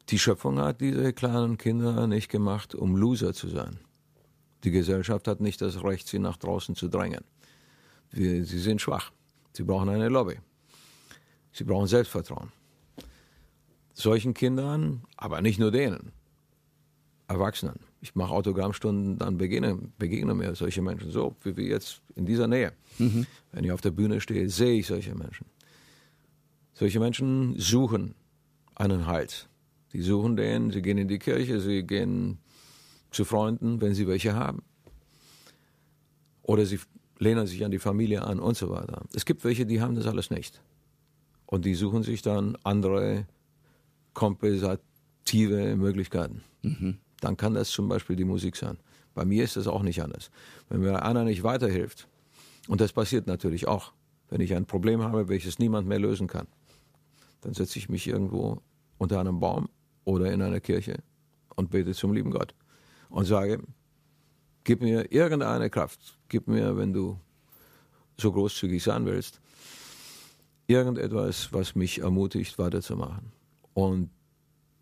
die 0.08 0.18
Schöpfung 0.18 0.58
hat 0.58 0.80
diese 0.80 1.12
kleinen 1.12 1.58
Kinder 1.58 2.06
nicht 2.06 2.30
gemacht, 2.30 2.74
um 2.74 2.96
Loser 2.96 3.34
zu 3.34 3.48
sein. 3.48 3.78
Die 4.64 4.70
Gesellschaft 4.70 5.28
hat 5.28 5.40
nicht 5.40 5.60
das 5.60 5.84
Recht, 5.84 6.08
sie 6.08 6.18
nach 6.18 6.38
draußen 6.38 6.74
zu 6.74 6.88
drängen. 6.88 7.24
Wir, 8.10 8.44
sie 8.44 8.58
sind 8.58 8.80
schwach. 8.80 9.12
Sie 9.52 9.62
brauchen 9.64 9.90
eine 9.90 10.08
Lobby. 10.08 10.38
Sie 11.52 11.64
brauchen 11.64 11.86
Selbstvertrauen. 11.86 12.52
Solchen 13.92 14.32
Kindern, 14.32 15.04
aber 15.16 15.42
nicht 15.42 15.58
nur 15.58 15.70
denen, 15.70 16.12
Erwachsenen. 17.26 17.80
Ich 18.00 18.14
mache 18.14 18.32
Autogrammstunden, 18.32 19.18
dann 19.18 19.38
begegne, 19.38 19.76
begegne 19.98 20.34
mir 20.34 20.54
solche 20.54 20.82
Menschen 20.82 21.10
so, 21.10 21.34
wie 21.42 21.56
wir 21.56 21.64
jetzt 21.64 22.00
in 22.14 22.26
dieser 22.26 22.46
Nähe. 22.46 22.72
Wenn 23.52 23.64
ich 23.64 23.72
auf 23.72 23.80
der 23.80 23.90
Bühne 23.90 24.20
stehe, 24.20 24.48
sehe 24.48 24.78
ich 24.78 24.86
solche 24.86 25.14
Menschen. 25.14 25.46
Solche 26.74 27.00
Menschen 27.00 27.58
suchen 27.58 28.14
einen 28.76 29.06
Halt. 29.06 29.48
Die 29.92 30.02
suchen 30.02 30.36
den, 30.36 30.70
sie 30.70 30.82
gehen 30.82 30.98
in 30.98 31.08
die 31.08 31.18
Kirche, 31.18 31.60
sie 31.60 31.82
gehen 31.82 32.38
zu 33.10 33.24
Freunden, 33.24 33.80
wenn 33.80 33.94
sie 33.94 34.06
welche 34.06 34.34
haben. 34.34 34.62
Oder 36.42 36.66
sie 36.66 36.78
lehnen 37.18 37.46
sich 37.46 37.64
an 37.64 37.70
die 37.70 37.78
Familie 37.80 38.22
an 38.22 38.38
und 38.38 38.56
so 38.56 38.70
weiter. 38.70 39.02
Es 39.12 39.24
gibt 39.24 39.42
welche, 39.44 39.66
die 39.66 39.80
haben 39.80 39.96
das 39.96 40.06
alles 40.06 40.30
nicht. 40.30 40.60
Und 41.46 41.64
die 41.64 41.74
suchen 41.74 42.02
sich 42.02 42.22
dann 42.22 42.56
andere 42.62 43.26
kompensative 44.12 45.76
Möglichkeiten. 45.76 46.42
Dann 47.20 47.36
kann 47.36 47.54
das 47.54 47.70
zum 47.70 47.88
Beispiel 47.88 48.16
die 48.16 48.24
Musik 48.24 48.56
sein. 48.56 48.78
Bei 49.14 49.24
mir 49.24 49.44
ist 49.44 49.56
das 49.56 49.66
auch 49.66 49.82
nicht 49.82 50.02
anders. 50.02 50.30
Wenn 50.68 50.80
mir 50.80 51.02
einer 51.02 51.24
nicht 51.24 51.42
weiterhilft, 51.42 52.08
und 52.68 52.80
das 52.80 52.92
passiert 52.92 53.26
natürlich 53.26 53.66
auch, 53.66 53.92
wenn 54.30 54.40
ich 54.40 54.54
ein 54.54 54.66
Problem 54.66 55.02
habe, 55.02 55.28
welches 55.28 55.58
niemand 55.58 55.88
mehr 55.88 55.98
lösen 55.98 56.26
kann, 56.26 56.46
dann 57.40 57.54
setze 57.54 57.78
ich 57.78 57.88
mich 57.88 58.06
irgendwo 58.06 58.60
unter 58.98 59.20
einem 59.20 59.40
Baum 59.40 59.68
oder 60.04 60.30
in 60.32 60.42
einer 60.42 60.60
Kirche 60.60 60.98
und 61.56 61.70
bete 61.70 61.94
zum 61.94 62.12
lieben 62.12 62.30
Gott 62.30 62.54
und 63.08 63.24
sage, 63.24 63.62
gib 64.64 64.82
mir 64.82 65.10
irgendeine 65.10 65.70
Kraft, 65.70 66.18
gib 66.28 66.46
mir, 66.46 66.76
wenn 66.76 66.92
du 66.92 67.18
so 68.20 68.32
großzügig 68.32 68.82
sein 68.82 69.06
willst, 69.06 69.40
irgendetwas, 70.66 71.52
was 71.52 71.74
mich 71.74 72.00
ermutigt, 72.00 72.58
weiterzumachen. 72.58 73.32
Und 73.74 74.10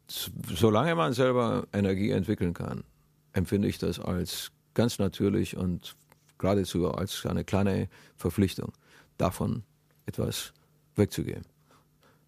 solange 0.09 0.95
man 0.95 1.13
selber 1.13 1.67
Energie 1.73 2.11
entwickeln 2.11 2.55
kann, 2.55 2.85
empfinde 3.33 3.69
ich 3.69 3.79
das 3.79 3.99
als 3.99 4.53
ganz 4.75 4.99
natürlich 4.99 5.57
und 5.57 5.97
geradezu 6.39 6.91
als 6.91 7.25
eine 7.27 7.45
kleine 7.45 7.89
Verpflichtung, 8.17 8.73
davon 9.17 9.63
etwas 10.05 10.53
wegzugeben. 10.95 11.45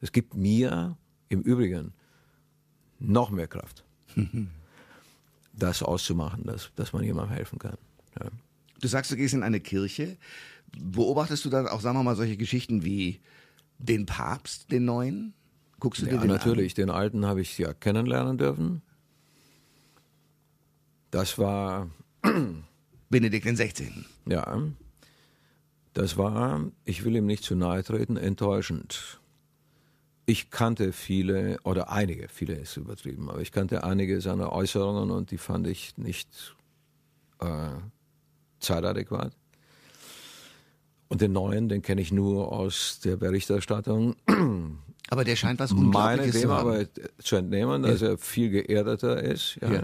Es 0.01 0.13
gibt 0.13 0.35
mir 0.35 0.97
im 1.29 1.43
Übrigen 1.43 1.93
noch 2.99 3.31
mehr 3.31 3.49
Kraft, 3.49 3.85
das 5.53 5.83
auszumachen, 5.83 6.45
dass, 6.45 6.71
dass 6.77 6.93
man 6.93 7.05
jemandem 7.05 7.35
helfen 7.35 7.59
kann. 7.59 7.77
Ja. 8.19 8.31
Du 8.81 8.89
sagst, 8.89 9.11
du 9.11 9.17
gehst 9.17 9.35
in 9.35 9.43
eine 9.43 9.61
Kirche. 9.61 10.17
Beobachtest 10.79 11.45
du 11.45 11.51
dann 11.51 11.67
auch, 11.67 11.81
sagen 11.81 11.99
wir 11.99 12.03
mal, 12.03 12.17
solche 12.17 12.37
Geschichten 12.37 12.85
wie 12.85 13.21
den 13.79 14.07
Papst, 14.07 14.71
den 14.71 14.85
neuen? 14.85 15.35
Guckst 15.81 16.03
du 16.03 16.07
dir 16.07 16.15
Ja, 16.15 16.21
den 16.21 16.29
natürlich. 16.29 16.75
Den 16.75 16.91
alten 16.91 17.27
habe 17.27 17.41
ich 17.41 17.57
ja 17.59 17.73
kennenlernen 17.73 18.39
dürfen. 18.39 18.83
Das 21.11 21.39
war? 21.39 21.89
Benedikt 23.11 23.47
den 23.47 23.57
16. 23.57 24.05
ja, 24.27 24.61
das 25.95 26.17
war, 26.17 26.61
ich 26.85 27.05
will 27.05 27.17
ihm 27.17 27.27
nicht 27.27 27.43
zu 27.43 27.57
nahe 27.57 27.83
treten, 27.83 28.17
enttäuschend. 28.17 29.19
Ich 30.27 30.51
kannte 30.51 30.93
viele, 30.93 31.59
oder 31.65 31.91
einige, 31.91 32.29
viele 32.29 32.55
ist 32.55 32.77
übertrieben, 32.77 33.31
aber 33.31 33.41
ich 33.41 33.51
kannte 33.51 33.83
einige 33.83 34.21
seiner 34.21 34.53
Äußerungen 34.53 35.11
und 35.11 35.31
die 35.31 35.39
fand 35.39 35.67
ich 35.67 35.97
nicht 35.97 36.55
äh, 37.41 37.71
zeitadäquat. 38.61 39.33
Und 41.09 41.21
den 41.23 41.33
neuen, 41.33 41.69
den 41.69 41.83
kenne 41.83 42.01
ich 42.01 42.13
nur 42.13 42.53
aus 42.53 43.01
der 43.03 43.17
Berichterstattung. 43.17 44.17
Aber 45.11 45.25
der 45.25 45.37
scheint 45.37 45.59
was 45.59 45.73
meine 45.73 45.87
Unglaubliches 45.87 46.33
dem 46.33 46.43
zu 46.43 46.55
haben. 46.55 46.69
aber 46.69 46.87
zu 47.19 47.37
entnehmen, 47.37 47.83
dass 47.83 48.03
er 48.03 48.19
viel 48.19 48.51
geerdeter 48.51 49.23
ist. 49.23 49.59
Ja. 49.63 49.73
Ja. 49.73 49.83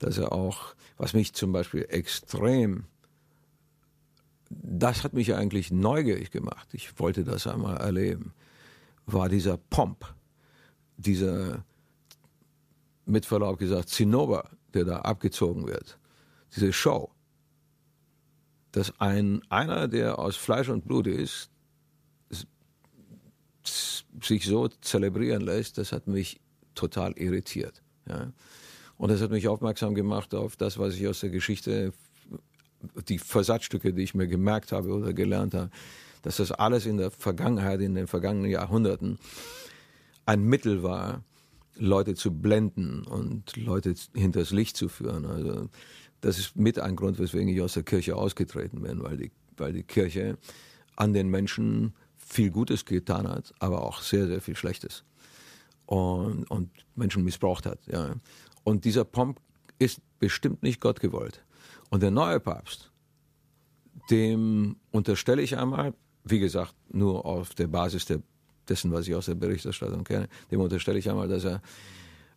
Dass 0.00 0.18
er 0.18 0.32
auch, 0.32 0.74
was 0.96 1.12
mich 1.12 1.34
zum 1.34 1.52
Beispiel 1.52 1.86
extrem, 1.88 2.84
das 4.50 5.04
hat 5.04 5.12
mich 5.12 5.34
eigentlich 5.34 5.70
neugierig 5.70 6.32
gemacht. 6.32 6.68
Ich 6.72 6.98
wollte 6.98 7.22
das 7.22 7.46
einmal 7.46 7.76
erleben. 7.76 8.32
War 9.06 9.28
dieser 9.28 9.56
Pomp, 9.56 10.04
dieser, 10.96 11.64
mit 13.06 13.24
Verlaub 13.24 13.58
gesagt, 13.58 13.88
Zinnober, 13.88 14.50
der 14.72 14.84
da 14.84 14.96
abgezogen 14.98 15.66
wird. 15.66 15.98
Diese 16.56 16.72
Show. 16.72 17.13
Dass 18.74 18.92
ein, 19.00 19.40
einer, 19.50 19.86
der 19.86 20.18
aus 20.18 20.34
Fleisch 20.34 20.68
und 20.68 20.84
Blut 20.84 21.06
ist, 21.06 21.48
sich 24.20 24.44
so 24.44 24.66
zelebrieren 24.66 25.42
lässt, 25.42 25.78
das 25.78 25.92
hat 25.92 26.08
mich 26.08 26.40
total 26.74 27.12
irritiert. 27.12 27.82
Ja. 28.08 28.32
Und 28.96 29.12
das 29.12 29.20
hat 29.20 29.30
mich 29.30 29.46
aufmerksam 29.46 29.94
gemacht 29.94 30.34
auf 30.34 30.56
das, 30.56 30.76
was 30.76 30.96
ich 30.96 31.06
aus 31.06 31.20
der 31.20 31.30
Geschichte, 31.30 31.92
die 33.08 33.18
Versatzstücke, 33.18 33.92
die 33.92 34.02
ich 34.02 34.14
mir 34.14 34.26
gemerkt 34.26 34.72
habe 34.72 34.88
oder 34.90 35.12
gelernt 35.12 35.54
habe, 35.54 35.70
dass 36.22 36.38
das 36.38 36.50
alles 36.50 36.84
in 36.84 36.96
der 36.96 37.12
Vergangenheit, 37.12 37.80
in 37.80 37.94
den 37.94 38.08
vergangenen 38.08 38.50
Jahrhunderten 38.50 39.20
ein 40.26 40.42
Mittel 40.42 40.82
war, 40.82 41.22
Leute 41.76 42.16
zu 42.16 42.32
blenden 42.32 43.04
und 43.04 43.56
Leute 43.56 43.94
hinters 44.14 44.50
Licht 44.50 44.76
zu 44.76 44.88
führen. 44.88 45.26
Also 45.26 45.68
das 46.24 46.38
ist 46.38 46.56
mit 46.56 46.78
ein 46.78 46.96
Grund, 46.96 47.18
weswegen 47.18 47.48
ich 47.48 47.60
aus 47.60 47.74
der 47.74 47.82
Kirche 47.82 48.16
ausgetreten 48.16 48.80
bin, 48.80 49.02
weil 49.02 49.18
die, 49.18 49.30
weil 49.58 49.74
die 49.74 49.82
Kirche 49.82 50.38
an 50.96 51.12
den 51.12 51.28
Menschen 51.28 51.92
viel 52.16 52.50
Gutes 52.50 52.86
getan 52.86 53.28
hat, 53.28 53.52
aber 53.58 53.82
auch 53.82 54.00
sehr, 54.00 54.26
sehr 54.26 54.40
viel 54.40 54.56
Schlechtes. 54.56 55.04
Und, 55.84 56.50
und 56.50 56.70
Menschen 56.96 57.24
missbraucht 57.24 57.66
hat. 57.66 57.78
Ja. 57.86 58.14
Und 58.62 58.86
dieser 58.86 59.04
Pomp 59.04 59.38
ist 59.78 60.00
bestimmt 60.18 60.62
nicht 60.62 60.80
Gott 60.80 60.98
gewollt. 60.98 61.44
Und 61.90 62.02
der 62.02 62.10
neue 62.10 62.40
Papst, 62.40 62.90
dem 64.10 64.76
unterstelle 64.92 65.42
ich 65.42 65.58
einmal, 65.58 65.92
wie 66.24 66.38
gesagt, 66.38 66.74
nur 66.88 67.26
auf 67.26 67.54
der 67.54 67.66
Basis 67.66 68.06
der, 68.06 68.22
dessen, 68.66 68.90
was 68.92 69.06
ich 69.06 69.14
aus 69.14 69.26
der 69.26 69.34
Berichterstattung 69.34 70.04
kenne, 70.04 70.28
dem 70.50 70.60
unterstelle 70.60 70.98
ich 70.98 71.10
einmal, 71.10 71.28
dass 71.28 71.44
er, 71.44 71.60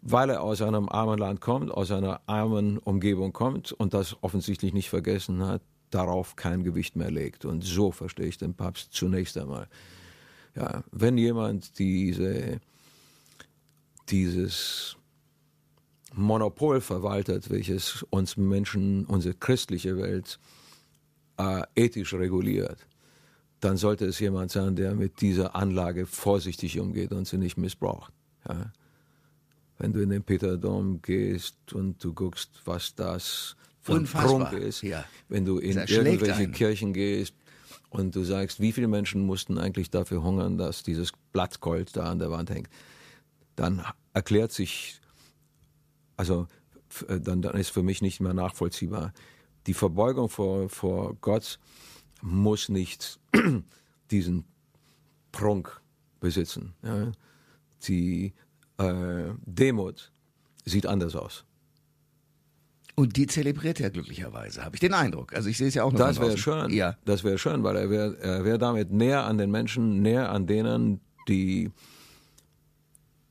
weil 0.02 0.30
er 0.30 0.42
aus 0.42 0.62
einem 0.62 0.90
armen 0.90 1.18
Land 1.18 1.42
kommt, 1.42 1.72
aus 1.72 1.92
einer 1.92 2.22
armen 2.28 2.78
Umgebung 2.78 3.34
kommt 3.34 3.72
und 3.72 3.94
das 3.94 4.16
offensichtlich 4.22 4.74
nicht 4.74 4.90
vergessen 4.90 5.46
hat, 5.46 5.62
darauf 5.90 6.36
kein 6.36 6.64
Gewicht 6.64 6.96
mehr 6.96 7.12
legt. 7.12 7.46
Und 7.46 7.64
so 7.64 7.92
verstehe 7.92 8.28
ich 8.28 8.38
den 8.38 8.54
Papst 8.54 8.94
zunächst 8.94 9.38
einmal. 9.38 9.68
Ja, 10.56 10.84
wenn 10.92 11.18
jemand 11.18 11.80
diese, 11.80 12.60
dieses 14.10 14.98
Monopol 16.14 16.82
verwaltet, 16.82 17.50
welches 17.50 18.04
uns 18.10 18.38
Menschen, 18.38 19.06
unsere 19.06 19.36
christliche 19.36 19.98
Welt 19.98 20.40
äh, 21.38 21.64
ethisch 21.76 22.14
reguliert, 22.14 22.88
dann 23.60 23.78
sollte 23.78 24.06
es 24.06 24.20
jemand 24.20 24.52
sein, 24.52 24.76
der 24.76 24.96
mit 24.96 25.22
dieser 25.22 25.56
Anlage 25.56 26.06
vorsichtig 26.06 26.80
umgeht 26.80 27.12
und 27.12 27.28
sie 27.28 27.38
nicht 27.38 27.58
missbraucht. 27.58 28.14
Ja. 28.48 28.72
Wenn 29.78 29.94
du 29.94 30.02
in 30.02 30.10
den 30.10 30.24
Peterdom 30.24 31.02
gehst 31.02 31.74
und 31.74 32.04
du 32.04 32.14
guckst, 32.14 32.62
was 32.66 32.96
das 32.96 33.56
für 33.82 33.94
ein. 33.96 34.06
Prunk 34.06 34.52
ist, 34.54 34.82
Ja. 34.82 35.06
wenn 35.30 35.46
du 35.46 35.60
in 35.60 35.78
irgendwelche 35.78 36.34
einen. 36.36 36.52
Kirchen 36.52 36.94
gehst 36.94 37.36
und 37.90 38.16
du 38.16 38.24
sagst, 38.24 38.60
wie 38.60 38.72
viele 38.72 38.88
Menschen 38.88 39.26
mussten 39.26 39.58
eigentlich 39.58 39.90
dafür 39.90 40.24
hungern, 40.24 40.58
dass 40.58 40.84
dieses 40.84 41.12
Blatt 41.32 41.62
Gold 41.62 41.96
da 41.96 42.10
an 42.10 42.20
der 42.20 42.32
Wand 42.32 42.50
hängt, 42.50 42.70
dann 43.56 43.84
erklärt 44.14 44.52
sich, 44.52 45.00
also 46.16 46.48
äh, 47.08 47.20
dann, 47.20 47.42
dann 47.42 47.56
ist 47.56 47.70
für 47.70 47.84
mich 47.84 48.02
nicht 48.02 48.20
mehr 48.20 48.34
nachvollziehbar. 48.34 49.14
Die 49.68 49.74
Verbeugung 49.74 50.30
vor, 50.30 50.70
vor 50.70 51.16
Gott 51.22 51.60
muss 52.22 52.70
nicht 52.70 53.20
diesen 54.12 54.46
Prunk 55.32 55.82
besitzen. 56.20 56.74
Ja. 56.84 57.12
Die 57.88 58.34
äh, 58.78 59.34
Demut 59.46 60.12
sieht 60.66 60.86
anders 60.86 61.16
aus. 61.16 61.44
Und 62.96 63.16
die 63.16 63.28
zelebriert 63.28 63.80
er 63.80 63.92
glücklicherweise, 63.92 64.66
habe 64.66 64.76
ich 64.76 64.80
den 64.80 64.94
Eindruck. 64.96 65.34
Also 65.34 65.50
ich 65.50 65.58
sehe 65.58 65.68
es 65.68 65.76
ja 65.76 65.84
auch 65.84 65.92
noch 65.92 66.00
Das 66.00 66.20
wäre 66.20 66.36
schön. 66.36 66.72
Ja. 66.72 66.98
Das 67.06 67.24
wäre 67.24 67.38
schön, 67.38 67.64
weil 67.64 67.76
er 67.76 67.90
wäre 67.92 68.18
er 68.20 68.44
wär 68.44 68.58
damit 68.58 68.92
näher 68.92 69.26
an 69.26 69.38
den 69.38 69.52
Menschen, 69.52 70.02
näher 70.02 70.32
an 70.32 70.48
denen, 70.48 71.00
die 71.28 71.70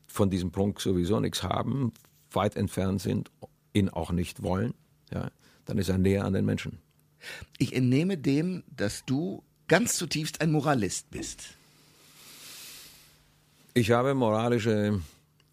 von 0.06 0.30
diesem 0.30 0.52
Prunk 0.52 0.80
sowieso 0.80 1.18
nichts 1.18 1.42
haben, 1.42 1.92
weit 2.30 2.54
entfernt 2.54 3.02
sind, 3.02 3.30
ihn 3.72 3.88
auch 3.88 4.12
nicht 4.12 4.44
wollen. 4.44 4.72
Ja, 5.12 5.30
dann 5.64 5.78
ist 5.78 5.88
er 5.88 5.98
näher 5.98 6.24
an 6.24 6.32
den 6.32 6.44
Menschen. 6.44 6.78
Ich 7.58 7.74
entnehme 7.74 8.16
dem, 8.16 8.62
dass 8.74 9.04
du 9.04 9.42
ganz 9.66 9.96
zutiefst 9.96 10.40
ein 10.40 10.52
Moralist 10.52 11.10
bist. 11.10 11.56
Ich 13.74 13.90
habe 13.90 14.14
moralische 14.14 15.00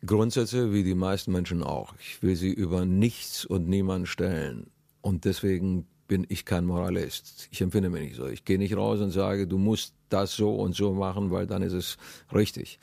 Grundsätze, 0.05 0.73
wie 0.73 0.83
die 0.83 0.95
meisten 0.95 1.31
Menschen 1.31 1.63
auch. 1.63 1.93
Ich 1.99 2.21
will 2.21 2.35
sie 2.35 2.51
über 2.51 2.85
nichts 2.85 3.45
und 3.45 3.67
niemanden 3.67 4.05
stellen. 4.05 4.67
Und 5.01 5.25
deswegen 5.25 5.85
bin 6.07 6.25
ich 6.29 6.45
kein 6.45 6.65
Moralist. 6.65 7.47
Ich 7.51 7.61
empfinde 7.61 7.89
mich 7.89 8.01
nicht 8.01 8.15
so. 8.15 8.27
Ich 8.27 8.45
gehe 8.45 8.57
nicht 8.57 8.75
raus 8.75 8.99
und 8.99 9.11
sage, 9.11 9.47
du 9.47 9.57
musst 9.57 9.93
das 10.09 10.35
so 10.35 10.55
und 10.55 10.75
so 10.75 10.93
machen, 10.93 11.31
weil 11.31 11.47
dann 11.47 11.61
ist 11.61 11.73
es 11.73 11.97
richtig. 12.33 12.79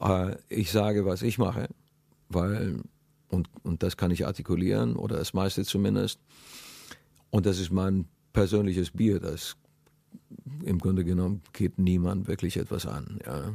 Äh, 0.00 0.36
Ich 0.48 0.70
sage, 0.72 1.04
was 1.04 1.22
ich 1.22 1.38
mache, 1.38 1.68
weil, 2.28 2.82
und, 3.28 3.48
und 3.62 3.82
das 3.82 3.96
kann 3.96 4.10
ich 4.10 4.26
artikulieren, 4.26 4.96
oder 4.96 5.16
das 5.16 5.34
meiste 5.34 5.64
zumindest. 5.64 6.18
Und 7.30 7.46
das 7.46 7.58
ist 7.58 7.70
mein 7.70 8.06
persönliches 8.32 8.90
Bier, 8.90 9.20
das 9.20 9.56
im 10.64 10.78
Grunde 10.78 11.04
genommen 11.04 11.42
geht 11.52 11.78
niemand 11.78 12.28
wirklich 12.28 12.56
etwas 12.56 12.86
an. 12.86 13.18
Ja. 13.24 13.54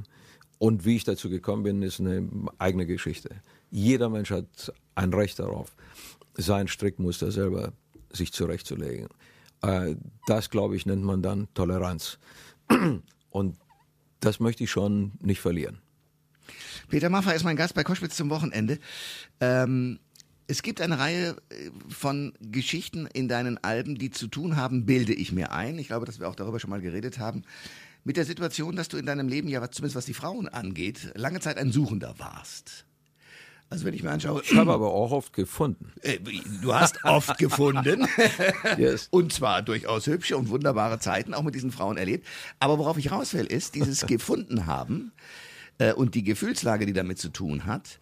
Und 0.60 0.86
wie 0.86 0.96
ich 0.96 1.04
dazu 1.04 1.30
gekommen 1.30 1.64
bin, 1.64 1.82
ist 1.82 2.00
eine 2.00 2.28
eigene 2.58 2.86
Geschichte. 2.86 3.30
Jeder 3.72 4.10
Mensch 4.10 4.32
hat 4.32 4.74
ein 4.96 5.14
Recht 5.14 5.40
darauf, 5.40 5.76
sein 6.36 6.68
Strickmuster 6.68 7.32
selber 7.32 7.74
sich 8.12 8.32
zurechtzulegen. 8.32 9.08
Äh, 9.62 9.96
Das, 10.28 10.50
glaube 10.50 10.76
ich, 10.76 10.86
nennt 10.86 11.04
man 11.04 11.22
dann 11.22 11.48
Toleranz. 11.54 12.20
Und 13.30 13.58
das 14.20 14.40
möchte 14.40 14.64
ich 14.64 14.72
schon 14.72 15.14
nicht 15.22 15.42
verlieren. 15.42 15.80
Peter 16.88 17.10
Maffay 17.10 17.36
ist 17.36 17.44
mein 17.44 17.56
Gast 17.56 17.74
bei 17.74 17.84
Koschwitz 17.84 18.16
zum 18.16 18.30
Wochenende. 18.30 18.80
Ähm, 19.40 20.00
es 20.48 20.62
gibt 20.62 20.82
eine 20.82 21.00
Reihe 21.00 21.38
äh, 21.50 21.72
von 21.90 22.34
Geschichten 22.40 23.08
in 23.08 23.28
deinen 23.28 23.58
Alben, 23.64 23.98
die 23.98 24.12
zu 24.12 24.28
tun 24.28 24.56
haben, 24.56 24.86
bilde 24.86 25.14
ich 25.14 25.32
mir 25.32 25.52
ein. 25.52 25.80
Ich 25.80 25.88
glaube, 25.88 26.06
dass 26.06 26.20
wir 26.20 26.30
auch 26.30 26.36
darüber 26.36 26.60
schon 26.60 26.70
mal 26.70 26.82
geredet 26.82 27.18
haben. 27.20 27.44
Mit 28.06 28.18
der 28.18 28.26
Situation, 28.26 28.76
dass 28.76 28.90
du 28.90 28.98
in 28.98 29.06
deinem 29.06 29.28
Leben 29.28 29.48
ja, 29.48 29.62
was- 29.62 29.72
zumindest 29.72 29.96
was 29.96 30.06
die 30.06 30.14
Frauen 30.14 30.48
angeht, 30.48 31.12
lange 31.16 31.40
Zeit 31.40 31.58
ein 31.58 31.72
Suchender 31.72 32.16
warst. 32.18 32.86
Also 33.70 33.86
wenn 33.86 33.94
ich 33.96 34.04
mir 34.04 34.12
anschaue, 34.12 34.42
Ich 34.44 34.56
habe 34.56 34.72
aber 34.74 34.92
auch 34.92 35.12
oft 35.12 35.34
gefunden. 35.34 35.92
äh, 36.02 36.20
du 36.62 36.74
hast 36.76 37.04
oft 37.06 37.38
gefunden. 37.40 38.08
Yes. 38.78 39.08
Und 39.10 39.34
zwar 39.34 39.62
durchaus 39.64 40.06
hübsche 40.06 40.38
und 40.38 40.50
wunderbare 40.50 41.00
Zeiten 41.00 41.34
auch 41.34 41.42
mit 41.44 41.56
diesen 41.56 41.72
Frauen 41.72 41.98
erlebt. 41.98 42.28
Aber 42.60 42.78
worauf 42.78 42.98
ich 42.98 43.12
raus 43.12 43.34
will, 43.34 43.46
ist 43.46 43.74
dieses 43.76 44.02
gefunden 44.06 44.68
haben 44.68 45.12
äh, 45.80 45.94
und 45.94 46.14
die 46.14 46.24
Gefühlslage, 46.24 46.86
die 46.86 46.94
damit 46.94 47.18
zu 47.18 47.30
tun 47.30 47.66
hat, 47.66 48.00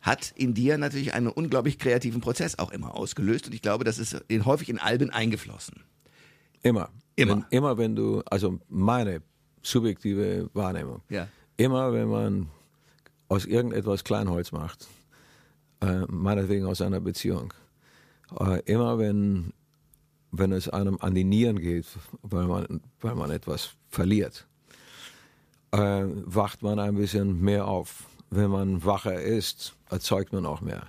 hat 0.00 0.32
in 0.36 0.54
dir 0.54 0.78
natürlich 0.78 1.12
einen 1.12 1.26
unglaublich 1.26 1.78
kreativen 1.78 2.22
Prozess 2.22 2.58
auch 2.58 2.70
immer 2.70 2.94
ausgelöst. 2.94 3.46
Und 3.46 3.54
ich 3.54 3.60
glaube, 3.60 3.84
das 3.84 3.98
ist 3.98 4.16
in, 4.28 4.46
häufig 4.46 4.70
in 4.70 4.78
Alben 4.78 5.10
eingeflossen. 5.10 5.82
Immer. 6.62 6.88
Immer. 7.16 7.32
Wenn, 7.36 7.44
immer 7.50 7.76
wenn 7.76 7.94
du, 7.96 8.22
also 8.30 8.58
meine 8.68 9.20
subjektive 9.62 10.50
Wahrnehmung. 10.54 11.02
Ja. 11.08 11.28
Immer 11.56 11.92
wenn 11.92 12.08
man 12.08 12.48
aus 13.28 13.44
irgendetwas 13.44 14.04
Kleinholz 14.04 14.52
macht, 14.52 14.88
äh, 15.80 16.04
meinetwegen 16.08 16.66
aus 16.66 16.80
einer 16.80 17.00
Beziehung, 17.00 17.52
äh, 18.38 18.60
immer 18.64 18.98
wenn, 18.98 19.52
wenn 20.32 20.52
es 20.52 20.68
einem 20.68 20.98
an 21.00 21.14
die 21.14 21.24
Nieren 21.24 21.60
geht, 21.60 21.86
weil 22.22 22.46
man, 22.46 22.80
weil 23.00 23.14
man 23.14 23.30
etwas 23.30 23.70
verliert, 23.88 24.46
äh, 25.72 26.04
wacht 26.04 26.62
man 26.62 26.78
ein 26.78 26.96
bisschen 26.96 27.40
mehr 27.40 27.66
auf. 27.66 28.04
Wenn 28.30 28.50
man 28.50 28.84
wacher 28.84 29.20
ist, 29.20 29.74
erzeugt 29.88 30.32
man 30.32 30.46
auch 30.46 30.60
mehr. 30.60 30.86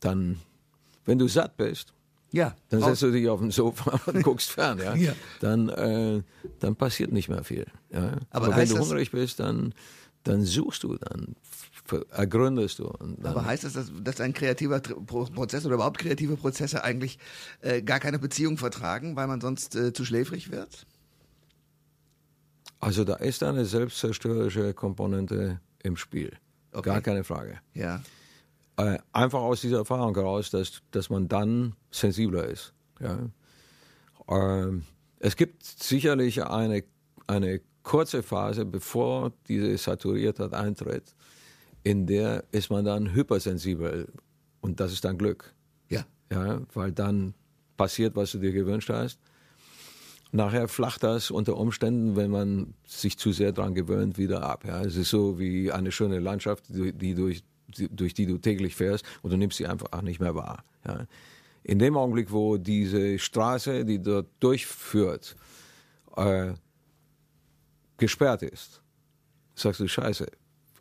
Dann, 0.00 0.40
wenn 1.04 1.18
du 1.18 1.28
satt 1.28 1.56
bist, 1.56 1.92
Ja. 2.32 2.56
dann 2.70 2.82
setzt 2.82 3.02
du 3.02 3.10
dich 3.10 3.28
auf 3.28 3.40
den 3.40 3.50
Sofa 3.50 4.00
und 4.10 4.22
guckst 4.22 4.50
fern, 4.50 4.78
ja. 4.78 4.94
Ja. 4.94 5.12
Dann, 5.40 5.68
äh, 5.68 6.22
dann 6.60 6.76
passiert 6.76 7.12
nicht 7.12 7.28
mehr 7.28 7.44
viel. 7.44 7.66
Ja. 7.90 8.16
Aber 8.30 8.46
Aber, 8.46 8.56
wenn 8.56 8.68
du 8.68 8.78
hungrig 8.78 9.10
bist, 9.10 9.38
dann, 9.40 9.74
dann 10.24 10.42
suchst 10.42 10.82
du, 10.82 10.96
dann 10.96 11.36
ergründest 12.10 12.78
du. 12.78 12.90
Aber 13.22 13.44
heißt 13.44 13.64
das, 13.64 13.74
dass, 13.74 13.92
dass 14.02 14.20
ein 14.20 14.32
kreativer 14.32 14.80
Prozess 14.80 15.66
oder 15.66 15.74
überhaupt 15.74 15.98
kreative 15.98 16.36
Prozesse 16.36 16.82
eigentlich 16.84 17.18
äh, 17.60 17.82
gar 17.82 18.00
keine 18.00 18.18
Beziehung 18.18 18.56
vertragen, 18.56 19.14
weil 19.14 19.26
man 19.26 19.40
sonst 19.40 19.76
äh, 19.76 19.92
zu 19.92 20.04
schläfrig 20.04 20.50
wird? 20.50 20.86
also 22.82 23.04
da 23.04 23.14
ist 23.14 23.42
eine 23.42 23.64
selbstzerstörerische 23.64 24.74
Komponente 24.74 25.60
im 25.82 25.96
Spiel. 25.96 26.32
Okay. 26.72 26.90
Gar 26.90 27.00
keine 27.00 27.22
Frage. 27.22 27.60
Ja. 27.74 28.02
Äh, 28.82 28.98
einfach 29.12 29.40
aus 29.40 29.60
dieser 29.60 29.78
Erfahrung 29.78 30.14
heraus, 30.14 30.50
dass, 30.50 30.82
dass 30.90 31.08
man 31.08 31.28
dann 31.28 31.74
sensibler 31.90 32.46
ist. 32.46 32.72
Ja. 33.00 33.28
Ähm, 34.28 34.82
es 35.20 35.36
gibt 35.36 35.62
sicherlich 35.64 36.44
eine, 36.44 36.82
eine 37.28 37.60
kurze 37.84 38.22
Phase, 38.22 38.64
bevor 38.64 39.32
diese 39.46 39.76
Saturiertheit 39.78 40.52
eintritt, 40.52 41.14
in 41.84 42.06
der 42.06 42.44
ist 42.50 42.70
man 42.70 42.84
dann 42.84 43.12
hypersensibel 43.14 44.08
und 44.60 44.80
das 44.80 44.92
ist 44.92 45.04
dann 45.04 45.18
Glück. 45.18 45.54
Ja. 45.88 46.04
Ja, 46.32 46.62
weil 46.74 46.92
dann 46.92 47.34
passiert, 47.76 48.16
was 48.16 48.32
du 48.32 48.38
dir 48.38 48.52
gewünscht 48.52 48.90
hast. 48.90 49.20
Nachher 50.32 50.66
flacht 50.66 51.02
das 51.02 51.30
unter 51.30 51.56
Umständen, 51.56 52.16
wenn 52.16 52.30
man 52.30 52.74
sich 52.86 53.18
zu 53.18 53.32
sehr 53.32 53.52
dran 53.52 53.74
gewöhnt, 53.74 54.16
wieder 54.16 54.42
ab. 54.42 54.64
Ja, 54.66 54.80
es 54.80 54.96
ist 54.96 55.10
so 55.10 55.38
wie 55.38 55.70
eine 55.70 55.92
schöne 55.92 56.20
Landschaft, 56.20 56.64
die, 56.68 56.92
die 56.92 57.14
durch, 57.14 57.44
durch 57.90 58.14
die 58.14 58.26
du 58.26 58.38
täglich 58.38 58.74
fährst 58.76 59.04
und 59.22 59.30
du 59.30 59.36
nimmst 59.36 59.56
sie 59.58 59.66
einfach 59.66 59.88
auch 59.92 60.02
nicht 60.02 60.20
mehr 60.20 60.34
wahr. 60.34 60.64
Ja. 60.86 61.06
In 61.64 61.78
dem 61.78 61.96
Augenblick, 61.96 62.32
wo 62.32 62.56
diese 62.56 63.18
Straße, 63.18 63.84
die 63.84 64.00
dort 64.02 64.26
durchführt, 64.40 65.36
äh, 66.16 66.54
gesperrt 67.98 68.42
ist, 68.42 68.82
sagst 69.54 69.80
du, 69.80 69.86
scheiße, 69.88 70.26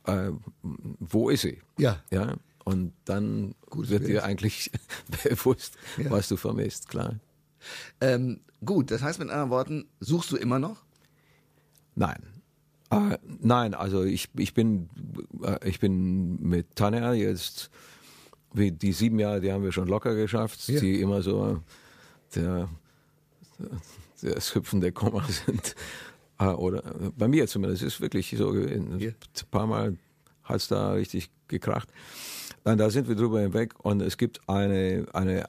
äh, 0.06 0.32
wo 0.64 1.30
ist 1.30 1.42
sie? 1.42 1.62
Ja. 1.78 2.02
Ja, 2.12 2.36
und 2.64 2.94
dann 3.06 3.54
Gutes 3.70 3.92
wird 3.92 4.08
dir 4.08 4.24
eigentlich 4.24 4.72
bewusst, 5.30 5.78
Ja. 5.98 6.10
was 6.12 6.28
du 6.30 6.38
vermisst, 6.38 6.88
klar. 6.90 7.20
Ähm, 8.00 8.42
gut, 8.66 8.90
das 8.90 9.04
heißt 9.04 9.20
mit 9.20 9.30
anderen 9.30 9.52
Worten, 9.52 9.86
suchst 10.00 10.32
du 10.32 10.38
immer 10.38 10.58
noch? 10.58 10.84
Nein. 11.96 12.24
Äh, 12.92 13.18
nein, 13.40 13.74
also 13.74 14.04
ich, 14.04 14.30
ich 14.38 14.54
bin 14.54 14.90
äh, 15.44 15.68
ich 15.68 15.80
bin 15.80 16.42
mit 16.42 16.76
Tanja 16.76 17.14
jetzt 17.14 17.70
wie 18.54 18.72
die 18.72 18.92
sieben 18.92 19.18
Jahre, 19.18 19.40
die 19.40 19.52
haben 19.52 19.64
wir 19.64 19.72
schon 19.72 19.88
locker 19.88 20.14
geschafft, 20.14 20.68
Ja. 20.68 20.80
die 20.80 21.00
immer 21.02 21.22
so 21.22 21.62
der, 22.36 22.68
das 24.22 24.54
Hüpfen 24.54 24.82
der 24.82 24.92
Komma 24.92 25.24
sind. 25.24 25.76
Äh, 26.38 26.46
oder 26.48 26.84
bei 27.18 27.28
mir 27.30 27.48
zumindest 27.48 27.84
ist 27.84 28.02
wirklich 28.02 28.36
so 28.38 28.52
gewesen. 28.52 29.00
Ja. 29.00 29.10
Ein 29.10 29.48
paar 29.52 29.68
Mal 29.68 29.98
hat 30.44 30.58
es 30.58 30.68
da 30.68 30.92
richtig 30.94 31.30
gekracht. 31.48 31.90
Nein, 32.66 32.78
da 32.78 32.90
sind 32.90 33.08
wir 33.08 33.16
drüber 33.16 33.40
hinweg 33.42 33.74
und 33.84 34.02
es 34.02 34.18
gibt 34.18 34.42
eine, 34.50 35.06
eine 35.14 35.46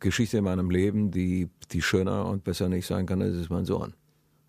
Geschichte 0.00 0.38
in 0.38 0.44
meinem 0.44 0.70
Leben, 0.70 1.10
die, 1.10 1.48
die 1.70 1.82
schöner 1.82 2.26
und 2.26 2.44
besser 2.44 2.68
nicht 2.68 2.86
sein 2.86 3.04
kann, 3.06 3.20
das 3.20 3.34
ist 3.34 3.50
mein 3.50 3.64
Sohn, 3.64 3.94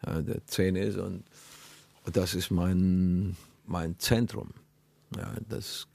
ja, 0.06 0.22
der 0.22 0.46
zehn 0.48 0.76
ist 0.76 0.98
und 0.98 1.24
das 2.10 2.34
ist 2.36 2.52
mein, 2.52 3.36
mein 3.66 3.98
Zentrum. 4.00 4.52
Ja, 5.16 5.34
das 5.48 5.88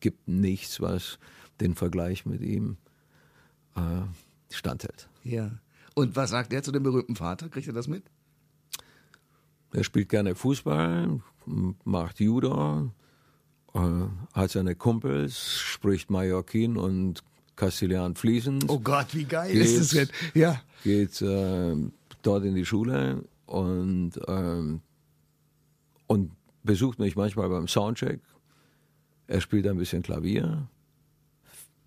gibt 0.00 0.28
nichts, 0.28 0.80
was 0.80 1.18
den 1.60 1.74
Vergleich 1.74 2.26
mit 2.26 2.40
ihm 2.42 2.76
äh, 3.76 4.02
standhält. 4.50 5.08
Ja. 5.22 5.50
Und 5.94 6.16
was 6.16 6.30
sagt 6.30 6.52
er 6.52 6.62
zu 6.62 6.72
dem 6.72 6.82
berühmten 6.82 7.16
Vater? 7.16 7.48
Kriegt 7.48 7.66
er 7.66 7.72
das 7.72 7.88
mit? 7.88 8.04
Er 9.72 9.84
spielt 9.84 10.08
gerne 10.08 10.34
Fußball, 10.34 11.20
macht 11.84 12.20
Judo, 12.20 12.92
äh, 13.74 13.80
hat 14.32 14.50
seine 14.50 14.74
Kumpels, 14.74 15.58
spricht 15.58 16.10
Mallorquin 16.10 16.76
und 16.76 17.22
Castilian 17.56 18.14
fließend. 18.14 18.66
Oh 18.68 18.78
Gott, 18.78 19.14
wie 19.14 19.24
geil 19.24 19.52
geht, 19.52 19.62
ist 19.62 19.78
das 19.78 19.88
denn? 19.88 20.08
Ja. 20.34 20.60
Geht 20.84 21.20
äh, 21.22 21.74
dort 22.22 22.44
in 22.44 22.54
die 22.54 22.66
Schule 22.66 23.24
und, 23.46 24.12
ähm, 24.28 24.80
und 26.06 26.32
besucht 26.62 26.98
mich 26.98 27.16
manchmal 27.16 27.48
beim 27.48 27.68
Soundcheck. 27.68 28.20
Er 29.26 29.40
spielt 29.40 29.66
ein 29.66 29.78
bisschen 29.78 30.02
Klavier 30.02 30.68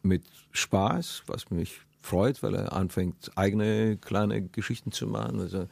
mit 0.02 0.24
Spaß, 0.52 1.24
was 1.28 1.50
mich 1.52 1.82
freut, 2.02 2.42
weil 2.44 2.56
er 2.56 2.74
anfängt, 2.74 3.32
eigene 3.36 3.98
kleine 3.98 4.48
Geschichten 4.48 4.92
zu 4.92 5.08
machen. 5.08 5.40
Also 5.40 5.68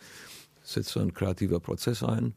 setzt 0.64 0.90
so 0.90 1.00
ein 1.00 1.14
kreativer 1.14 1.60
Prozess 1.60 2.04
ein. 2.04 2.34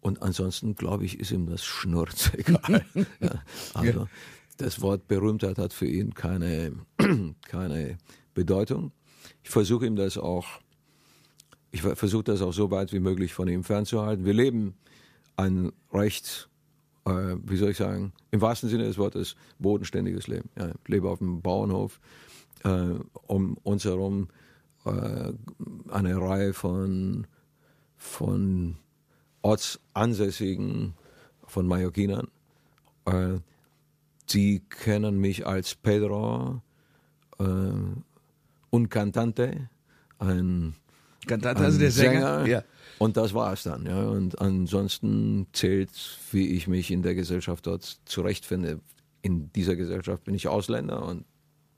Und 0.00 0.22
ansonsten, 0.22 0.74
glaube 0.74 1.04
ich, 1.04 1.20
ist 1.20 1.30
ihm 1.30 1.46
das 1.46 1.64
Schnurz 1.64 2.32
egal. 2.36 2.84
ja, 3.20 3.42
also, 3.74 4.08
das 4.56 4.80
Wort 4.80 5.08
Berühmtheit 5.08 5.58
hat 5.58 5.72
für 5.72 5.86
ihn 5.86 6.14
keine, 6.14 6.72
keine 7.48 7.98
Bedeutung. 8.34 8.92
Ich 9.42 9.50
versuche 9.50 9.86
ihm 9.86 9.96
das 9.96 10.16
auch, 10.16 10.46
ich 11.70 11.82
versuche 11.82 12.24
das 12.24 12.42
auch 12.42 12.52
so 12.52 12.70
weit 12.70 12.92
wie 12.92 13.00
möglich 13.00 13.32
von 13.32 13.48
ihm 13.48 13.64
fernzuhalten. 13.64 14.24
Wir 14.24 14.34
leben 14.34 14.74
ein 15.40 15.72
recht, 15.92 16.48
äh, 17.06 17.36
wie 17.42 17.56
soll 17.56 17.70
ich 17.70 17.76
sagen, 17.76 18.12
im 18.30 18.40
wahrsten 18.40 18.68
Sinne 18.68 18.84
des 18.84 18.98
Wortes 18.98 19.36
bodenständiges 19.58 20.28
Leben. 20.28 20.48
Ja, 20.56 20.68
ich 20.68 20.88
lebe 20.88 21.08
auf 21.08 21.20
einem 21.20 21.40
Bauernhof, 21.40 22.00
äh, 22.64 22.94
um 23.26 23.56
uns 23.62 23.84
herum 23.84 24.28
äh, 24.84 25.32
eine 25.90 26.20
Reihe 26.20 26.52
von, 26.52 27.26
von 27.96 28.76
Ortsansässigen, 29.42 30.94
von 31.46 31.66
Mallorquinern. 31.66 32.28
Äh, 33.06 33.38
Sie 34.26 34.60
kennen 34.60 35.18
mich 35.18 35.44
als 35.44 35.74
Pedro 35.74 36.62
äh, 37.40 37.42
un 37.44 38.88
Cantante, 38.88 39.68
ein, 40.20 40.76
Cantante, 41.26 41.64
also 41.64 41.80
der 41.80 41.90
Sänger. 41.90 42.44
Sänger. 42.44 42.46
Ja. 42.46 42.62
Und 43.00 43.16
das 43.16 43.34
war 43.34 43.52
es 43.52 43.64
dann. 43.64 43.86
Ja. 43.86 44.08
Und 44.08 44.40
ansonsten 44.40 45.46
zählt, 45.52 45.90
wie 46.30 46.48
ich 46.48 46.68
mich 46.68 46.90
in 46.90 47.02
der 47.02 47.14
Gesellschaft 47.14 47.66
dort 47.66 47.98
zurechtfinde. 48.04 48.80
In 49.22 49.50
dieser 49.52 49.74
Gesellschaft 49.74 50.24
bin 50.24 50.34
ich 50.34 50.48
Ausländer 50.48 51.04
und 51.04 51.24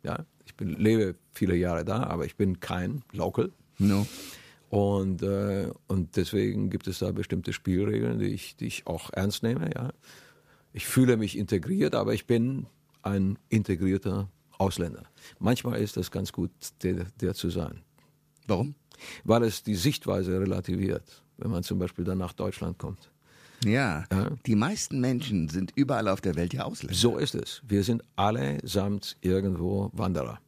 ja, 0.02 0.26
ich 0.44 0.54
bin, 0.54 0.74
lebe 0.74 1.14
viele 1.32 1.56
Jahre 1.56 1.84
da, 1.84 2.02
aber 2.04 2.26
ich 2.26 2.36
bin 2.36 2.60
kein 2.60 3.02
Local. 3.12 3.50
No. 3.78 4.06
Und, 4.68 5.22
äh, 5.22 5.70
und 5.86 6.16
deswegen 6.16 6.70
gibt 6.70 6.86
es 6.86 6.98
da 6.98 7.12
bestimmte 7.12 7.52
Spielregeln, 7.52 8.18
die 8.18 8.26
ich, 8.26 8.56
die 8.56 8.66
ich 8.66 8.86
auch 8.86 9.10
ernst 9.12 9.42
nehme. 9.42 9.70
Ja 9.74 9.92
ich 10.72 10.86
fühle 10.86 11.16
mich 11.16 11.36
integriert, 11.36 11.94
aber 11.94 12.14
ich 12.14 12.26
bin 12.26 12.66
ein 13.02 13.38
integrierter 13.48 14.28
Ausländer. 14.58 15.04
Manchmal 15.38 15.80
ist 15.80 15.96
das 15.96 16.10
ganz 16.10 16.32
gut, 16.32 16.50
der, 16.82 17.06
der 17.20 17.34
zu 17.34 17.50
sein. 17.50 17.82
Warum? 18.46 18.74
Weil 19.24 19.44
es 19.44 19.62
die 19.62 19.74
Sichtweise 19.74 20.40
relativiert, 20.40 21.22
wenn 21.38 21.50
man 21.50 21.62
zum 21.62 21.78
Beispiel 21.78 22.04
dann 22.04 22.18
nach 22.18 22.32
Deutschland 22.32 22.78
kommt. 22.78 23.10
Ja, 23.64 24.04
ja, 24.10 24.30
die 24.46 24.56
meisten 24.56 25.00
Menschen 25.00 25.48
sind 25.48 25.72
überall 25.76 26.08
auf 26.08 26.20
der 26.20 26.34
Welt 26.34 26.52
ja 26.52 26.64
Ausländer. 26.64 26.96
So 26.96 27.16
ist 27.16 27.34
es. 27.34 27.62
Wir 27.66 27.84
sind 27.84 28.02
allesamt 28.16 29.16
irgendwo 29.20 29.90
Wanderer. 29.92 30.40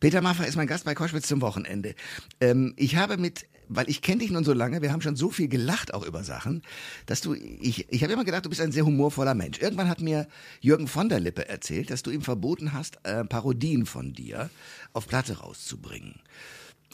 Peter 0.00 0.20
Maffay 0.20 0.48
ist 0.48 0.56
mein 0.56 0.66
Gast 0.66 0.84
bei 0.84 0.94
Koschwitz 0.94 1.28
zum 1.28 1.40
Wochenende. 1.40 1.94
Ähm, 2.40 2.74
ich 2.76 2.96
habe 2.96 3.16
mit 3.16 3.46
weil 3.68 3.88
ich 3.88 4.02
kenne 4.02 4.18
dich 4.18 4.30
nun 4.30 4.44
so 4.44 4.52
lange, 4.52 4.82
wir 4.82 4.92
haben 4.92 5.00
schon 5.00 5.16
so 5.16 5.30
viel 5.30 5.48
gelacht 5.48 5.92
auch 5.94 6.04
über 6.04 6.22
Sachen, 6.22 6.62
dass 7.06 7.20
du, 7.20 7.34
ich, 7.34 7.90
ich 7.90 8.02
habe 8.02 8.12
immer 8.12 8.24
gedacht, 8.24 8.44
du 8.44 8.48
bist 8.48 8.60
ein 8.60 8.72
sehr 8.72 8.86
humorvoller 8.86 9.34
Mensch. 9.34 9.60
Irgendwann 9.60 9.88
hat 9.88 10.00
mir 10.00 10.28
Jürgen 10.60 10.86
von 10.86 11.08
der 11.08 11.20
Lippe 11.20 11.48
erzählt, 11.48 11.90
dass 11.90 12.02
du 12.02 12.10
ihm 12.10 12.22
verboten 12.22 12.72
hast, 12.72 12.98
äh, 13.04 13.24
Parodien 13.24 13.86
von 13.86 14.12
dir 14.12 14.50
auf 14.92 15.08
Platte 15.08 15.38
rauszubringen. 15.38 16.20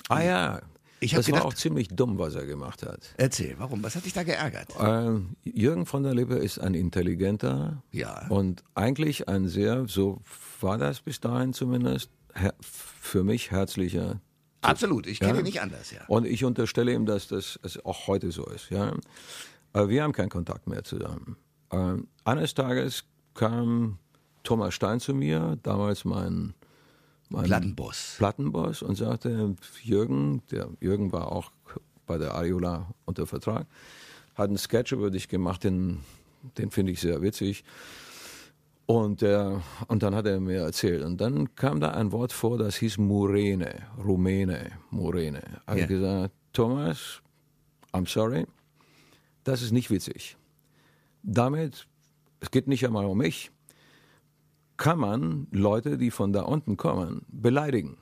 Ah 0.08 0.22
ja, 0.22 0.62
ich 1.00 1.12
das 1.12 1.26
gedacht, 1.26 1.42
war 1.42 1.48
auch 1.48 1.54
ziemlich 1.54 1.88
dumm, 1.88 2.18
was 2.18 2.34
er 2.34 2.46
gemacht 2.46 2.82
hat. 2.84 3.14
Erzähl, 3.16 3.56
warum? 3.58 3.82
Was 3.82 3.96
hat 3.96 4.04
dich 4.04 4.12
da 4.12 4.22
geärgert? 4.22 4.68
Äh, 4.78 5.18
Jürgen 5.42 5.86
von 5.86 6.02
der 6.02 6.14
Lippe 6.14 6.36
ist 6.36 6.58
ein 6.58 6.74
intelligenter 6.74 7.82
ja. 7.90 8.26
und 8.28 8.62
eigentlich 8.74 9.28
ein 9.28 9.48
sehr, 9.48 9.88
so 9.88 10.20
war 10.60 10.78
das 10.78 11.00
bis 11.00 11.20
dahin 11.20 11.52
zumindest, 11.52 12.10
für 12.60 13.24
mich 13.24 13.50
herzlicher 13.50 14.20
Absolut, 14.62 15.08
ich 15.08 15.18
kenne 15.18 15.32
ja? 15.32 15.38
ihn 15.40 15.44
nicht 15.44 15.60
anders, 15.60 15.90
ja. 15.90 16.02
Und 16.06 16.24
ich 16.24 16.44
unterstelle 16.44 16.92
ihm, 16.92 17.04
dass 17.04 17.26
das 17.26 17.58
auch 17.84 18.06
heute 18.06 18.30
so 18.30 18.46
ist, 18.46 18.70
ja. 18.70 18.94
Aber 19.72 19.88
wir 19.88 20.04
haben 20.04 20.12
keinen 20.12 20.28
Kontakt 20.28 20.68
mehr 20.68 20.84
zusammen. 20.84 21.36
Ähm, 21.72 22.06
eines 22.24 22.54
Tages 22.54 23.04
kam 23.34 23.98
Thomas 24.44 24.74
Stein 24.74 25.00
zu 25.00 25.14
mir, 25.14 25.58
damals 25.62 26.04
mein, 26.04 26.54
mein 27.32 27.44
Plattenboss. 27.44 28.14
Plattenboss 28.18 28.82
und 28.82 28.96
sagte, 28.96 29.54
Jürgen, 29.82 30.42
der 30.50 30.68
Jürgen 30.80 31.12
war 31.12 31.32
auch 31.32 31.50
bei 32.06 32.18
der 32.18 32.34
Ariola 32.34 32.92
unter 33.04 33.26
Vertrag, 33.26 33.66
hat 34.34 34.48
einen 34.48 34.58
Sketch 34.58 34.92
über 34.92 35.10
dich 35.10 35.28
gemacht, 35.28 35.64
den, 35.64 36.00
den 36.58 36.70
finde 36.70 36.92
ich 36.92 37.00
sehr 37.00 37.22
witzig. 37.22 37.64
Und, 38.86 39.22
äh, 39.22 39.56
und 39.88 40.02
dann 40.02 40.14
hat 40.14 40.26
er 40.26 40.40
mir 40.40 40.60
erzählt. 40.60 41.02
Und 41.02 41.20
dann 41.20 41.54
kam 41.54 41.80
da 41.80 41.92
ein 41.92 42.12
Wort 42.12 42.32
vor, 42.32 42.58
das 42.58 42.76
hieß 42.76 42.98
Murene, 42.98 43.86
Rumäne, 44.04 44.72
Murene. 44.90 45.42
Habe 45.66 45.78
yeah. 45.78 45.86
gesagt, 45.86 46.34
Thomas, 46.52 47.22
I'm 47.92 48.08
sorry, 48.08 48.46
das 49.44 49.62
ist 49.62 49.72
nicht 49.72 49.90
witzig. 49.90 50.36
Damit, 51.22 51.86
es 52.40 52.50
geht 52.50 52.66
nicht 52.66 52.84
einmal 52.84 53.06
um 53.06 53.18
mich, 53.18 53.50
kann 54.82 54.98
man 54.98 55.46
Leute, 55.52 55.96
die 55.96 56.10
von 56.10 56.32
da 56.32 56.42
unten 56.42 56.76
kommen, 56.76 57.22
beleidigen 57.28 57.98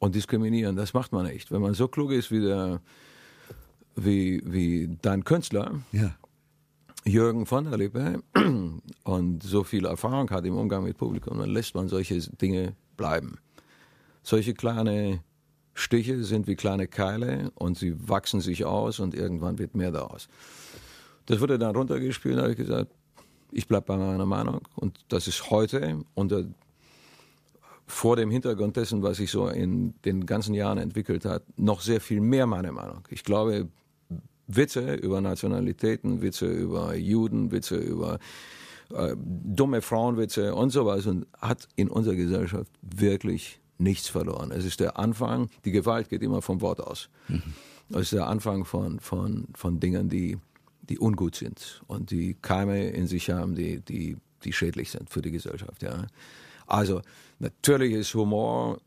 und 0.00 0.16
diskriminieren. 0.16 0.74
Das 0.74 0.94
macht 0.94 1.12
man 1.12 1.26
nicht. 1.26 1.52
Wenn 1.52 1.62
man 1.62 1.74
so 1.74 1.86
klug 1.86 2.10
ist 2.10 2.32
wie, 2.32 2.40
der, 2.40 2.80
wie, 3.94 4.42
wie 4.44 4.98
dein 5.00 5.22
Künstler, 5.22 5.78
ja. 5.92 6.16
Jürgen 7.04 7.46
von 7.46 7.66
der 7.66 7.78
Lippe 7.78 8.20
und 9.04 9.42
so 9.44 9.62
viel 9.62 9.84
Erfahrung 9.86 10.28
hat 10.30 10.44
im 10.44 10.56
Umgang 10.56 10.82
mit 10.82 10.98
Publikum, 10.98 11.38
dann 11.38 11.50
lässt 11.50 11.76
man 11.76 11.86
solche 11.86 12.18
Dinge 12.18 12.74
bleiben. 12.96 13.38
Solche 14.24 14.54
kleine 14.54 15.22
Stiche 15.72 16.24
sind 16.24 16.48
wie 16.48 16.56
kleine 16.56 16.88
Keile 16.88 17.52
und 17.54 17.78
sie 17.78 17.94
wachsen 18.08 18.40
sich 18.40 18.64
aus 18.64 18.98
und 18.98 19.14
irgendwann 19.14 19.60
wird 19.60 19.76
mehr 19.76 19.92
daraus. 19.92 20.28
Das 21.26 21.38
wurde 21.38 21.60
dann 21.60 21.76
runtergespielt, 21.76 22.38
habe 22.38 22.50
ich 22.50 22.56
gesagt, 22.56 22.90
ich 23.52 23.66
bleibe 23.66 23.86
bei 23.86 23.96
meiner 23.96 24.26
Meinung 24.26 24.60
und 24.76 24.98
das 25.08 25.26
ist 25.28 25.50
heute 25.50 26.04
unter 26.14 26.44
vor 27.86 28.16
dem 28.16 28.30
Hintergrund 28.30 28.76
dessen, 28.76 29.02
was 29.02 29.16
sich 29.16 29.30
so 29.30 29.48
in 29.48 29.94
den 30.04 30.26
ganzen 30.26 30.54
Jahren 30.54 30.76
entwickelt 30.76 31.24
hat, 31.24 31.42
noch 31.56 31.80
sehr 31.80 32.02
viel 32.02 32.20
mehr 32.20 32.46
meine 32.46 32.70
Meinung. 32.70 33.02
Ich 33.08 33.24
glaube, 33.24 33.68
Witze 34.46 34.94
über 34.94 35.20
Nationalitäten, 35.20 36.20
Witze 36.20 36.46
über 36.46 36.94
Juden, 36.96 37.50
Witze 37.50 37.76
über 37.76 38.18
äh, 38.94 39.14
dumme 39.16 39.82
Frauenwitze 39.82 40.54
und 40.54 40.70
sowas 40.70 41.06
und 41.06 41.26
hat 41.40 41.68
in 41.76 41.88
unserer 41.88 42.14
Gesellschaft 42.14 42.70
wirklich 42.82 43.60
nichts 43.78 44.08
verloren. 44.08 44.50
Es 44.50 44.64
ist 44.64 44.80
der 44.80 44.98
Anfang, 44.98 45.50
die 45.64 45.70
Gewalt 45.70 46.08
geht 46.08 46.22
immer 46.22 46.42
vom 46.42 46.60
Wort 46.60 46.80
aus. 46.80 47.08
Mhm. 47.28 47.42
Es 47.90 48.00
ist 48.00 48.12
der 48.12 48.26
Anfang 48.26 48.64
von, 48.64 49.00
von, 49.00 49.46
von 49.54 49.80
Dingen, 49.80 50.08
die, 50.08 50.38
die 50.88 50.98
ungut 50.98 51.34
sind 51.36 51.82
und 51.86 52.10
die 52.10 52.34
Keime 52.40 52.88
in 52.88 53.06
sich 53.06 53.30
haben, 53.30 53.54
die, 53.54 53.80
die, 53.80 54.16
die 54.44 54.52
schädlich 54.52 54.90
sind 54.90 55.10
für 55.10 55.22
die 55.22 55.30
Gesellschaft. 55.30 55.82
Ja. 55.82 56.06
Also 56.66 57.02
natürlich 57.38 57.92
ist 57.92 58.14
Humor 58.14 58.80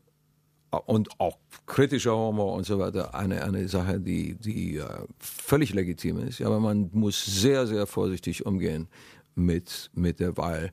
und 0.86 1.20
auch 1.20 1.38
kritischer 1.66 2.16
Humor 2.16 2.54
und 2.54 2.64
so 2.64 2.78
weiter 2.78 3.14
eine, 3.14 3.44
eine 3.44 3.68
Sache, 3.68 4.00
die, 4.00 4.34
die 4.34 4.80
uh, 4.80 5.06
völlig 5.18 5.74
legitim 5.74 6.18
ist. 6.18 6.40
Aber 6.40 6.60
man 6.60 6.90
muss 6.92 7.24
sehr, 7.24 7.66
sehr 7.66 7.86
vorsichtig 7.86 8.46
umgehen 8.46 8.88
mit, 9.34 9.90
mit 9.94 10.20
der 10.20 10.36
Wahl 10.36 10.72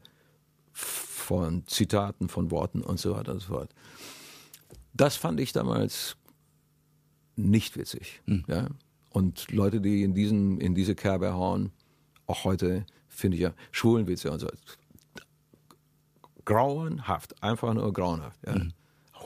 von 0.72 1.66
Zitaten, 1.68 2.30
von 2.30 2.50
Worten 2.52 2.82
und 2.82 3.00
so 3.00 3.16
weiter 3.16 3.34
und 3.34 3.40
so 3.40 3.54
fort. 3.54 3.70
Das 4.94 5.16
fand 5.16 5.40
ich 5.40 5.52
damals 5.52 6.16
nicht 7.36 7.78
witzig. 7.78 8.22
Hm. 8.26 8.46
Ja? 8.48 8.68
Und 9.10 9.51
Leute, 9.51 9.82
die 9.82 10.03
in, 10.03 10.14
diesen, 10.14 10.60
in 10.60 10.76
diese 10.76 10.95
Kerbe 10.95 11.34
hauen, 11.34 11.72
auch 12.28 12.43
heute 12.43 12.86
finde 13.07 13.38
ich 13.38 13.41
ja 13.41 13.53
Schwulenwitze 13.72 14.32
und 14.32 14.39
so. 14.39 14.47
Grauenhaft, 16.45 17.41
einfach 17.43 17.74
nur 17.74 17.91
grauenhaft. 17.91 18.39
Ja? 18.45 18.55
Hm. 18.55 18.74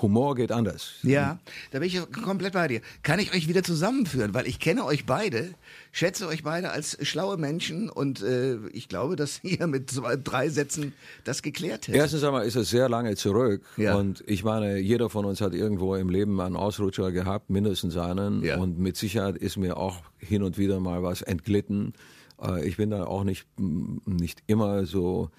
Humor 0.04 0.36
geht 0.36 0.52
anders. 0.52 0.92
Ja, 1.02 1.40
da 1.72 1.80
bin 1.80 1.88
ich 1.88 2.00
komplett 2.12 2.54
bei 2.54 2.68
dir. 2.68 2.82
Kann 3.02 3.20
ich 3.20 3.34
euch 3.34 3.48
wieder 3.48 3.64
zusammenführen, 3.64 4.34
weil 4.34 4.46
ich 4.48 4.60
kenne 4.60 4.86
euch 4.86 5.06
beide, 5.06 5.56
schätze 5.94 6.28
euch 6.28 6.44
beide 6.44 6.72
als 6.72 6.98
schlaue 7.02 7.38
Menschen 7.38 7.90
und 7.90 8.22
äh, 8.22 8.58
ich 8.74 8.90
glaube, 8.90 9.16
dass 9.16 9.40
ihr 9.44 9.66
mit 9.66 9.90
zwei, 9.90 10.18
drei 10.18 10.50
Sätzen 10.50 10.94
das 11.24 11.42
geklärt 11.42 11.88
hättet. 11.88 11.96
Erstens 11.96 12.24
einmal 12.24 12.46
ist 12.46 12.56
es 12.56 12.70
sehr 12.70 12.90
lange 12.90 13.16
zurück 13.16 13.64
ja. 13.78 13.96
und 13.96 14.24
ich 14.28 14.44
meine, 14.44 14.78
jeder 14.78 15.10
von 15.10 15.26
uns 15.26 15.40
hat 15.40 15.54
irgendwo 15.54 15.96
im 15.96 16.10
Leben 16.10 16.40
einen 16.42 16.58
Ausrutscher 16.58 17.12
gehabt, 17.12 17.50
mindestens 17.50 17.98
einen 17.98 18.44
ja. 18.44 18.58
und 18.58 18.78
mit 18.78 18.98
Sicherheit 18.98 19.38
ist 19.38 19.58
mir 19.58 19.78
auch 19.78 20.04
hin 20.18 20.44
und 20.44 20.58
wieder 20.58 20.82
mal 20.82 21.02
was 21.02 21.22
entglitten. 21.22 21.94
Äh, 22.42 22.68
ich 22.68 22.76
bin 22.76 22.90
da 22.90 23.06
auch 23.06 23.24
nicht, 23.24 23.48
nicht 23.58 24.44
immer 24.48 24.86
so 24.86 25.30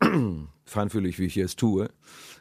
feinfühlig, 0.66 1.18
wie 1.18 1.24
ich 1.24 1.34
jetzt 1.34 1.58
tue. 1.58 1.88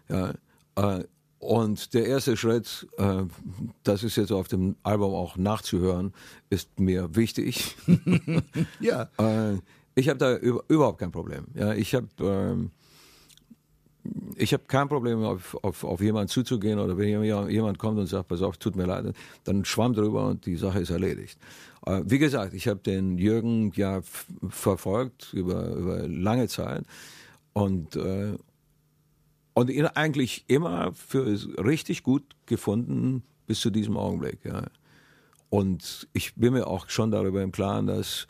Ja, 0.09 0.33
äh, 0.75 1.05
und 1.41 1.95
der 1.95 2.05
erste 2.05 2.37
Schritt, 2.37 2.87
äh, 2.99 3.23
das 3.81 4.03
ist 4.03 4.15
jetzt 4.15 4.31
auf 4.31 4.47
dem 4.47 4.75
Album 4.83 5.15
auch 5.15 5.37
nachzuhören, 5.37 6.13
ist 6.51 6.79
mir 6.79 7.15
wichtig. 7.15 7.75
ja. 8.79 9.09
Äh, 9.17 9.57
ich 9.95 10.07
habe 10.07 10.19
da 10.19 10.37
überhaupt 10.37 10.99
kein 10.99 11.11
Problem. 11.11 11.45
Ja, 11.55 11.73
ich 11.73 11.95
habe 11.95 12.07
ähm, 12.19 12.69
ich 14.35 14.53
habe 14.53 14.63
kein 14.67 14.87
Problem, 14.87 15.23
auf, 15.23 15.57
auf, 15.63 15.83
auf 15.83 15.99
jemanden 15.99 16.29
zuzugehen 16.29 16.77
oder 16.77 16.95
wenn 16.95 17.23
jemand 17.49 17.79
kommt 17.79 17.97
und 17.97 18.05
sagt, 18.05 18.27
pass 18.27 18.43
auf, 18.43 18.57
tut 18.57 18.75
mir 18.75 18.85
leid, 18.85 19.13
dann 19.43 19.65
schwamm 19.65 19.93
drüber 19.93 20.27
und 20.27 20.45
die 20.45 20.57
Sache 20.57 20.79
ist 20.79 20.91
erledigt. 20.91 21.39
Äh, 21.87 22.01
wie 22.05 22.19
gesagt, 22.19 22.53
ich 22.53 22.67
habe 22.67 22.79
den 22.79 23.17
Jürgen 23.17 23.71
ja 23.75 24.01
verfolgt 24.49 25.33
über, 25.33 25.69
über 25.69 26.07
lange 26.07 26.47
Zeit 26.47 26.83
und, 27.53 27.95
äh, 27.95 28.37
und 29.61 29.69
ihn 29.69 29.85
eigentlich 29.85 30.43
immer 30.47 30.91
für 30.93 31.25
richtig 31.63 32.01
gut 32.01 32.23
gefunden 32.47 33.23
bis 33.45 33.61
zu 33.61 33.69
diesem 33.69 33.95
Augenblick. 33.95 34.43
Ja. 34.43 34.65
Und 35.49 36.07
ich 36.13 36.33
bin 36.35 36.53
mir 36.53 36.65
auch 36.65 36.89
schon 36.89 37.11
darüber 37.11 37.43
im 37.43 37.51
Klaren, 37.51 37.85
dass 37.85 38.27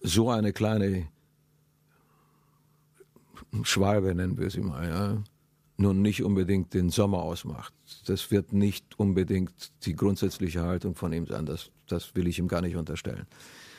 so 0.00 0.30
eine 0.30 0.54
kleine 0.54 1.08
Schwalbe, 3.62 4.14
nennen 4.14 4.38
wir 4.38 4.48
sie 4.48 4.60
mal, 4.60 4.88
ja, 4.88 5.22
nun 5.76 6.00
nicht 6.00 6.22
unbedingt 6.22 6.72
den 6.72 6.88
Sommer 6.88 7.18
ausmacht. 7.18 7.74
Das 8.06 8.30
wird 8.30 8.54
nicht 8.54 8.98
unbedingt 8.98 9.72
die 9.84 9.94
grundsätzliche 9.94 10.62
Haltung 10.62 10.94
von 10.94 11.12
ihm 11.12 11.26
sein. 11.26 11.44
Das, 11.44 11.70
das 11.86 12.14
will 12.14 12.28
ich 12.28 12.38
ihm 12.38 12.48
gar 12.48 12.62
nicht 12.62 12.76
unterstellen. 12.76 13.26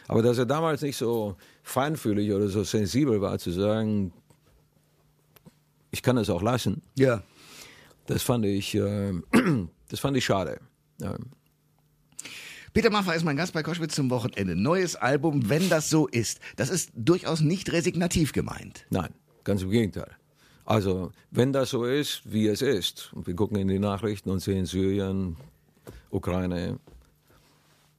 Aber 0.07 0.21
dass 0.21 0.37
er 0.37 0.45
damals 0.45 0.83
nicht 0.83 0.97
so 0.97 1.37
feinfühlig 1.63 2.31
oder 2.31 2.49
so 2.49 2.63
sensibel 2.63 3.19
war, 3.19 3.39
zu 3.39 3.49
sagen, 3.49 4.13
ich 5.91 6.01
kann 6.01 6.15
das 6.15 6.29
auch 6.29 6.41
lassen. 6.41 6.81
Ja. 6.95 7.23
Das 8.07 8.23
fand 8.23 8.45
ich, 8.45 8.75
äh, 8.75 9.13
das 9.89 9.99
fand 9.99 10.17
ich 10.17 10.25
schade. 10.25 10.59
Ja. 10.99 11.15
Peter 12.73 12.89
Maffay 12.89 13.15
ist 13.15 13.23
mein 13.23 13.37
Gast 13.37 13.53
bei 13.53 13.63
Koschwitz 13.63 13.95
zum 13.95 14.09
Wochenende. 14.09 14.55
Neues 14.55 14.95
Album, 14.95 15.49
wenn 15.49 15.67
das 15.69 15.89
so 15.89 16.07
ist. 16.07 16.39
Das 16.57 16.69
ist 16.69 16.91
durchaus 16.95 17.41
nicht 17.41 17.71
resignativ 17.71 18.33
gemeint. 18.33 18.85
Nein, 18.89 19.09
ganz 19.43 19.63
im 19.63 19.71
Gegenteil. 19.71 20.15
Also, 20.63 21.11
wenn 21.31 21.53
das 21.53 21.69
so 21.69 21.85
ist, 21.85 22.21
wie 22.25 22.47
es 22.47 22.61
ist, 22.61 23.11
und 23.13 23.25
wir 23.25 23.35
gucken 23.35 23.57
in 23.57 23.67
die 23.67 23.79
Nachrichten 23.79 24.29
und 24.29 24.41
sehen 24.41 24.65
Syrien, 24.65 25.37
Ukraine, 26.09 26.77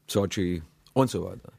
Sochi 0.06 0.62
und 0.92 1.10
so 1.10 1.24
weiter, 1.24 1.50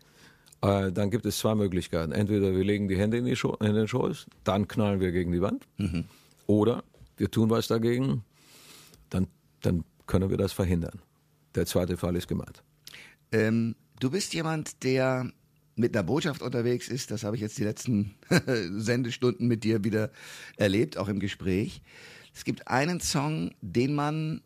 äh, 0.62 0.92
dann 0.92 1.10
gibt 1.10 1.26
es 1.26 1.40
zwei 1.40 1.56
Möglichkeiten. 1.56 2.12
Entweder 2.12 2.56
wir 2.56 2.64
legen 2.64 2.88
die 2.88 2.98
Hände 2.98 3.18
in, 3.18 3.26
die 3.26 3.32
in 3.32 3.74
den 3.74 3.88
Schoß, 3.88 4.28
dann 4.44 4.68
knallen 4.68 5.00
wir 5.00 5.12
gegen 5.12 5.32
die 5.32 5.42
Wand, 5.42 5.66
mhm. 5.78 6.06
Oder 6.50 6.84
wir 7.16 7.30
tun 7.30 7.52
was 7.52 7.68
dagegen, 7.68 8.24
dann, 9.12 9.28
dann 9.62 9.86
können 10.08 10.32
wir 10.32 10.38
das 10.38 10.52
verhindern. 10.52 11.00
Der 11.54 11.68
zweite 11.68 11.96
Fall 11.96 12.16
ist 12.16 12.28
gemeint. 12.28 12.64
Ähm, 13.32 13.76
du 14.00 14.10
bist 14.10 14.34
jemand, 14.34 14.84
der 14.84 15.32
mit 15.76 15.96
einer 15.96 16.04
Botschaft 16.04 16.42
unterwegs 16.42 16.90
ist. 16.90 17.12
Das 17.12 17.24
habe 17.24 17.36
ich 17.36 17.42
jetzt 17.44 17.60
die 17.60 17.64
letzten 17.64 18.16
Sendestunden 18.78 19.48
mit 19.48 19.64
dir 19.64 19.84
wieder 19.84 20.12
erlebt, 20.58 20.98
auch 20.98 21.08
im 21.08 21.20
Gespräch. 21.20 21.84
Es 22.34 22.44
gibt 22.44 22.68
einen 22.68 23.00
Song, 23.00 23.52
den 23.62 23.94
man 23.94 24.42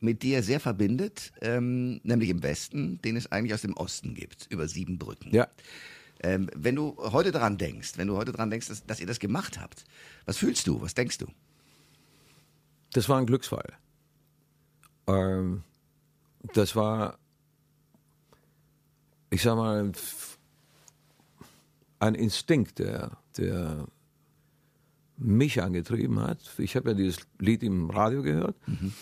mit 0.00 0.22
dir 0.22 0.42
sehr 0.42 0.60
verbindet, 0.60 1.32
ähm, 1.42 2.00
nämlich 2.02 2.30
im 2.30 2.42
Westen, 2.42 2.98
den 3.02 3.14
es 3.14 3.30
eigentlich 3.30 3.52
aus 3.52 3.62
dem 3.62 3.74
Osten 3.74 4.14
gibt, 4.14 4.46
über 4.48 4.68
sieben 4.68 4.98
Brücken. 4.98 5.34
Ja. 5.34 5.48
Ähm, 6.20 6.48
wenn 6.54 6.74
du 6.74 6.96
heute 6.98 7.30
daran 7.32 7.58
denkst, 7.58 7.92
wenn 7.96 8.08
du 8.08 8.16
heute 8.16 8.32
daran 8.32 8.50
denkst, 8.50 8.68
dass, 8.68 8.84
dass 8.86 9.00
ihr 9.00 9.06
das 9.06 9.18
gemacht 9.18 9.60
habt, 9.60 9.84
was 10.24 10.38
fühlst 10.38 10.66
du, 10.66 10.80
was 10.80 10.94
denkst 10.94 11.18
du? 11.18 11.26
Das 12.92 13.08
war 13.08 13.18
ein 13.18 13.26
Glücksfall. 13.26 13.74
Ähm, 15.06 15.62
das 16.54 16.74
war, 16.74 17.18
ich 19.30 19.42
sag 19.42 19.56
mal, 19.56 19.92
ein 21.98 22.14
Instinkt, 22.14 22.78
der, 22.78 23.18
der 23.36 23.86
mich 25.18 25.62
angetrieben 25.62 26.20
hat. 26.20 26.38
Ich 26.58 26.76
habe 26.76 26.90
ja 26.90 26.94
dieses 26.94 27.18
Lied 27.38 27.62
im 27.62 27.90
Radio 27.90 28.22
gehört. 28.22 28.56
Mhm. 28.66 28.92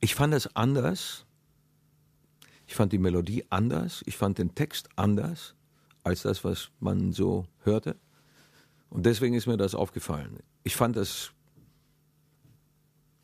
Ich 0.00 0.14
fand 0.14 0.34
es 0.34 0.54
anders. 0.56 1.24
Ich 2.66 2.74
fand 2.74 2.92
die 2.92 2.98
Melodie 2.98 3.44
anders. 3.50 4.02
Ich 4.06 4.16
fand 4.16 4.38
den 4.38 4.54
Text 4.54 4.88
anders 4.96 5.54
als 6.02 6.22
das, 6.22 6.44
was 6.44 6.70
man 6.80 7.12
so 7.12 7.46
hörte. 7.64 7.96
Und 8.90 9.06
deswegen 9.06 9.34
ist 9.34 9.46
mir 9.46 9.56
das 9.56 9.74
aufgefallen. 9.74 10.38
Ich 10.64 10.76
fand 10.76 10.96
das 10.96 11.32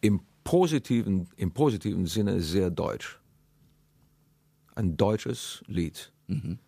im 0.00 0.20
positiven, 0.44 1.28
im 1.36 1.52
positiven 1.52 2.06
Sinne 2.06 2.40
sehr 2.40 2.70
deutsch. 2.70 3.18
Ein 4.74 4.96
deutsches 4.96 5.62
Lied. 5.66 6.12
Mhm. 6.26 6.58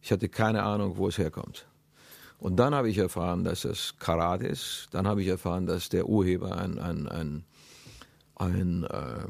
Ich 0.00 0.10
hatte 0.10 0.28
keine 0.28 0.62
Ahnung, 0.62 0.96
wo 0.96 1.08
es 1.08 1.18
herkommt. 1.18 1.66
Und 2.38 2.56
dann 2.56 2.74
habe 2.74 2.88
ich 2.88 2.98
erfahren, 2.98 3.44
dass 3.44 3.64
es 3.64 3.94
Karat 3.98 4.42
ist. 4.42 4.88
Dann 4.92 5.06
habe 5.06 5.22
ich 5.22 5.28
erfahren, 5.28 5.66
dass 5.66 5.88
der 5.88 6.08
Urheber 6.08 6.56
ein, 6.56 6.78
ein, 6.78 7.08
ein, 7.08 7.44
ein, 8.36 8.84
äh, 8.84 9.26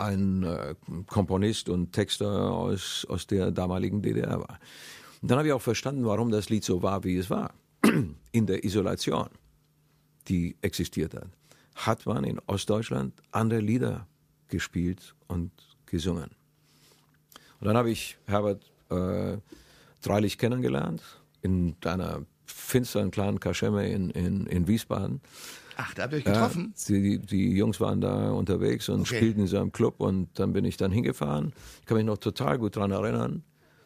ein 0.00 0.42
äh, 0.42 0.74
Komponist 1.06 1.68
und 1.68 1.92
Texter 1.92 2.50
aus, 2.50 3.06
aus 3.08 3.26
der 3.26 3.50
damaligen 3.50 4.02
DDR 4.02 4.40
war. 4.40 4.58
Und 5.20 5.30
dann 5.30 5.38
habe 5.38 5.48
ich 5.48 5.54
auch 5.54 5.62
verstanden, 5.62 6.04
warum 6.04 6.30
das 6.30 6.48
Lied 6.48 6.64
so 6.64 6.82
war, 6.82 7.04
wie 7.04 7.16
es 7.16 7.30
war. 7.30 7.54
In 8.32 8.46
der 8.46 8.64
Isolation, 8.64 9.28
die 10.28 10.56
existiert 10.62 11.14
hat, 11.14 11.28
hat 11.74 12.06
man 12.06 12.24
in 12.24 12.40
Ostdeutschland 12.46 13.14
andere 13.30 13.60
Lieder 13.60 14.06
gespielt 14.48 15.14
und 15.26 15.50
gesungen. 15.86 16.30
Und 17.60 17.66
dann 17.66 17.76
habe 17.76 17.90
ich 17.90 18.18
Herbert 18.26 18.62
äh, 18.90 19.38
Dreilich 20.00 20.38
kennengelernt, 20.38 21.02
in 21.42 21.74
einer 21.84 22.24
finsteren 22.46 23.10
kleinen 23.10 23.40
Kaschemme 23.40 23.88
in, 23.88 24.10
in, 24.10 24.46
in 24.46 24.68
Wiesbaden. 24.68 25.20
Ach, 25.80 25.94
da 25.94 26.02
habt 26.02 26.12
ihr 26.12 26.18
euch 26.18 26.24
getroffen? 26.24 26.74
Ja, 26.88 26.96
die, 26.96 27.18
die 27.20 27.56
Jungs 27.56 27.80
waren 27.80 28.00
da 28.00 28.32
unterwegs 28.32 28.88
und 28.88 29.02
okay. 29.02 29.16
spielten 29.16 29.42
in 29.42 29.46
so 29.46 29.58
einem 29.58 29.70
Club 29.70 30.00
und 30.00 30.28
dann 30.34 30.52
bin 30.52 30.64
ich 30.64 30.76
dann 30.76 30.90
hingefahren. 30.90 31.52
Ich 31.80 31.86
kann 31.86 31.96
mich 31.96 32.04
noch 32.04 32.18
total 32.18 32.58
gut 32.58 32.74
daran 32.74 32.90
erinnern. 32.90 33.44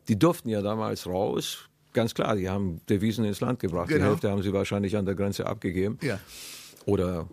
Die 0.08 0.18
durften 0.18 0.48
ja 0.48 0.62
damals 0.62 1.06
raus. 1.06 1.68
Ganz 1.92 2.14
klar, 2.14 2.34
die 2.36 2.48
haben 2.48 2.80
Devisen 2.88 3.26
ins 3.26 3.40
Land 3.40 3.60
gebracht. 3.60 3.88
Genau. 3.88 4.00
Die 4.00 4.08
Hälfte 4.08 4.30
haben 4.30 4.42
sie 4.42 4.54
wahrscheinlich 4.54 4.96
an 4.96 5.04
der 5.04 5.14
Grenze 5.14 5.44
abgegeben. 5.44 5.98
Ja. 6.00 6.18
Oder 6.86 7.28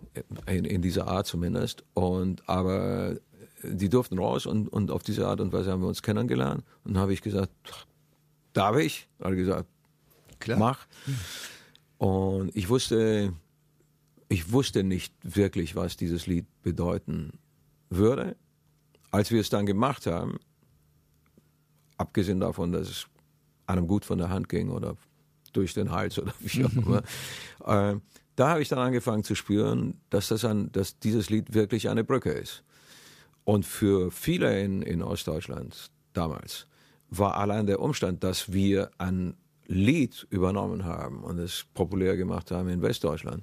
in, 0.46 0.66
in 0.66 0.82
dieser 0.82 1.08
Art 1.08 1.26
zumindest. 1.26 1.82
Und 1.94 2.46
aber 2.46 3.16
die 3.62 3.88
durften 3.88 4.18
raus 4.18 4.44
und, 4.44 4.68
und 4.68 4.90
auf 4.90 5.02
diese 5.02 5.26
Art 5.26 5.40
und 5.40 5.54
Weise 5.54 5.72
haben 5.72 5.80
wir 5.80 5.88
uns 5.88 6.02
kennengelernt. 6.02 6.64
Und 6.84 6.98
habe 6.98 7.14
ich 7.14 7.22
gesagt, 7.22 7.50
darf 8.52 8.76
ich? 8.76 9.08
Hat 9.22 9.34
gesagt, 9.34 9.66
Klar. 10.38 10.58
mach. 10.58 10.86
Und 11.96 12.54
ich 12.54 12.68
wusste, 12.68 13.32
ich 14.30 14.52
wusste 14.52 14.84
nicht 14.84 15.12
wirklich, 15.22 15.74
was 15.74 15.96
dieses 15.96 16.26
Lied 16.26 16.46
bedeuten 16.62 17.32
würde. 17.90 18.36
Als 19.10 19.32
wir 19.32 19.40
es 19.40 19.50
dann 19.50 19.66
gemacht 19.66 20.06
haben, 20.06 20.38
abgesehen 21.98 22.38
davon, 22.38 22.70
dass 22.70 22.88
es 22.88 23.06
einem 23.66 23.88
gut 23.88 24.04
von 24.04 24.18
der 24.18 24.30
Hand 24.30 24.48
ging 24.48 24.70
oder 24.70 24.96
durch 25.52 25.74
den 25.74 25.90
Hals 25.90 26.16
oder 26.18 26.32
wie 26.38 26.64
auch 26.64 26.72
immer, 26.72 27.02
äh, 27.66 27.96
da 28.36 28.48
habe 28.48 28.62
ich 28.62 28.68
dann 28.68 28.78
angefangen 28.78 29.24
zu 29.24 29.34
spüren, 29.34 30.00
dass, 30.10 30.28
das 30.28 30.44
ein, 30.44 30.70
dass 30.70 31.00
dieses 31.00 31.28
Lied 31.28 31.52
wirklich 31.52 31.88
eine 31.88 32.04
Brücke 32.04 32.30
ist. 32.30 32.62
Und 33.42 33.66
für 33.66 34.12
viele 34.12 34.62
in, 34.62 34.80
in 34.80 35.02
Ostdeutschland 35.02 35.90
damals 36.12 36.66
war 37.08 37.36
allein 37.36 37.66
der 37.66 37.80
Umstand, 37.80 38.22
dass 38.22 38.52
wir 38.52 38.92
ein 38.98 39.34
Lied 39.66 40.24
übernommen 40.30 40.84
haben 40.84 41.24
und 41.24 41.38
es 41.38 41.66
populär 41.74 42.16
gemacht 42.16 42.52
haben 42.52 42.68
in 42.68 42.80
Westdeutschland, 42.80 43.42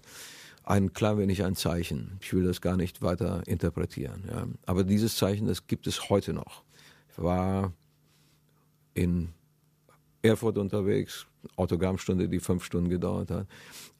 ein 0.68 0.92
klein 0.92 1.18
wenig 1.18 1.44
ein 1.44 1.56
Zeichen. 1.56 2.18
Ich 2.22 2.34
will 2.34 2.44
das 2.44 2.60
gar 2.60 2.76
nicht 2.76 3.02
weiter 3.02 3.42
interpretieren. 3.48 4.24
Ja. 4.30 4.48
Aber 4.66 4.84
dieses 4.84 5.16
Zeichen, 5.16 5.48
das 5.48 5.66
gibt 5.68 5.88
es 5.88 6.10
heute 6.10 6.34
noch. 6.34 6.64
Ich 7.12 7.24
war 7.24 7.72
in 8.94 9.30
Erfurt 10.22 10.58
unterwegs, 10.58 11.26
Autogrammstunde, 11.56 12.28
die 12.28 12.40
fünf 12.40 12.66
Stunden 12.66 12.90
gedauert 12.90 13.32
hat. 13.32 13.48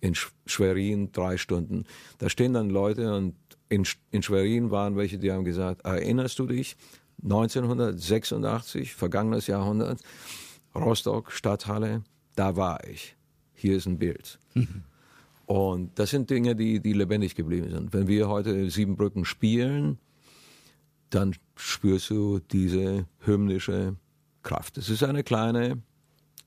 In 0.02 0.14
Schwerin 0.46 1.12
drei 1.14 1.38
Stunden. 1.38 1.86
Da 2.18 2.30
stehen 2.30 2.54
dann 2.54 2.70
Leute 2.70 3.16
und 3.16 3.36
in, 3.70 3.88
in 4.12 4.22
Schwerin 4.22 4.70
waren 4.70 4.98
welche, 4.98 5.18
die 5.18 5.32
haben 5.32 5.46
gesagt, 5.46 5.86
erinnerst 5.86 6.38
du 6.40 6.48
dich? 6.48 6.76
1986, 7.24 8.94
vergangenes 8.94 9.48
Jahrhundert, 9.48 10.02
Rostock, 10.76 11.32
Stadthalle, 11.32 12.04
da 12.36 12.56
war 12.56 12.86
ich. 12.88 13.16
Hier 13.54 13.78
ist 13.78 13.88
ein 13.88 13.98
Bild. 13.98 14.38
Mhm. 14.54 14.84
Und 15.48 15.98
das 15.98 16.10
sind 16.10 16.30
Dinge, 16.30 16.58
die, 16.58 16.82
die 16.82 16.92
lebendig 16.92 17.34
geblieben 17.34 17.70
sind. 17.70 17.94
Wenn 17.94 18.08
wir 18.08 18.28
heute 18.28 18.70
Siebenbrücken 18.70 19.24
spielen, 19.24 19.98
dann 21.10 21.36
spürst 21.56 22.10
du 22.10 22.40
diese 22.40 23.06
hymnische 23.22 23.96
Kraft. 24.44 24.78
Es 24.78 24.90
ist 24.90 25.04
eine 25.04 25.24
kleine 25.24 25.82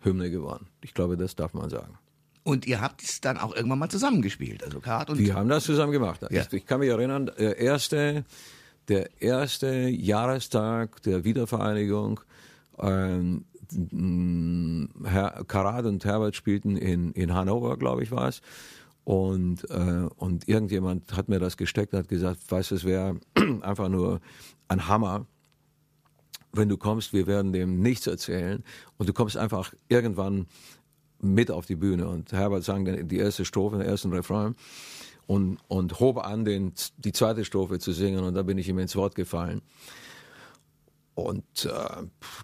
Hymne 0.01 0.31
geworden. 0.31 0.67
Ich 0.83 0.93
glaube, 0.93 1.17
das 1.17 1.35
darf 1.35 1.55
man 1.55 1.71
sagen. 1.71 1.99
Und 2.43 2.67
ihr 2.67 2.83
habt 2.83 3.03
es 3.03 3.23
dann 3.23 3.39
auch 3.39 3.57
irgendwann 3.57 3.79
mal 3.79 3.89
zusammengespielt, 3.89 4.63
also 4.63 4.81
Kart 4.81 5.09
und. 5.09 5.19
Wir 5.19 5.35
haben 5.35 5.49
das 5.49 5.65
zusammen 5.65 5.93
gemacht. 5.93 6.21
Ja. 6.31 6.43
Ich, 6.43 6.53
ich 6.53 6.67
kann 6.67 6.81
mich 6.81 6.91
erinnern, 6.91 7.31
der 7.39 7.57
erste, 7.57 8.25
der 8.89 9.23
erste 9.23 9.89
Jahrestag 9.89 11.03
der 11.05 11.25
Wiedervereinigung, 11.25 12.21
ähm, 12.79 13.45
Herr 15.05 15.45
Karat 15.47 15.87
und 15.87 16.05
Herbert 16.05 16.37
spielten 16.37 16.77
in, 16.77 17.13
in 17.13 17.33
Hannover, 17.33 17.79
glaube 17.79 18.03
ich, 18.03 18.11
war 18.11 18.29
es. 18.29 18.43
Und, 19.05 19.69
äh, 19.71 20.09
und 20.17 20.47
irgendjemand 20.49 21.17
hat 21.17 21.29
mir 21.29 21.39
das 21.39 21.57
gesteckt 21.57 21.93
und 21.93 22.01
hat 22.01 22.09
gesagt, 22.09 22.51
weißt 22.51 22.71
du, 22.71 22.75
es 22.77 22.85
wäre 22.85 23.19
einfach 23.63 23.89
nur 23.89 24.21
ein 24.69 24.87
Hammer, 24.87 25.27
wenn 26.53 26.69
du 26.69 26.77
kommst, 26.77 27.13
wir 27.13 27.27
werden 27.27 27.53
dem 27.53 27.81
nichts 27.81 28.07
erzählen 28.07 28.65
und 28.99 29.09
du 29.09 29.13
kommst 29.13 29.37
einfach 29.37 29.73
irgendwann 29.89 30.47
mit 31.21 31.51
auf 31.51 31.67
die 31.67 31.77
Bühne. 31.77 32.09
Und 32.09 32.33
Herbert 32.33 32.65
sang 32.65 32.85
dann 32.85 33.09
die 33.09 33.19
erste 33.19 33.45
Strophe, 33.45 33.79
den 33.79 33.87
ersten 33.87 34.13
Refrain 34.13 34.55
und, 35.27 35.59
und 35.69 36.01
hob 36.01 36.19
an, 36.19 36.45
den, 36.45 36.73
die 36.99 37.13
zweite 37.13 37.45
Strophe 37.45 37.79
zu 37.79 37.93
singen 37.93 38.25
und 38.25 38.35
da 38.35 38.43
bin 38.43 38.59
ich 38.59 38.69
ihm 38.69 38.79
ins 38.79 38.97
Wort 38.97 39.15
gefallen. 39.15 39.63
Und 41.15 41.45
äh, 41.67 42.03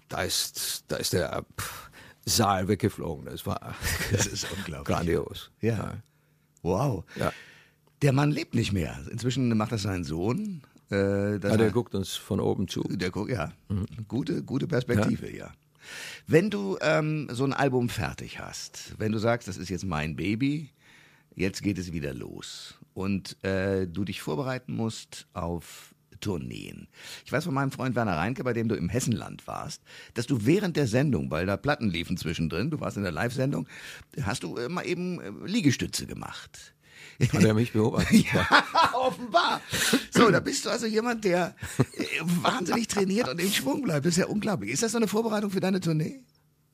da, 0.09 0.21
ist, 0.21 0.85
da 0.87 0.97
ist 0.97 1.13
der 1.13 1.43
Saal 2.25 2.67
weggeflogen. 2.67 3.25
Das 3.25 3.45
war 3.45 3.75
Das 4.11 4.27
ist 4.27 4.47
unglaublich. 4.57 4.95
grandios. 4.95 5.51
Ja. 5.61 5.95
Wow. 6.67 7.03
Ja. 7.15 7.31
Der 8.01 8.13
Mann 8.13 8.31
lebt 8.31 8.53
nicht 8.53 8.73
mehr. 8.73 8.99
Inzwischen 9.11 9.55
macht 9.57 9.71
das 9.71 9.81
sein 9.83 10.03
Sohn. 10.03 10.61
Äh, 10.91 11.33
Ja, 11.33 11.37
der 11.39 11.51
heißt- 11.59 11.71
guckt 11.71 11.95
uns 11.95 12.15
von 12.15 12.39
oben 12.39 12.67
zu. 12.67 12.83
Der 12.83 13.09
guckt, 13.09 13.31
ja. 13.31 13.51
Gute, 14.07 14.43
gute 14.43 14.67
Perspektive, 14.67 15.35
ja. 15.35 15.51
Wenn 16.27 16.49
du 16.49 16.77
ähm, 16.81 17.27
so 17.31 17.43
ein 17.45 17.53
Album 17.53 17.89
fertig 17.89 18.39
hast, 18.39 18.93
wenn 18.97 19.11
du 19.13 19.17
sagst, 19.19 19.47
das 19.47 19.57
ist 19.57 19.69
jetzt 19.69 19.85
mein 19.85 20.15
Baby, 20.15 20.69
jetzt 21.35 21.63
geht 21.63 21.77
es 21.77 21.93
wieder 21.93 22.13
los 22.13 22.75
und 22.93 23.41
äh, 23.43 23.87
du 23.87 24.03
dich 24.03 24.21
vorbereiten 24.21 24.75
musst 24.75 25.27
auf 25.33 25.93
Tourneen. 26.19 26.87
Ich 27.25 27.31
weiß 27.31 27.45
von 27.45 27.53
meinem 27.53 27.71
Freund 27.71 27.95
Werner 27.95 28.17
Reinke, 28.17 28.43
bei 28.43 28.53
dem 28.53 28.67
du 28.67 28.75
im 28.75 28.89
Hessenland 28.89 29.45
warst, 29.47 29.81
dass 30.13 30.27
du 30.27 30.45
während 30.45 30.75
der 30.77 30.87
Sendung, 30.87 31.31
weil 31.31 31.45
da 31.45 31.57
Platten 31.57 31.89
liefen 31.89 32.17
zwischendrin, 32.17 32.69
du 32.69 32.79
warst 32.79 32.97
in 32.97 33.03
der 33.03 33.11
Live-Sendung, 33.11 33.67
hast 34.21 34.43
du 34.43 34.57
äh, 34.57 34.69
mal 34.69 34.85
eben 34.85 35.19
äh, 35.21 35.31
Liegestütze 35.47 36.05
gemacht. 36.05 36.73
Hat 37.33 37.43
er 37.43 37.53
mich 37.53 37.73
beobachtet? 37.73 38.25
Ja, 38.33 38.47
offenbar. 38.93 39.61
So, 40.11 40.29
da 40.29 40.39
bist 40.39 40.65
du 40.65 40.69
also 40.69 40.85
jemand, 40.85 41.23
der 41.23 41.55
äh, 41.77 42.03
wahnsinnig 42.41 42.87
trainiert 42.87 43.27
und 43.29 43.39
im 43.41 43.49
Schwung 43.51 43.81
bleibt. 43.83 44.05
Das 44.05 44.13
ist 44.13 44.17
ja 44.17 44.27
unglaublich. 44.27 44.71
Ist 44.71 44.83
das 44.83 44.91
so 44.91 44.97
eine 44.97 45.07
Vorbereitung 45.07 45.49
für 45.51 45.59
deine 45.59 45.79
Tournee? 45.79 46.19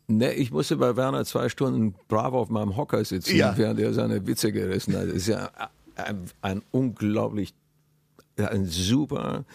Ne, 0.08 0.34
ich 0.34 0.52
musste 0.52 0.76
bei 0.76 0.96
Werner 0.98 1.24
zwei 1.24 1.48
Stunden 1.48 1.96
brav 2.10 2.34
auf 2.34 2.50
meinem 2.50 2.76
Hocker 2.76 3.04
sitzen, 3.06 3.36
Ja. 3.38 3.58
während 3.58 3.80
er 3.80 3.94
seine 3.94 4.26
Witze 4.28 4.52
gerissen 4.52 4.96
hat. 4.98 5.08
Das 5.08 5.14
ist 5.16 5.28
ja 5.28 5.50
ein, 5.96 6.26
ein 6.42 6.62
unglaublich, 6.72 7.54
ein 8.38 8.66
super 8.66 9.46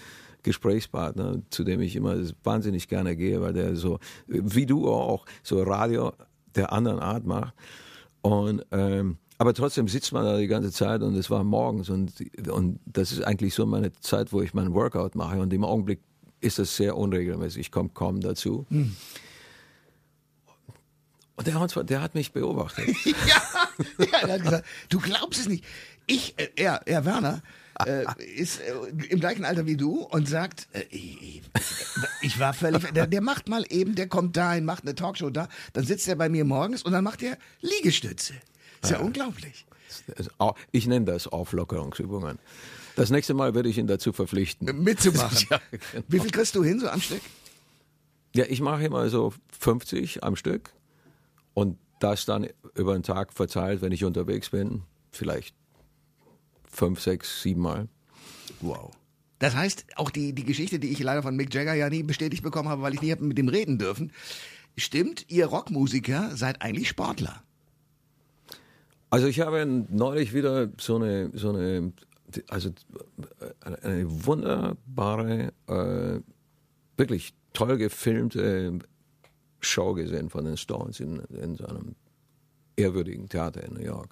Gesprächspartner, 0.43 1.43
zu 1.51 1.64
dem 1.64 1.81
ich 1.81 1.97
immer 1.97 2.16
wahnsinnig 2.45 2.89
gerne 2.89 3.16
gehe, 3.16 3.41
weil 3.41 3.53
der 3.53 3.76
so, 3.76 3.99
wie 4.26 4.66
du 4.66 4.89
auch, 4.89 5.26
so 5.43 5.62
Radio 5.62 6.12
der 6.55 6.72
anderen 6.72 7.01
Art 7.01 7.24
macht. 7.26 7.55
Und, 8.22 8.64
ähm, 8.72 9.18
aber 9.39 9.55
trotzdem 9.55 9.89
sitzt 9.89 10.12
man 10.12 10.24
da 10.24 10.39
die 10.39 10.47
ganze 10.47 10.72
Zeit 10.72 11.03
und 11.03 11.14
es 11.14 11.31
war 11.31 11.45
morgens 11.45 11.91
und, 11.91 12.12
und 12.49 12.81
das 12.87 13.12
ist 13.12 13.22
eigentlich 13.22 13.55
so 13.55 13.66
meine 13.66 13.93
Zeit, 14.01 14.33
wo 14.33 14.43
ich 14.43 14.55
meinen 14.55 14.74
Workout 14.74 15.14
mache 15.14 15.39
und 15.39 15.53
im 15.53 15.64
Augenblick 15.64 16.01
ist 16.41 16.59
das 16.59 16.76
sehr 16.76 16.97
unregelmäßig. 16.97 17.61
Ich 17.61 17.70
komme 17.70 17.91
kaum 17.91 18.20
dazu. 18.20 18.66
Und 21.37 21.47
der, 21.47 21.55
Hans, 21.55 21.79
der 21.85 22.01
hat 22.01 22.14
mich 22.14 22.33
beobachtet. 22.33 22.89
ja, 23.05 23.14
ja, 23.99 24.18
er 24.22 24.33
hat 24.35 24.43
gesagt, 24.43 24.66
du 24.89 24.99
glaubst 24.99 25.41
es 25.41 25.49
nicht. 25.49 25.64
Ich, 26.07 26.35
äh, 26.37 26.49
er, 26.57 26.83
er 26.87 27.05
Werner, 27.05 27.43
äh, 27.87 28.05
ist 28.37 28.61
äh, 28.61 28.72
im 29.09 29.20
gleichen 29.20 29.45
Alter 29.45 29.66
wie 29.66 29.76
du 29.76 30.03
und 30.03 30.29
sagt, 30.29 30.68
äh, 30.72 30.85
ich, 30.91 31.43
ich, 32.22 32.39
war 32.39 32.53
völlig, 32.55 32.85
der, 32.93 33.07
der 33.07 33.20
macht 33.20 33.49
mal 33.49 33.64
eben, 33.68 33.95
der 33.95 34.09
kommt 34.09 34.37
dahin, 34.37 34.64
macht 34.64 34.83
eine 34.83 34.95
Talkshow 34.95 35.31
da, 35.31 35.49
dann 35.72 35.85
sitzt 35.85 36.09
er 36.09 36.16
bei 36.16 36.29
mir 36.29 36.45
morgens 36.45 36.83
und 36.83 36.93
dann 36.93 37.05
macht 37.05 37.22
er 37.22 37.39
Liegestütze. 37.61 38.35
Ist 38.83 38.91
ja, 38.91 38.99
unglaublich. 38.99 39.66
Ich 40.72 40.87
nenne 40.87 41.07
das 41.07 41.26
Auflockerungsübungen. 41.26 42.39
Das 42.97 43.11
nächste 43.11 43.35
Mal 43.35 43.55
werde 43.55 43.68
ich 43.68 43.79
ihn 43.79 43.87
dazu 43.87 44.12
verpflichten. 44.12 44.83
Mitzumachen. 44.83 45.47
Ja, 45.51 45.61
genau. 45.70 46.05
Wie 46.09 46.20
viel 46.20 46.31
kriegst 46.31 46.55
du 46.55 46.64
hin 46.64 46.81
so 46.81 46.89
am 46.89 47.01
Stück? 47.01 47.20
Ja, 48.35 48.45
ich 48.49 48.61
mache 48.61 48.85
immer 48.85 49.09
so 49.09 49.33
50 49.59 50.24
am 50.24 50.37
Stück 50.37 50.70
und 51.55 51.79
das 52.01 52.24
dann 52.24 52.49
über 52.74 52.93
den 52.93 53.03
Tag 53.03 53.33
verteilt, 53.33 53.83
wenn 53.83 53.93
ich 53.93 54.05
unterwegs 54.05 54.51
bin, 54.51 54.83
vielleicht 55.11 55.55
fünf, 56.71 57.01
sechs, 57.01 57.43
sieben 57.43 57.62
Mal. 57.62 57.89
Wow. 58.61 58.93
Das 59.39 59.55
heißt, 59.55 59.87
auch 59.97 60.11
die, 60.11 60.33
die 60.33 60.45
Geschichte, 60.45 60.79
die 60.79 60.89
ich 60.89 60.99
leider 61.01 61.23
von 61.23 61.37
Mick 61.37 61.55
Jagger 61.55 61.75
ja 61.75 61.89
nie 61.89 62.03
bestätigt 62.03 62.43
bekommen 62.43 62.69
habe, 62.69 62.83
weil 62.83 62.95
ich 62.95 63.03
nie 63.03 63.12
habe 63.12 63.25
mit 63.25 63.39
ihm 63.39 63.49
reden 63.49 63.79
dürfen, 63.79 64.12
stimmt, 64.77 65.27
ihr 65.29 65.47
Rockmusiker 65.47 66.37
seid 66.37 66.62
eigentlich 66.62 66.89
Sportler. 66.89 67.43
Also 69.11 69.27
ich 69.27 69.41
habe 69.41 69.64
neulich 69.91 70.35
wieder 70.35 70.71
so 70.79 70.97
eine, 70.97 71.31
so 71.35 71.51
eine, 71.51 71.93
also 72.49 72.71
eine, 73.61 73.83
eine 73.83 74.27
wunderbare, 74.27 75.53
äh, 75.66 76.21
wirklich 76.97 77.33
toll 77.53 77.79
gefilmte 77.79 78.79
Show 79.61 79.95
gesehen 79.95 80.31
von 80.31 80.45
den 80.45 80.57
Stones 80.57 81.01
in, 81.01 81.21
in 81.31 81.57
so 81.57 81.66
einem 81.66 81.95
ehrwürdigen 82.77 83.29
Theater 83.29 83.64
in 83.64 83.75
New 83.75 83.85
York. 83.85 84.11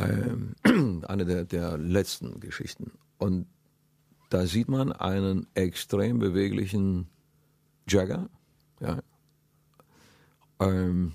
Ähm, 0.00 1.02
eine 1.08 1.24
der, 1.24 1.44
der 1.44 1.78
letzten 1.78 2.40
Geschichten. 2.40 2.92
Und 3.18 3.46
da 4.30 4.46
sieht 4.46 4.68
man 4.68 4.92
einen 4.92 5.46
extrem 5.54 6.18
beweglichen 6.18 7.08
Jagger. 7.88 8.28
Ja. 8.80 9.02
Ähm, 10.60 11.14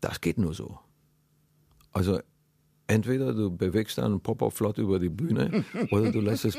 das 0.00 0.20
geht 0.20 0.38
nur 0.38 0.54
so. 0.54 0.78
Also 1.92 2.20
entweder 2.86 3.34
du 3.34 3.50
bewegst 3.50 3.98
einen 3.98 4.20
Popper 4.20 4.50
flott 4.50 4.78
über 4.78 4.98
die 4.98 5.08
Bühne 5.08 5.64
oder 5.90 6.12
du 6.12 6.20
lässt 6.20 6.44
es, 6.44 6.58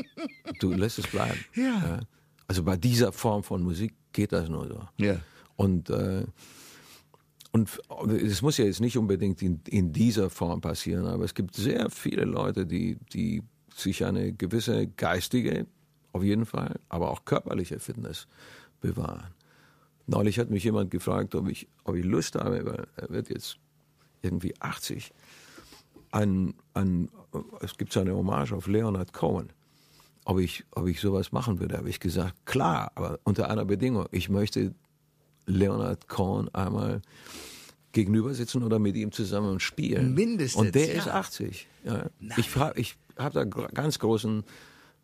du 0.60 0.74
lässt 0.74 1.00
es 1.00 1.08
bleiben. 1.08 1.40
Ja. 1.56 2.02
Also 2.48 2.64
bei 2.64 2.78
dieser 2.78 3.12
Form 3.12 3.44
von 3.44 3.64
Musik 3.64 3.94
geht 4.12 4.34
das 4.34 4.50
nur 4.50 4.68
so. 4.68 4.88
Ja. 4.98 5.18
Und, 5.56 5.90
äh, 5.90 6.26
und 7.52 7.70
es 8.12 8.42
muss 8.42 8.58
ja 8.58 8.66
jetzt 8.66 8.80
nicht 8.80 8.98
unbedingt 8.98 9.42
in, 9.42 9.62
in 9.68 9.92
dieser 9.92 10.30
Form 10.30 10.62
passieren, 10.62 11.08
aber 11.08 11.26
es 11.26 11.34
gibt 11.34 11.56
sehr 11.56 11.90
viele 11.90 12.26
Leute, 12.26 12.66
die, 12.66 12.98
die 13.14 13.42
sich 13.76 14.06
eine 14.06 14.34
gewisse 14.34 14.88
geistige, 14.88 15.66
auf 16.12 16.24
jeden 16.24 16.46
Fall, 16.46 16.80
aber 16.90 17.10
auch 17.10 17.26
körperliche 17.26 17.80
Fitness 17.80 18.28
bewahren. 18.82 19.34
Neulich 20.06 20.40
hat 20.40 20.50
mich 20.50 20.64
jemand 20.64 20.92
gefragt, 20.92 21.36
ob 21.36 21.48
ich, 21.50 21.68
ob 21.84 21.96
ich 21.96 22.06
Lust 22.06 22.36
habe, 22.36 22.66
weil 22.66 22.88
er 22.96 23.10
wird 23.10 23.30
jetzt 23.30 23.58
irgendwie 24.22 24.54
80. 24.60 25.12
Ein, 26.12 26.56
ein, 26.74 27.10
es 27.62 27.78
gibt 27.78 27.94
so 27.94 28.00
eine 28.00 28.16
Hommage 28.16 28.54
auf 28.54 28.68
Leonard 28.68 29.14
Cohen. 29.14 29.50
Ob 30.26 30.40
ich, 30.40 30.64
ob 30.72 30.88
ich 30.88 31.00
sowas 31.00 31.32
machen 31.32 31.60
würde, 31.60 31.78
habe 31.78 31.90
ich 31.90 32.00
gesagt, 32.00 32.46
klar, 32.46 32.92
aber 32.96 33.20
unter 33.24 33.50
einer 33.50 33.66
Bedingung. 33.66 34.08
Ich 34.12 34.30
möchte 34.30 34.74
Leonard 35.50 36.08
Cohen 36.08 36.54
einmal 36.54 37.02
gegenüber 37.92 38.34
sitzen 38.34 38.64
oder 38.64 38.78
mit 38.80 38.96
ihm 38.96 39.12
zusammen 39.12 39.60
spielen. 39.60 40.14
Mindestens, 40.14 40.62
Und 40.62 40.76
der 40.76 40.88
ja. 40.88 40.94
ist 41.00 41.08
80. 41.08 41.68
Ja. 41.84 42.06
Ich, 42.38 42.50
ich 42.76 42.96
habe 43.18 43.34
da 43.34 43.44
ganz 43.46 44.00
großen 44.00 44.44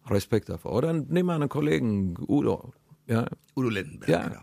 Respekt 0.07 0.49
davor. 0.49 0.73
Oder 0.73 0.93
nimm 0.93 1.25
mal 1.25 1.35
einen 1.35 1.49
Kollegen, 1.49 2.15
Udo. 2.27 2.73
Ja, 3.07 3.27
Udo 3.55 3.69
Lindenberg. 3.69 4.09
ja, 4.09 4.27
genau. 4.27 4.41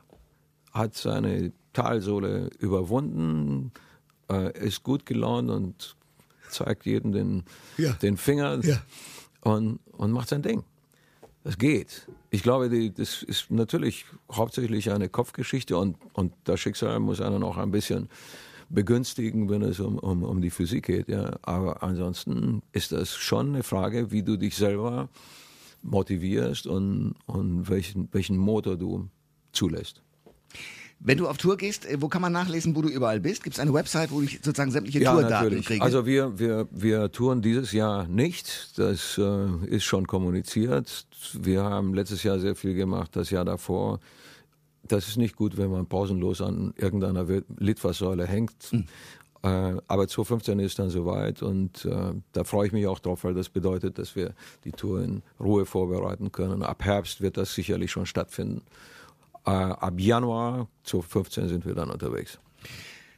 hat 0.73 0.95
seine 0.97 1.53
Talsohle 1.73 2.51
überwunden, 2.59 3.73
äh, 4.31 4.67
ist 4.67 4.83
gut 4.83 5.07
gelaunt 5.07 5.51
und 5.51 5.97
zeigt 6.51 6.85
jedem 6.85 7.13
den, 7.13 7.45
Ja. 7.79 7.93
den 7.95 8.17
Finger 8.17 8.61
und, 9.43 9.79
und 9.93 10.11
macht 10.13 10.29
sein 10.29 10.43
Ding. 10.43 10.65
Das 11.45 11.59
geht. 11.59 12.07
Ich 12.31 12.43
glaube, 12.43 12.69
die, 12.69 12.93
das 12.95 13.23
ist 13.23 13.51
natürlich 13.51 14.07
hauptsächlich 14.31 14.91
eine 14.93 15.09
Kopfgeschichte 15.09 15.77
und, 15.77 15.97
und 16.13 16.33
das 16.45 16.61
Schicksal 16.61 17.01
muss 17.01 17.21
einen 17.21 17.43
auch 17.43 17.57
ein 17.57 17.73
bisschen 17.73 18.09
begünstigen, 18.69 19.51
wenn 19.51 19.63
es 19.63 19.81
um, 19.81 19.99
um, 19.99 20.23
um 20.23 20.41
die 20.41 20.51
Physik 20.51 20.87
geht. 20.87 21.09
Ja. 21.09 21.37
Aber 21.43 21.83
ansonsten 21.83 22.63
ist 22.73 22.93
das 22.93 23.15
schon 23.15 23.49
eine 23.49 23.63
Frage, 23.63 24.13
wie 24.13 24.23
du 24.23 24.37
dich 24.37 24.57
selber 24.57 25.09
motivierst 25.83 26.67
und, 26.67 27.17
und 27.27 27.69
welchen, 27.69 28.09
welchen 28.13 28.37
Motor 28.37 28.77
du 28.77 29.09
zulässt. 29.53 30.01
Wenn 31.05 31.19
du 31.19 31.29
auf 31.29 31.37
Tour 31.37 31.57
gehst, 31.57 31.85
äh, 31.85 32.01
wo 32.01 32.09
kann 32.09 32.23
man 32.23 32.33
nachlesen, 32.33 32.77
wo 32.77 32.83
du 32.83 32.89
überall 32.89 33.19
bist? 33.19 33.43
Gibt 33.43 33.57
es 33.57 33.61
eine 33.61 33.75
Website, 33.75 34.13
wo 34.13 34.23
ich 34.23 34.41
sozusagen 34.43 34.71
sämtliche 34.71 35.03
Tourdaten 35.03 35.63
kriege? 35.63 35.83
Also 35.83 36.07
wir, 36.07 36.39
wir, 36.39 36.69
wir 36.71 37.11
touren 37.11 37.43
dieses 37.43 37.73
Jahr 37.73 38.07
nicht. 38.07 38.79
Das 38.79 39.19
äh, 39.19 39.67
ist 39.67 39.85
schon 39.85 40.07
kommuniziert. 40.07 41.07
Wir 41.35 41.65
haben 41.65 41.95
letztes 41.95 42.23
Jahr 42.23 42.39
sehr 42.39 42.55
viel 42.55 42.75
gemacht, 42.75 43.17
das 43.17 43.31
Jahr 43.31 43.45
davor. 43.45 43.99
das 44.85 45.09
ist 45.09 45.17
nicht 45.17 45.37
gut, 45.37 45.57
wenn 45.57 45.71
man 45.71 45.87
pausenlos 45.87 46.41
an 46.41 46.73
irgendeiner 46.77 47.27
Litfaßsäule 47.59 48.27
hängt. 48.27 48.73
Mhm. 48.73 48.85
Äh, 49.43 49.49
aber 49.89 50.07
2015 50.07 50.61
ist 50.61 50.79
dann 50.79 50.91
soweit 50.91 51.43
und 51.43 51.85
äh, 51.85 52.13
da 52.33 52.45
freue 52.45 52.69
ich 52.69 52.73
mich 52.73 52.87
auch 52.87 53.01
drauf, 53.01 53.25
weil 53.25 53.35
das 53.35 53.49
bedeutet, 53.49 53.99
dass 53.99 54.15
wir 54.15 54.35
die 54.65 54.71
Tour 54.71 55.03
in 55.03 55.23
Ruhe 55.41 55.67
vorbereiten 55.67 56.31
können. 56.31 56.63
Ab 56.63 56.85
Herbst 56.85 57.21
wird 57.21 57.37
das 57.37 57.53
sicherlich 57.55 57.91
schon 57.91 58.07
stattfinden. 58.07 58.63
Äh, 59.45 59.51
ab 59.51 59.95
Januar 59.99 60.69
2015 60.85 61.49
sind 61.49 61.67
wir 61.67 61.75
dann 61.75 61.91
unterwegs. 61.91 62.39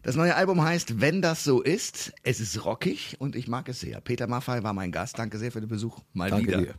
Das 0.02 0.16
neue 0.16 0.34
Album 0.34 0.62
heißt 0.62 1.00
Wenn 1.00 1.22
das 1.22 1.44
so 1.44 1.62
ist. 1.62 2.12
Es 2.22 2.40
ist 2.40 2.62
rockig 2.64 3.16
und 3.20 3.36
ich 3.36 3.46
mag 3.48 3.68
es 3.70 3.80
sehr. 3.80 4.02
Peter 4.02 4.26
Maffay 4.26 4.62
war 4.62 4.74
mein 4.74 4.92
Gast. 4.92 5.18
Danke 5.18 5.38
sehr 5.38 5.50
für 5.50 5.60
den 5.60 5.70
Besuch. 5.70 5.98
Mal 6.12 6.28
Danke 6.30 6.48
wieder. 6.48 6.58
Dir. 6.58 6.74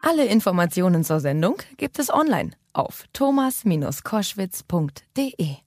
Alle 0.00 0.24
Informationen 0.26 1.04
zur 1.04 1.20
Sendung 1.20 1.56
gibt 1.76 1.98
es 1.98 2.10
online 2.10 2.52
auf 2.72 3.04
thomas-koschwitz.de. 3.12 5.65